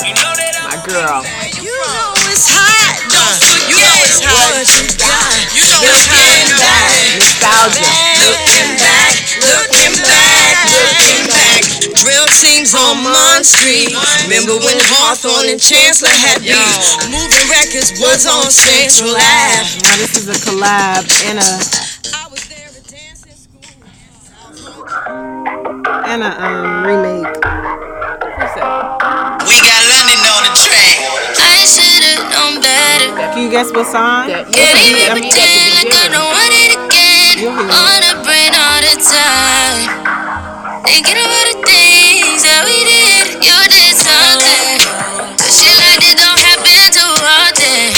[0.05, 1.21] you know that I'm My girl.
[1.61, 2.99] You know it's hot.
[3.09, 4.53] Don't forget uh, you know it's hot.
[4.53, 5.37] what you got.
[5.55, 6.96] You know it's hot.
[7.17, 7.81] Nostalgia.
[8.29, 11.65] Looking back, looking back, looking back.
[11.97, 13.97] Drill teams on Mon Street.
[14.29, 16.53] Remember when Hawthorne and Chancellor had beef?
[17.09, 19.81] Moving records was on Central Ave.
[19.81, 21.49] Now this is a collab and a
[26.13, 27.33] and a um remake.
[29.47, 31.01] We got London on the track.
[31.41, 33.09] I should've known better.
[33.33, 34.29] Can you guess what song?
[34.29, 36.36] Can't even pretend like I don't want it again.
[37.37, 39.93] On the brain all the time.
[40.89, 43.45] Thinking about the things that we did.
[43.45, 44.81] You did something.
[45.37, 47.93] The shit like this don't happen too often.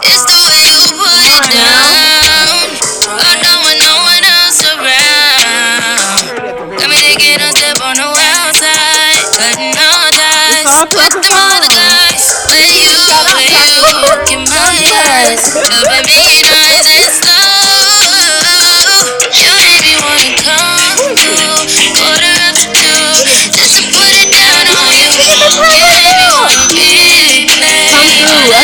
[0.00, 2.72] It's the way you put it down.
[3.20, 6.00] Although when no one else around.
[6.72, 9.28] Got me thinking I'll step on the wild side.
[9.36, 10.88] Cutting all ties.
[10.96, 12.24] With them other guys.
[12.48, 12.96] When you,
[13.52, 14.72] when you look in my
[15.04, 15.52] eyes.
[15.52, 17.27] Loving me nice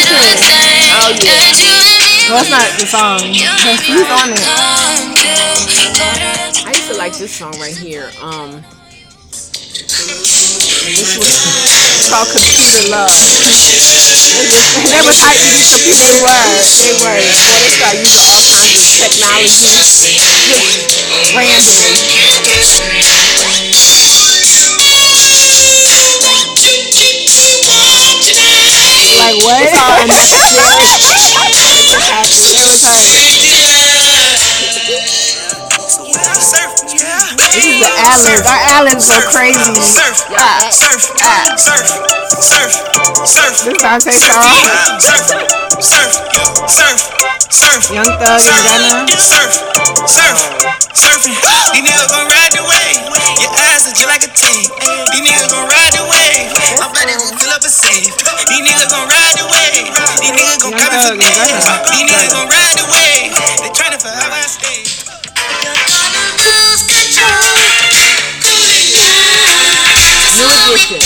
[0.05, 1.53] Oh yeah.
[2.29, 3.21] Well, that's not the song.
[3.25, 4.41] He's on it.
[6.65, 8.11] I used to like this song right here.
[8.21, 8.65] Um,
[10.85, 13.13] this was called Computer Love.
[14.89, 16.05] They was hyped to be computer.
[16.05, 16.49] They were.
[16.81, 17.21] They were.
[17.21, 19.73] Boy, they started using all kinds of technology.
[21.37, 21.95] Randomly.
[29.35, 29.67] Like what?
[29.67, 30.63] It's all unnecessary.
[30.95, 32.39] It was happy.
[32.55, 34.05] It was her.
[37.51, 38.47] This is the ad-libs.
[38.47, 39.75] Our ad-libs go crazy.
[39.83, 41.55] Surf, Ah, surf, ah.
[41.59, 41.87] surf,
[42.39, 42.73] surf,
[43.27, 43.55] surf.
[43.67, 44.47] This Dante song.
[45.03, 45.27] Surf,
[45.83, 46.13] surf,
[46.71, 46.99] surf,
[47.51, 47.81] surf.
[47.91, 49.19] Young Thug and Gunna.
[49.19, 49.53] Surf,
[50.07, 50.39] surf,
[50.95, 51.35] surfing.
[51.75, 53.03] These niggas gon' ride the wave.
[53.43, 54.71] Your eyes are just like a tape.
[55.11, 56.04] These niggas gon' ride the
[57.15, 57.31] wave.
[57.31, 58.11] I'm ready up a safe.
[58.49, 59.87] These niggas gon' ride the wave.
[60.21, 61.25] These niggas gon' come for me.
[61.25, 61.39] These
[62.11, 63.31] niggas gon' ride the wave.
[63.63, 64.83] They tryna forever I stay.
[70.35, 70.99] New edition.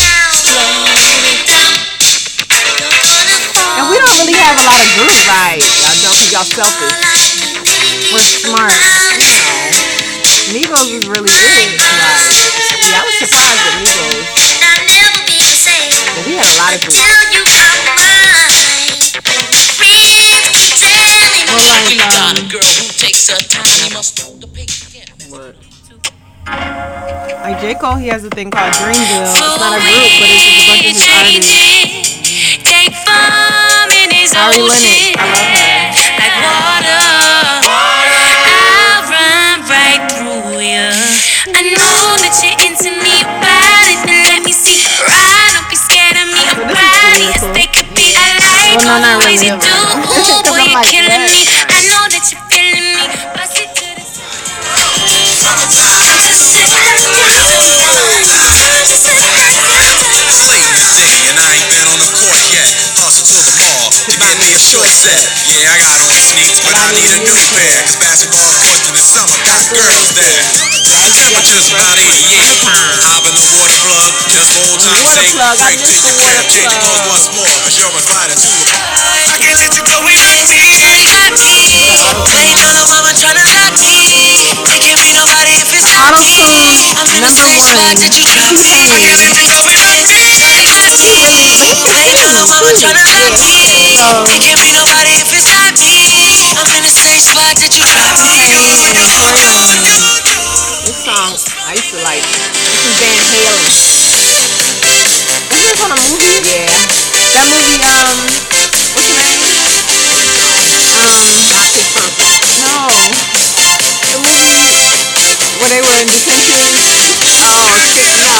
[3.78, 5.28] And we don't really have a lot of groups.
[5.28, 5.60] Right.
[5.60, 6.97] Y'all don't think y'all selfish.
[8.12, 8.72] We're smart.
[9.20, 9.68] You know.
[10.48, 11.78] Migos is really it.
[11.78, 12.27] Right.
[16.28, 17.00] We had a lot of groups.
[21.48, 22.36] Well, like, um,
[27.40, 27.74] like J.
[27.80, 29.24] Cole, he has a thing called Dreamville.
[29.24, 30.12] It's not a group,
[30.68, 31.40] but it's just a
[33.09, 34.36] bunch of his artists.
[34.38, 35.88] Ari Lennox, I love her.
[36.20, 37.00] Like water,
[38.84, 40.92] I'll run right through ya.
[41.56, 42.68] I know that you're
[48.78, 49.42] Well, no, not really.
[49.42, 49.74] you do.
[49.74, 51.42] Ooh, boy, I'm you're like, killing me.
[51.66, 53.10] I know that you're feeling me.
[53.34, 54.06] Bust it to the
[60.46, 62.70] Late in the day, and I ain't been on the court yet.
[63.02, 65.26] Hustle to the mall to get me a short set.
[65.50, 67.82] Yeah, I got on sneaks, but I need a new pair.
[67.82, 70.38] Cause basketball courts in the summer got girls there.
[71.18, 73.18] Temperature's about 88.
[74.31, 75.35] Just for old time's Water sake.
[75.35, 77.12] plug, I Break to missed your the crib, water change your clothes plug.
[77.12, 77.55] once more.
[77.66, 78.62] Cause you're invited to a
[79.29, 80.62] I can't let you go without me.
[82.29, 83.97] Waiting on a mama tryna knock me.
[84.69, 86.31] There can't be nobody if it's not Auto me.
[86.31, 87.97] tune I'm in the number same spot one.
[87.99, 88.70] that you dropped me.
[88.70, 88.93] T-Pain.
[88.93, 90.23] I can't let you go without me.
[91.89, 93.57] Waiting on a mama tryna knock me.
[94.03, 94.23] Oh.
[94.29, 95.97] There can't be nobody if it's not me.
[96.59, 98.39] I'm in the same spot that you dropped me.
[100.87, 101.33] This song,
[101.69, 102.23] I used to like.
[102.25, 103.88] This is Van Halen.
[105.78, 106.42] Isn't on a movie?
[106.42, 106.74] Yeah.
[107.38, 108.18] That movie, um,
[108.98, 109.38] what's the name?
[110.98, 111.22] Um,
[111.55, 112.42] Not Pitch Perfect.
[112.66, 112.90] no.
[114.10, 114.74] The movie
[115.62, 116.66] where they were in detention.
[117.46, 118.34] Oh, shit, no.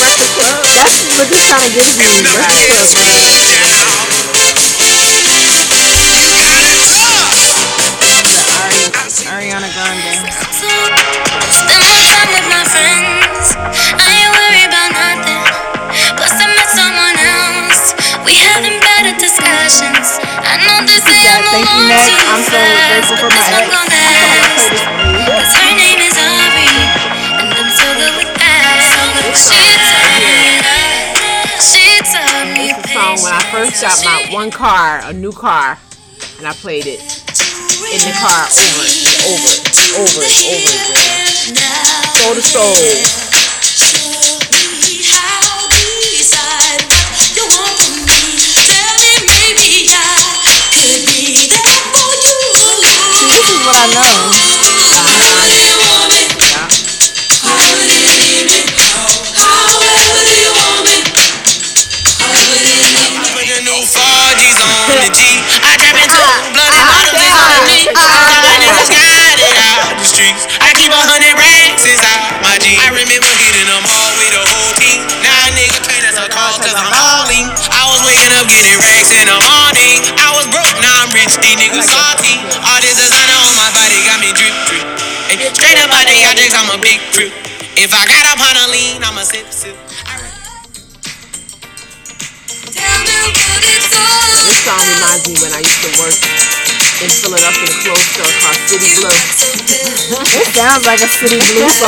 [0.00, 0.64] Breakfast Club.
[0.64, 2.24] That's what this kind of gives me.
[2.24, 3.67] Breakfast Club.
[20.48, 22.56] Thank you, too I'm so
[22.88, 23.60] grateful for my ex.
[23.60, 24.24] I'm gonna last.
[24.24, 25.28] play this for you.
[25.28, 26.72] Cause her name is Ari.
[27.36, 28.80] And I'm so good with that.
[29.36, 31.60] She taught me that.
[31.60, 35.12] She taught me This is a song when I first got my one car, a
[35.12, 35.78] new car,
[36.38, 37.00] and I played it
[37.92, 41.28] in the car over and over and over and over again.
[42.16, 43.28] Soul to soul.
[100.58, 101.86] Sounds like a City Blue song.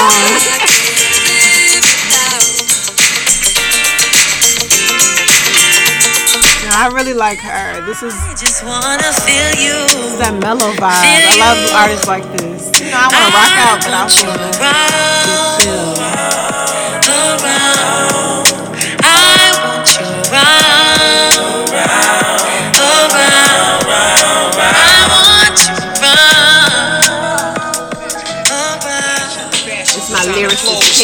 [6.73, 7.85] I really like her.
[7.85, 9.75] This is I Just wanna feel you.
[9.91, 10.87] this is that mellow vibe.
[10.87, 12.71] I love artists like this.
[12.79, 14.55] You know, I want to rock out, but I want to
[15.67, 15.99] chill.
[17.43, 18.47] around.
[19.03, 21.60] I want you around, around,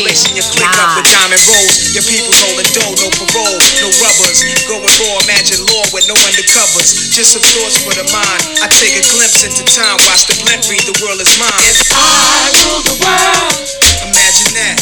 [0.04, 0.36] king.
[0.36, 1.72] Your click up the diamond road.
[1.96, 4.44] Your people rolling dough, no parole, no rubbers.
[4.68, 7.12] Going raw, imagine law with no undercovers.
[7.14, 8.42] Just some thoughts for the mind.
[8.60, 11.72] I take a glimpse into time, watch the blimp read, the world is mine.
[11.80, 13.56] If I rule the world,
[14.12, 14.78] imagine that.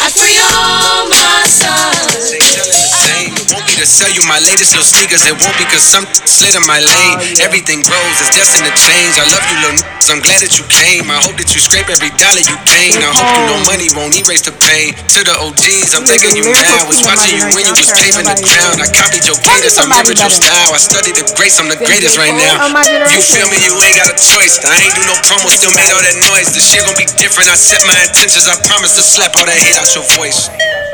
[0.00, 2.30] I free all my sons.
[2.32, 5.26] They telling the same, it won't be me to sell you my latest little sneakers.
[5.26, 7.18] It won't be because some slid in my lane.
[7.42, 9.18] Everything grows, it's destined to change.
[9.18, 10.14] I love you, little niggas.
[10.14, 11.10] I'm glad that you came.
[11.10, 13.02] I hope that you scrape every dollar you gain.
[13.02, 14.94] I hope you know money won't erase the pain.
[14.94, 16.86] To the OGs, I'm thinking you now.
[16.86, 18.78] Was watching you when you was paving the ground.
[18.78, 20.70] I copied your cadence, I remembered your style.
[20.70, 22.70] I studied the greats, I'm the greatest right now.
[23.10, 23.58] You feel me?
[23.64, 24.62] You ain't got a choice.
[24.62, 26.54] I ain't do no promo, still made all that noise.
[26.54, 27.50] The shit gon' be different.
[27.50, 28.46] I set my intentions.
[28.46, 30.46] I promise to slap all that hate out your voice.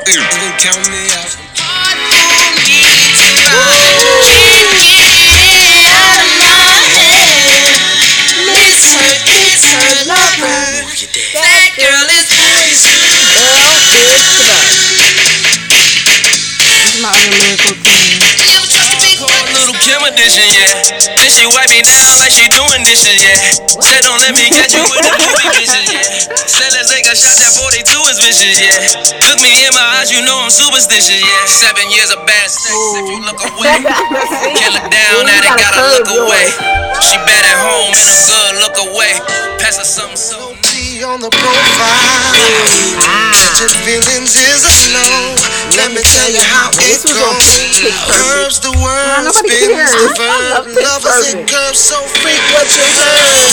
[0.09, 1.70] You can count me out.
[11.33, 12.31] That girl is
[17.01, 18.60] my other lyrical queen.
[19.01, 21.17] Little Kim edition, yeah.
[21.17, 23.57] Then she wipe me down like she doing dishes, yeah.
[23.81, 26.05] Said don't let me catch you with the movie bitches, yeah.
[26.45, 27.81] Said let's take a shot, that 42
[28.13, 29.25] is vicious, yeah.
[29.25, 31.49] Look me in my eyes, you know I'm superstitious, yeah.
[31.49, 33.81] Seven years of bad sex, if you look away.
[34.61, 36.53] Kill her down, now they gotta look away.
[37.01, 39.17] She bad at home, and I'm good, look away.
[39.65, 41.05] Pass her something, something.
[41.09, 42.21] on the profile.
[43.33, 45.01] Catching feelings is a no.
[45.01, 45.40] Let me
[46.21, 47.49] tell you how it goes.
[48.13, 50.69] Curves the world, spins the verb.
[50.77, 53.49] Lovers and curves so freak what you heard.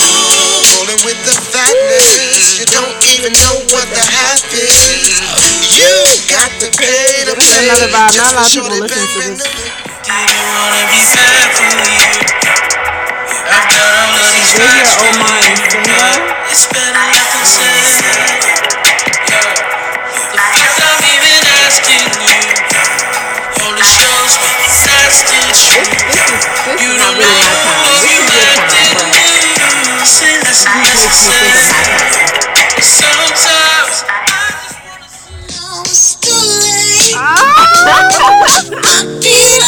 [0.75, 4.75] Rolling with the fatness, you don't even know what the half is.
[5.79, 5.95] You
[6.27, 7.71] got to pay to This is play.
[7.71, 8.11] another vibe.
[8.19, 9.47] Not a lot of people for shorty listen to this.
[10.11, 12.27] wanna be sad for you.
[13.47, 15.87] After all of these There's your facts for mind, you,
[16.51, 18.56] it's better left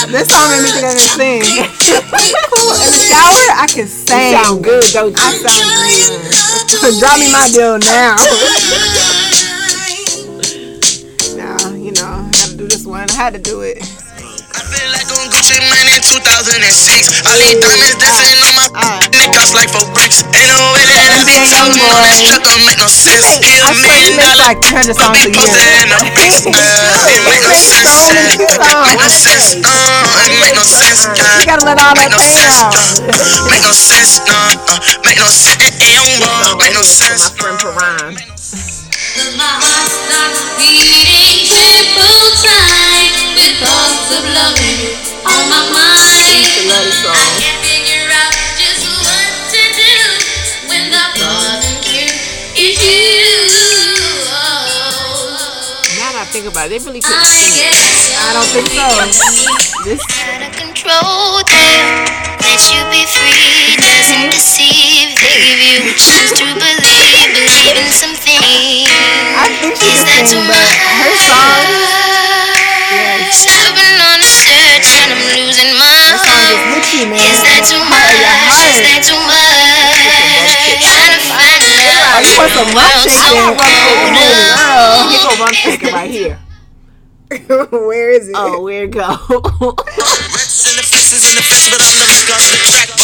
[0.10, 1.38] This song made me think I can sing.
[1.38, 1.42] In
[2.90, 4.34] the shower, I can sing.
[4.34, 5.18] sound good, don't you?
[5.18, 5.70] I sound
[6.82, 6.96] good.
[7.00, 8.16] Drop me my deal now.
[11.38, 13.08] now, you know, I gotta do this one.
[13.10, 13.78] I had to do it.
[15.50, 17.26] Gucci Mane in 2006.
[17.26, 18.70] All these diamonds dancing on my
[19.18, 20.22] niggas like for bricks.
[20.30, 23.26] Ain't no way that I be young talking on this truck don't make no sense.
[23.42, 25.82] Hit a I swear you million missed dollar like 200 songs a posted year.
[25.82, 26.46] in the bricks.
[26.46, 27.90] Uh, it make no sense.
[28.62, 29.46] uh, Make no sense.
[29.66, 31.00] Uh, it make no sense.
[31.10, 32.54] Uh, You gotta let all that make no pain sense.
[32.54, 32.70] out.
[32.70, 34.22] Uh, make no sense.
[34.30, 35.66] Uh, uh, make no sense.
[35.82, 37.26] Young boy, make no sense.
[37.26, 38.14] My friend Paran.
[39.34, 46.69] My heart starts beating triple time with thoughts of loving you on my mind.
[46.69, 49.93] I can't figure out just what to do
[50.69, 52.10] when the thought here
[52.57, 53.30] is you.
[55.99, 57.56] Now that I think about it, they really couldn't I sing.
[57.61, 58.88] guess I don't think so.
[59.85, 61.85] This out of control them.
[62.39, 65.14] Let you be free, doesn't deceive.
[65.19, 68.41] They give you a chance to believe, believe in something.
[69.38, 71.68] I think she can sing, but her song,
[77.00, 77.08] hope.
[77.08, 77.24] you, man.
[77.24, 78.68] Is that too Heart of your much?
[78.68, 79.96] Is that too much?
[80.84, 82.12] Trying to find love.
[82.12, 83.24] Oh, you want some rock World shaking?
[83.24, 84.12] so Hold cold.
[85.12, 86.40] Here go one shaker right here.
[87.72, 88.36] Where is it?
[88.36, 89.16] Oh, where it go?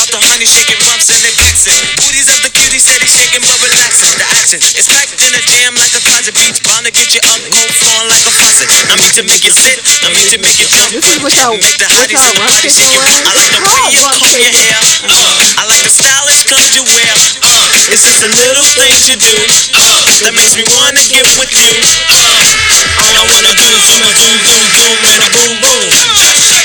[0.16, 0.32] The faces in the face, but I'm the lick off the track.
[0.32, 1.76] About the honey shaking bumps and they glisten.
[2.00, 4.16] Booties up the cutie, steady shaking but relaxing.
[4.16, 6.64] The action is packed in a jam like a closet beach.
[6.64, 8.72] Bound to get you up, cold flowing like a faucet.
[8.88, 9.76] I mean to make you sit,
[10.08, 10.96] I mean to make you jump.
[10.96, 13.28] This is what y'all, Make the hotties y'all in the rock body shaking shaking.
[13.28, 14.80] I like the way you comb your hair.
[15.04, 17.16] Uh, I like the stylish clothes you wear.
[17.44, 19.36] Uh, it's just the little things you do
[19.76, 21.76] uh, that makes me wanna get with you.
[22.08, 26.65] Uh, all I wanna do is do my boom, boom, boom, and a boom, boom.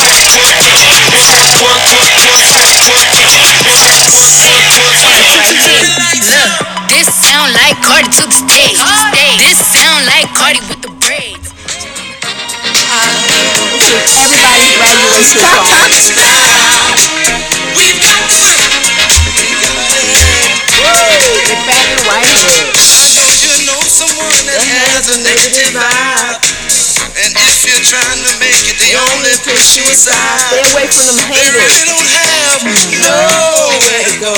[29.61, 30.41] only push.
[30.41, 31.53] Stay away from them They haters.
[31.53, 32.61] really don't have
[32.97, 34.37] nowhere to go.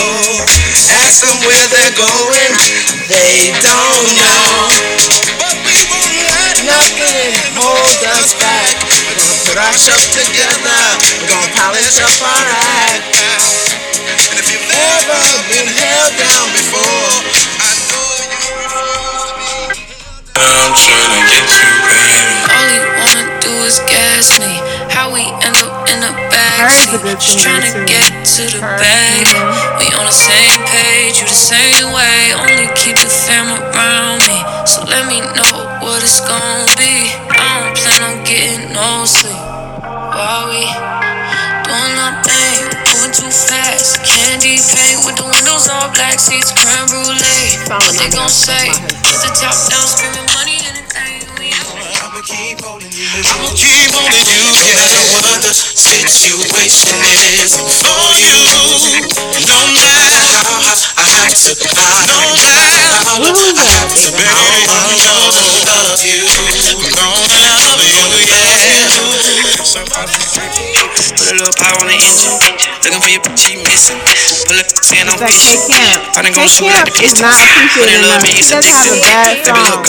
[0.99, 2.51] Ask them where they're going,
[3.07, 5.03] they don't know.
[5.39, 5.55] But
[8.03, 8.75] us back.
[8.83, 10.81] We're gonna put ourselves together.
[11.19, 13.03] We're gonna polish up alright.
[14.27, 17.11] And if you've ever been held down before,
[17.63, 18.11] I know
[20.35, 21.62] I'm tryna get
[25.14, 26.90] we end up in the backseat.
[27.22, 29.30] Just tryna get to the bag.
[29.77, 32.34] We on the same page, you the same way.
[32.34, 34.38] Only keep the fam around me.
[34.65, 35.53] So let me know
[35.85, 37.14] what it's gonna be.
[37.30, 39.38] I don't plan on getting no sleep.
[40.18, 40.65] While we
[41.69, 44.02] doing our thing, moving too fast.
[44.02, 47.61] Candy paint with the windows all black, seats creme brulee.
[47.69, 48.73] What they gon' say?
[49.06, 50.52] Put the top down, screaming money
[52.23, 55.27] I'ma keep holding you, yeah.
[55.27, 58.39] What the situation is for you.
[59.43, 65.03] No matter how I have to, no matter how I have to, baby, I'm gonna
[65.03, 65.43] love you.
[65.43, 67.22] I'm gonna love you, yeah.
[69.23, 69.31] Put
[71.31, 72.35] a little power on the engine.
[72.83, 73.95] Looking for your bitch, missing.
[74.51, 75.63] Pull up, saying I'm like fishing.
[75.63, 76.11] K-Camp.
[76.11, 77.23] Probably gonna shoot at the K-Camp is distance.
[77.23, 78.19] not appreciated enough.
[78.27, 79.79] He it's does have a bad song.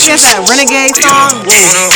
[0.00, 1.44] He has that renegade song.
[1.44, 1.92] Wanna,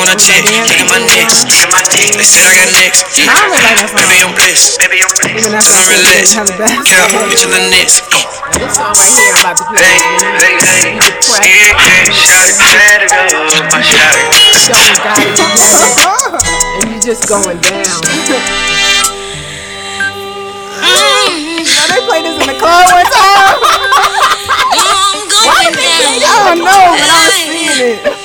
[0.00, 1.44] wanna check, look at my necks.
[1.44, 3.04] They said I got next.
[3.20, 4.00] I don't really like that song.
[4.00, 4.80] Baby, I'm blessed.
[4.80, 5.52] Baby, I'm blessed.
[5.52, 6.16] After I'ma relax.
[6.16, 8.00] didn't have the bad Yeah, get your little necks.
[8.56, 9.84] This song right here, I'm about to play.
[10.40, 11.12] Hey, hey, hey.
[11.28, 13.04] Shot it, shot it.
[13.68, 14.31] I shot it.
[14.72, 16.40] Someone got it together,
[16.80, 17.84] and you just going down.
[17.84, 18.40] Mm-hmm.
[21.68, 23.60] Now they play this in the club one time.
[25.44, 26.24] Why did they play?
[26.24, 28.21] I don't know, but I was seeing it.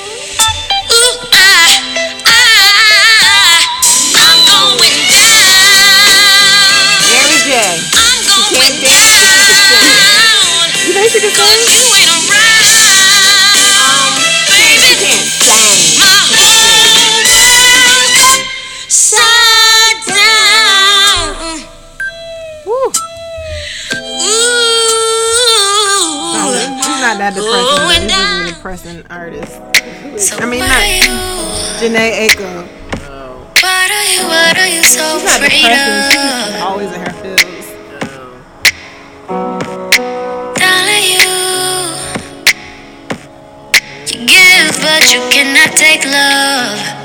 [27.18, 28.06] Not that depressing.
[28.08, 28.38] though.
[28.44, 29.54] He's a depressing artist.
[30.40, 30.70] I mean, not
[31.80, 32.66] Jhené Aiko.
[33.60, 36.10] What are you, what are you so She's not afraid depressing.
[36.10, 36.52] She's of?
[36.52, 37.66] just always in her feels.
[40.58, 41.26] Darling, you,
[44.06, 46.97] you give, but you cannot take love.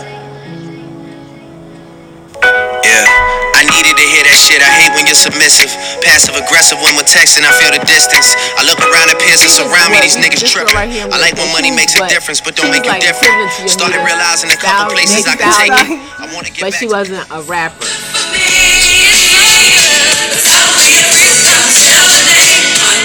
[4.54, 4.62] Shit.
[4.62, 5.74] I hate when you're submissive.
[6.06, 8.38] Passive aggressive when we're texting, I feel the distance.
[8.54, 10.78] I look around at peers and surround me, these niggas tripping.
[10.78, 13.34] I like when money makes a difference, but don't make you different.
[13.66, 15.98] Started realizing a couple places I can take it.
[16.22, 17.82] I wanna get But she wasn't a rapper.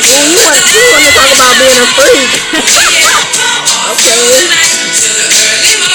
[0.09, 2.29] Well, you want, you want to talk about being a freak.
[3.97, 5.88] okay.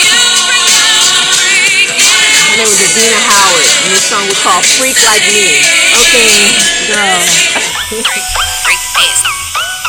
[2.54, 5.58] Her name was Adina Howard, and this song was called Freak Like Me.
[5.90, 6.54] Okay,
[6.86, 7.18] girl.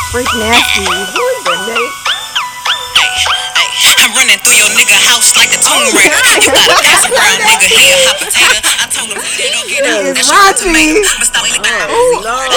[0.09, 0.81] Freak nasty.
[0.89, 1.93] Who is that, Nate?
[4.01, 6.17] I'm running through your nigga house like the Tomb Raider.
[6.41, 7.69] You gotta dance around, nigga.
[7.69, 8.57] He a hot potato.
[8.81, 10.17] I told him he don't get uh, He up.
[10.17, 11.05] is raunchy.
[11.69, 12.49] Oh, Lord.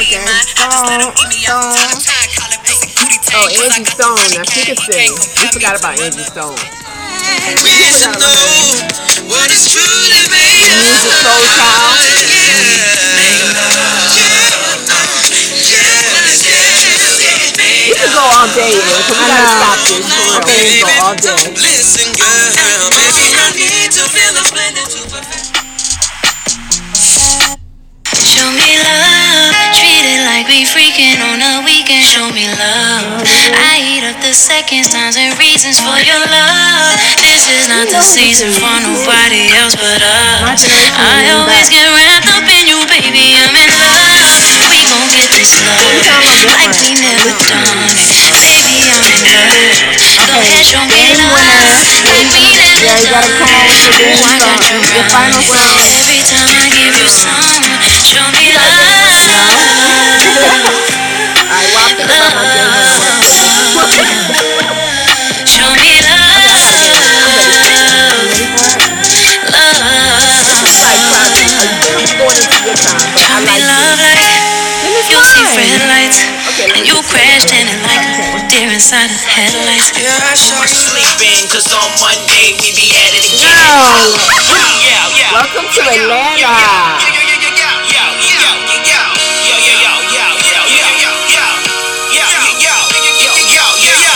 [0.00, 1.92] Okay, stone, stone.
[3.36, 4.16] Oh, Angie Stone.
[4.32, 5.12] Now she can sing.
[5.12, 6.56] We forgot about Angie Stone.
[7.26, 8.86] Wish to know
[9.26, 11.98] what is truly made Music Soul Child.
[17.86, 20.06] We could go all day, man, because we gotta stop this.
[20.06, 20.46] For real.
[20.46, 21.42] We can go all day.
[21.58, 24.86] Listen, girl, baby, I need to feel a splendid
[28.36, 32.04] Show me love, treat it like we freaking on a weekend.
[32.04, 33.24] Show me love.
[33.56, 37.00] I eat up the seconds, times, and reasons for your love.
[37.24, 40.04] This is not the season for nobody else but
[40.52, 40.68] us.
[41.00, 43.40] I always get wrapped up in you, baby.
[43.40, 43.72] I'm in
[45.54, 47.70] gon' get this like done.
[48.34, 49.62] Baby, I'm in love.
[50.16, 53.94] Go ahead, show me love like we never Yeah, you gotta come on with your
[53.94, 54.74] Ooh, I got song.
[54.74, 55.78] you Your final song.
[55.86, 57.62] Every time I give you some,
[58.02, 59.15] show me love.
[78.76, 79.88] Inside the headlights.
[79.96, 83.48] Yeah, I saw you sleeping, cause on Monday we be at it again.
[83.48, 84.20] Yo.
[84.84, 85.32] Yeah, yeah.
[85.32, 86.52] Welcome to Atlanta.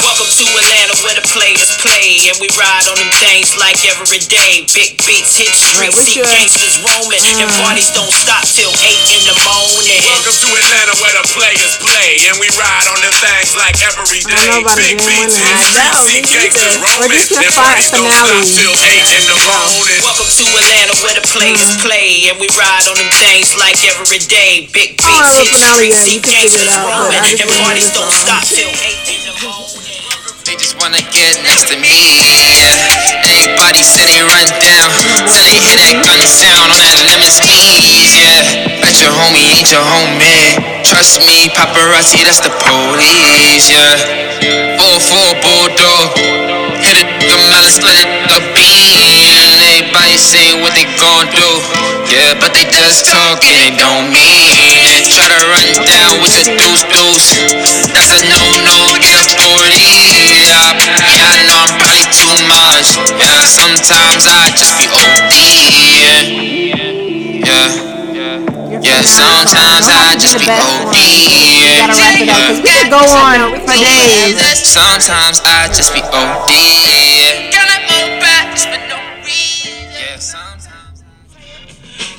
[0.04, 1.89] Welcome to Atlanta where the players play.
[2.00, 4.64] And we ride on them things like every day.
[4.72, 9.04] Big beats hit streets, what's see your- gangsters roaming, and parties don't stop till eight
[9.12, 10.00] in the morning.
[10.08, 14.24] Welcome to Atlanta where the players play and we ride on them things like every
[14.24, 14.32] day.
[14.32, 16.88] I know about Big beats hit I streets, see gangsters neither.
[16.88, 20.00] Roaming, and fi- parties don't stop till eight in the morning.
[20.00, 24.24] Welcome to Atlanta where the players play and we ride on them things like every
[24.24, 24.72] day.
[24.72, 26.08] Big beats know hit finale streets, yet.
[26.08, 29.04] see You can figure it gangsters roaming, and parties don't stop till eight in the
[29.04, 29.19] morning.
[30.44, 31.92] They just wanna get next to me.
[33.28, 34.88] Everybody say they run down
[35.28, 38.16] till they hear that gun sound on that lemon squeeze.
[38.16, 40.56] Yeah, bet your homie ain't your homie.
[40.88, 43.68] Trust me, paparazzi, that's the police.
[43.68, 44.00] Yeah,
[44.80, 46.16] four four bulldog.
[46.80, 49.36] Hit it, the malice, split it, the bean.
[49.60, 51.48] Everybody say what they gon' do.
[52.08, 54.56] Yeah, but they just talking, don't mean
[54.88, 55.04] it.
[55.12, 57.28] Try to run down with your deuce deuce.
[57.92, 58.40] That's a no
[62.80, 63.12] much.
[63.20, 65.34] Yeah, sometimes I just be OD.
[67.44, 67.68] Yeah,
[68.16, 69.02] yeah, yeah.
[69.02, 70.96] Sometimes I just be OD.
[70.96, 74.40] Yeah, Gotta wrap it we could go on for days.
[74.64, 76.50] Sometimes I just be OD.
[76.50, 77.50] Yeah.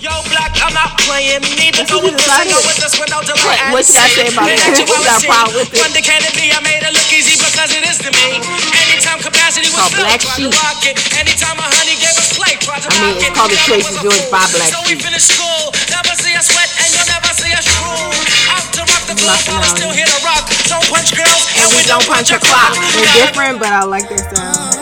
[0.02, 1.42] Yo, black, I'm not playing.
[1.46, 3.38] Neither That's go what with this, I with this with no delay.
[3.46, 4.74] What- and what should I say about say, that?
[4.74, 5.30] let you You got a see.
[5.30, 5.78] problem with it?
[5.78, 6.50] Wonder can it be?
[6.50, 8.42] I made it look easy because it is to me.
[8.90, 10.50] Anytime capacity was Called filled, Black tried Sheep.
[10.50, 10.98] to rock it.
[11.14, 13.38] Anytime a honey gave us play, tried to I mean, rock it's it.
[13.38, 15.06] called The Never Choice was is Yours by Black So we Sheep.
[15.06, 15.62] finished school.
[15.94, 18.18] Never see us sweat and you'll never see us drool.
[18.58, 20.50] Out to rock the floor, while I still here to rock.
[20.74, 22.74] Don't punch girls And we don't punch a clock.
[22.98, 24.82] They're different, but I like their sound.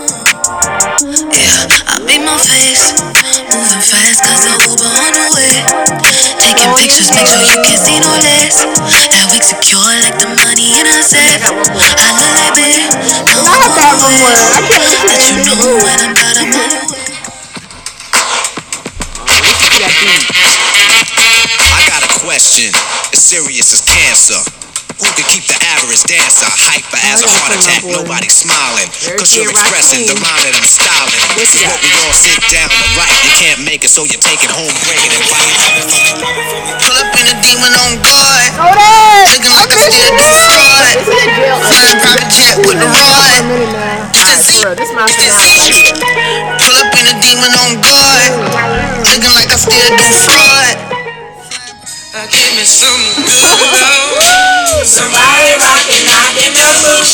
[1.35, 2.95] Yeah, I beat my face.
[2.95, 5.51] Moving fast cause the Uber on the way.
[6.47, 9.18] Taking oh, pictures, make sure you can see no less.
[9.39, 11.39] That secure like the money in a safe.
[11.47, 12.91] I love that bitch.
[13.23, 14.35] No I have that one word.
[14.35, 15.63] I can't listen to Let you anything.
[15.63, 16.99] know when I'm about to money.
[21.71, 22.73] I got a question.
[23.13, 24.68] As serious as cancer.
[24.99, 27.87] Who can keep the average dancer hyper as a heart attack?
[27.87, 28.91] Nobody smiling.
[29.15, 31.15] Cause you're expressing the line that I'm styling.
[31.39, 33.15] This is what we all sit down to write.
[33.23, 35.55] You can't make it, so you take it home, break it and bite.
[36.83, 38.51] Pull up in a demon on guard.
[39.31, 40.95] Looking like a scared do fraud.
[41.63, 43.39] Flying private jet with the rod.
[44.75, 45.95] This my finale.
[46.59, 48.31] Pull up in a demon on guard.
[49.07, 50.75] Looking like I still do fraud.
[52.11, 54.38] I give me some good love.
[54.79, 57.11] Somebody rockin' out the booth.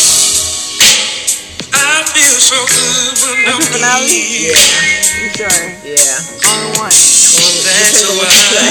[1.73, 4.05] I feel so good when I'm finale?
[4.05, 4.53] here.
[4.53, 5.65] You sure?
[5.81, 6.45] Yeah.
[6.45, 6.93] Only one.
[6.93, 8.69] That's why I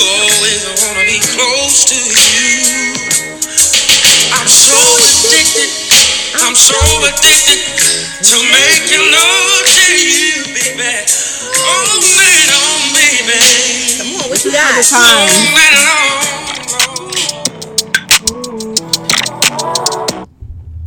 [0.00, 2.96] always wanna be close to you.
[4.32, 5.68] I'm so addicted.
[6.48, 7.60] I'm so addicted
[8.24, 10.96] to making love to you, baby.
[11.60, 13.36] Oh, man, oh, baby.
[14.00, 14.80] Come on, what you got?
[14.80, 15.28] Oh, Time.
[15.28, 16.45] All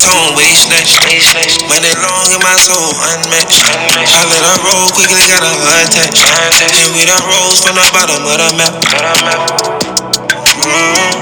[0.00, 0.96] Don't waste next.
[1.68, 3.60] When it long in my soul unmatched.
[3.68, 5.52] I let her roll quickly, got a
[5.84, 6.24] attach.
[6.72, 8.80] And we done rose from the bottom of the map.
[10.64, 11.20] Mm.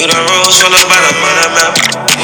[0.00, 2.17] We done rose from the bottom of the map.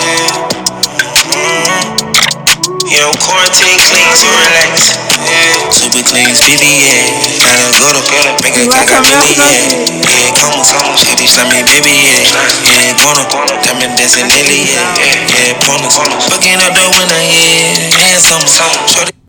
[2.94, 4.94] You know, quarantine clean, so relax.
[5.18, 5.66] Yeah.
[5.74, 7.10] Super clean, BBA.
[7.42, 10.06] Gotta go to go to make a caca, baby, yeah.
[10.06, 12.22] Yeah, come on, come on, shady, slam me, baby, yeah.
[12.62, 13.26] Yeah, gonna,
[13.66, 14.94] diamond dancing, lily, yeah.
[15.26, 17.98] Yeah, bonus, fucking up the winner, yeah.
[17.98, 18.46] Handsome,
[18.86, 19.23] shorty.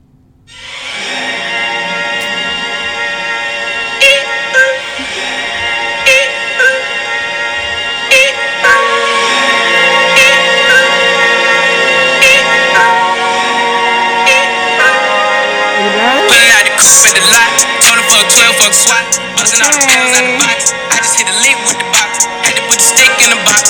[19.45, 19.61] SWAT.
[19.61, 20.59] Busting all the tails out the box.
[20.73, 22.11] I just hit a lick with the box.
[22.45, 23.63] Had to put the stick in the box.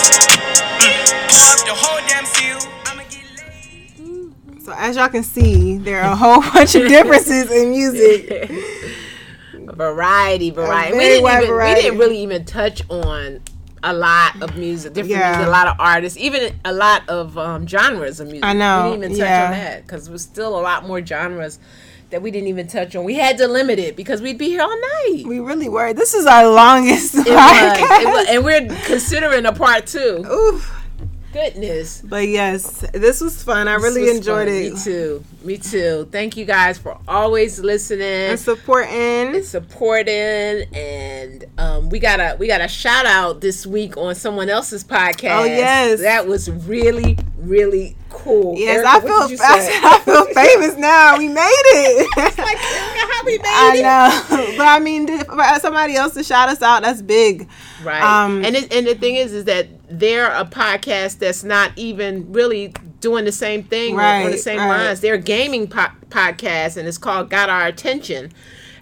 [0.80, 0.96] Mm.
[1.30, 2.60] Pour up the whole damn seal.
[4.66, 8.50] So as y'all can see, there are a whole bunch of differences in music.
[9.54, 10.94] variety, variety.
[10.94, 13.42] A We didn't, wide even, we didn't really even touch on
[13.84, 15.32] a lot of music, different Yeah.
[15.38, 18.44] music, a lot of artists, even a lot of um, genres of music.
[18.44, 19.46] I know, We didn't even touch yeah.
[19.46, 21.60] on that because there's still a lot more genres
[22.16, 23.04] that we didn't even touch on.
[23.04, 25.24] We had to limit it because we'd be here all night.
[25.28, 25.92] We really were.
[25.92, 28.02] This is our longest It was, podcast.
[28.02, 30.24] it was, and we're considering a part two.
[30.26, 30.85] Oof.
[31.36, 32.02] Goodness.
[32.02, 33.68] But yes, this was fun.
[33.68, 34.56] I This really enjoyed fun.
[34.56, 34.74] it.
[34.74, 35.24] Me too.
[35.44, 36.08] Me too.
[36.12, 38.02] Thank you guys for always listening
[38.32, 38.92] And supporting.
[39.36, 40.64] and supporting.
[40.74, 44.84] And um, we got a we got a shout out this week on someone else's
[44.84, 45.42] podcast.
[45.42, 46.02] Oh, yes.
[46.02, 48.58] that was really really cool.
[48.58, 51.18] Yes, Erica, I feel I, I feel famous now.
[51.18, 52.10] We made it.
[52.18, 53.82] like how we made I it.
[53.84, 57.48] know, but I mean, for somebody else to shout us out, that's big.
[57.84, 58.02] Right.
[58.02, 59.68] Um, and it, and the thing is, is that
[60.00, 64.60] they're a podcast that's not even really doing the same thing on- on the same
[64.60, 64.86] right.
[64.88, 65.02] lines.
[65.02, 68.32] They're a gaming po- podcast, and it's called "Got Our Attention."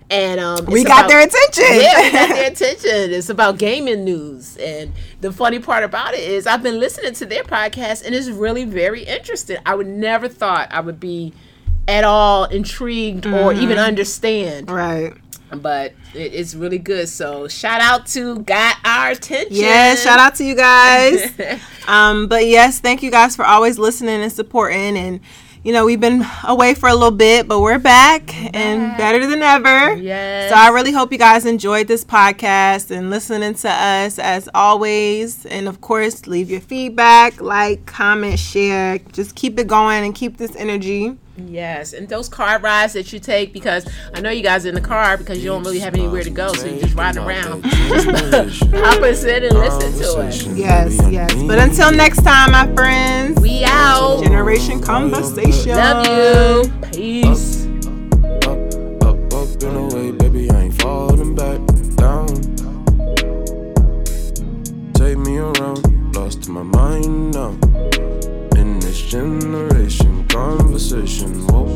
[0.09, 1.63] And um, We got their attention.
[1.69, 3.11] Yeah, we got their attention.
[3.13, 4.91] It's about gaming news, and
[5.21, 8.65] the funny part about it is, I've been listening to their podcast, and it's really
[8.65, 9.57] very interesting.
[9.65, 11.33] I would never thought I would be
[11.87, 13.85] at all intrigued or even Mhm.
[13.87, 14.69] understand.
[14.69, 15.13] Right.
[15.59, 17.09] But it, it's really good.
[17.09, 19.55] So shout out to Got Our Attention.
[19.55, 21.31] Yeah, shout out to you guys.
[21.87, 24.97] um, but yes, thank you guys for always listening and supporting.
[24.97, 25.19] And
[25.63, 29.41] you know, we've been away for a little bit, but we're back and better than
[29.41, 29.95] ever.
[29.95, 30.51] Yes.
[30.51, 35.45] So I really hope you guys enjoyed this podcast and listening to us as always.
[35.45, 38.97] And of course, leave your feedback, like, comment, share.
[39.13, 41.17] Just keep it going and keep this energy.
[41.35, 44.75] Yes, and those car rides that you take because I know you guys are in
[44.75, 47.63] the car because you don't really have anywhere to go, so you just ride around.
[47.63, 50.57] Just pop us in and listen to it.
[50.57, 51.33] Yes, yes.
[51.43, 54.21] But until next time, my friends, we out.
[54.21, 55.71] Generation Conversation.
[55.71, 56.71] Love you.
[56.91, 57.65] Peace.
[58.45, 61.59] Up, up and away, baby, I ain't falling back
[61.95, 62.27] down.
[64.93, 67.72] Take me around, lost my mind now
[69.13, 71.45] generation conversation.
[71.45, 71.67] Whoa.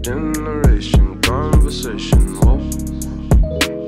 [0.00, 2.36] Generation conversation.
[2.36, 3.85] Whoa.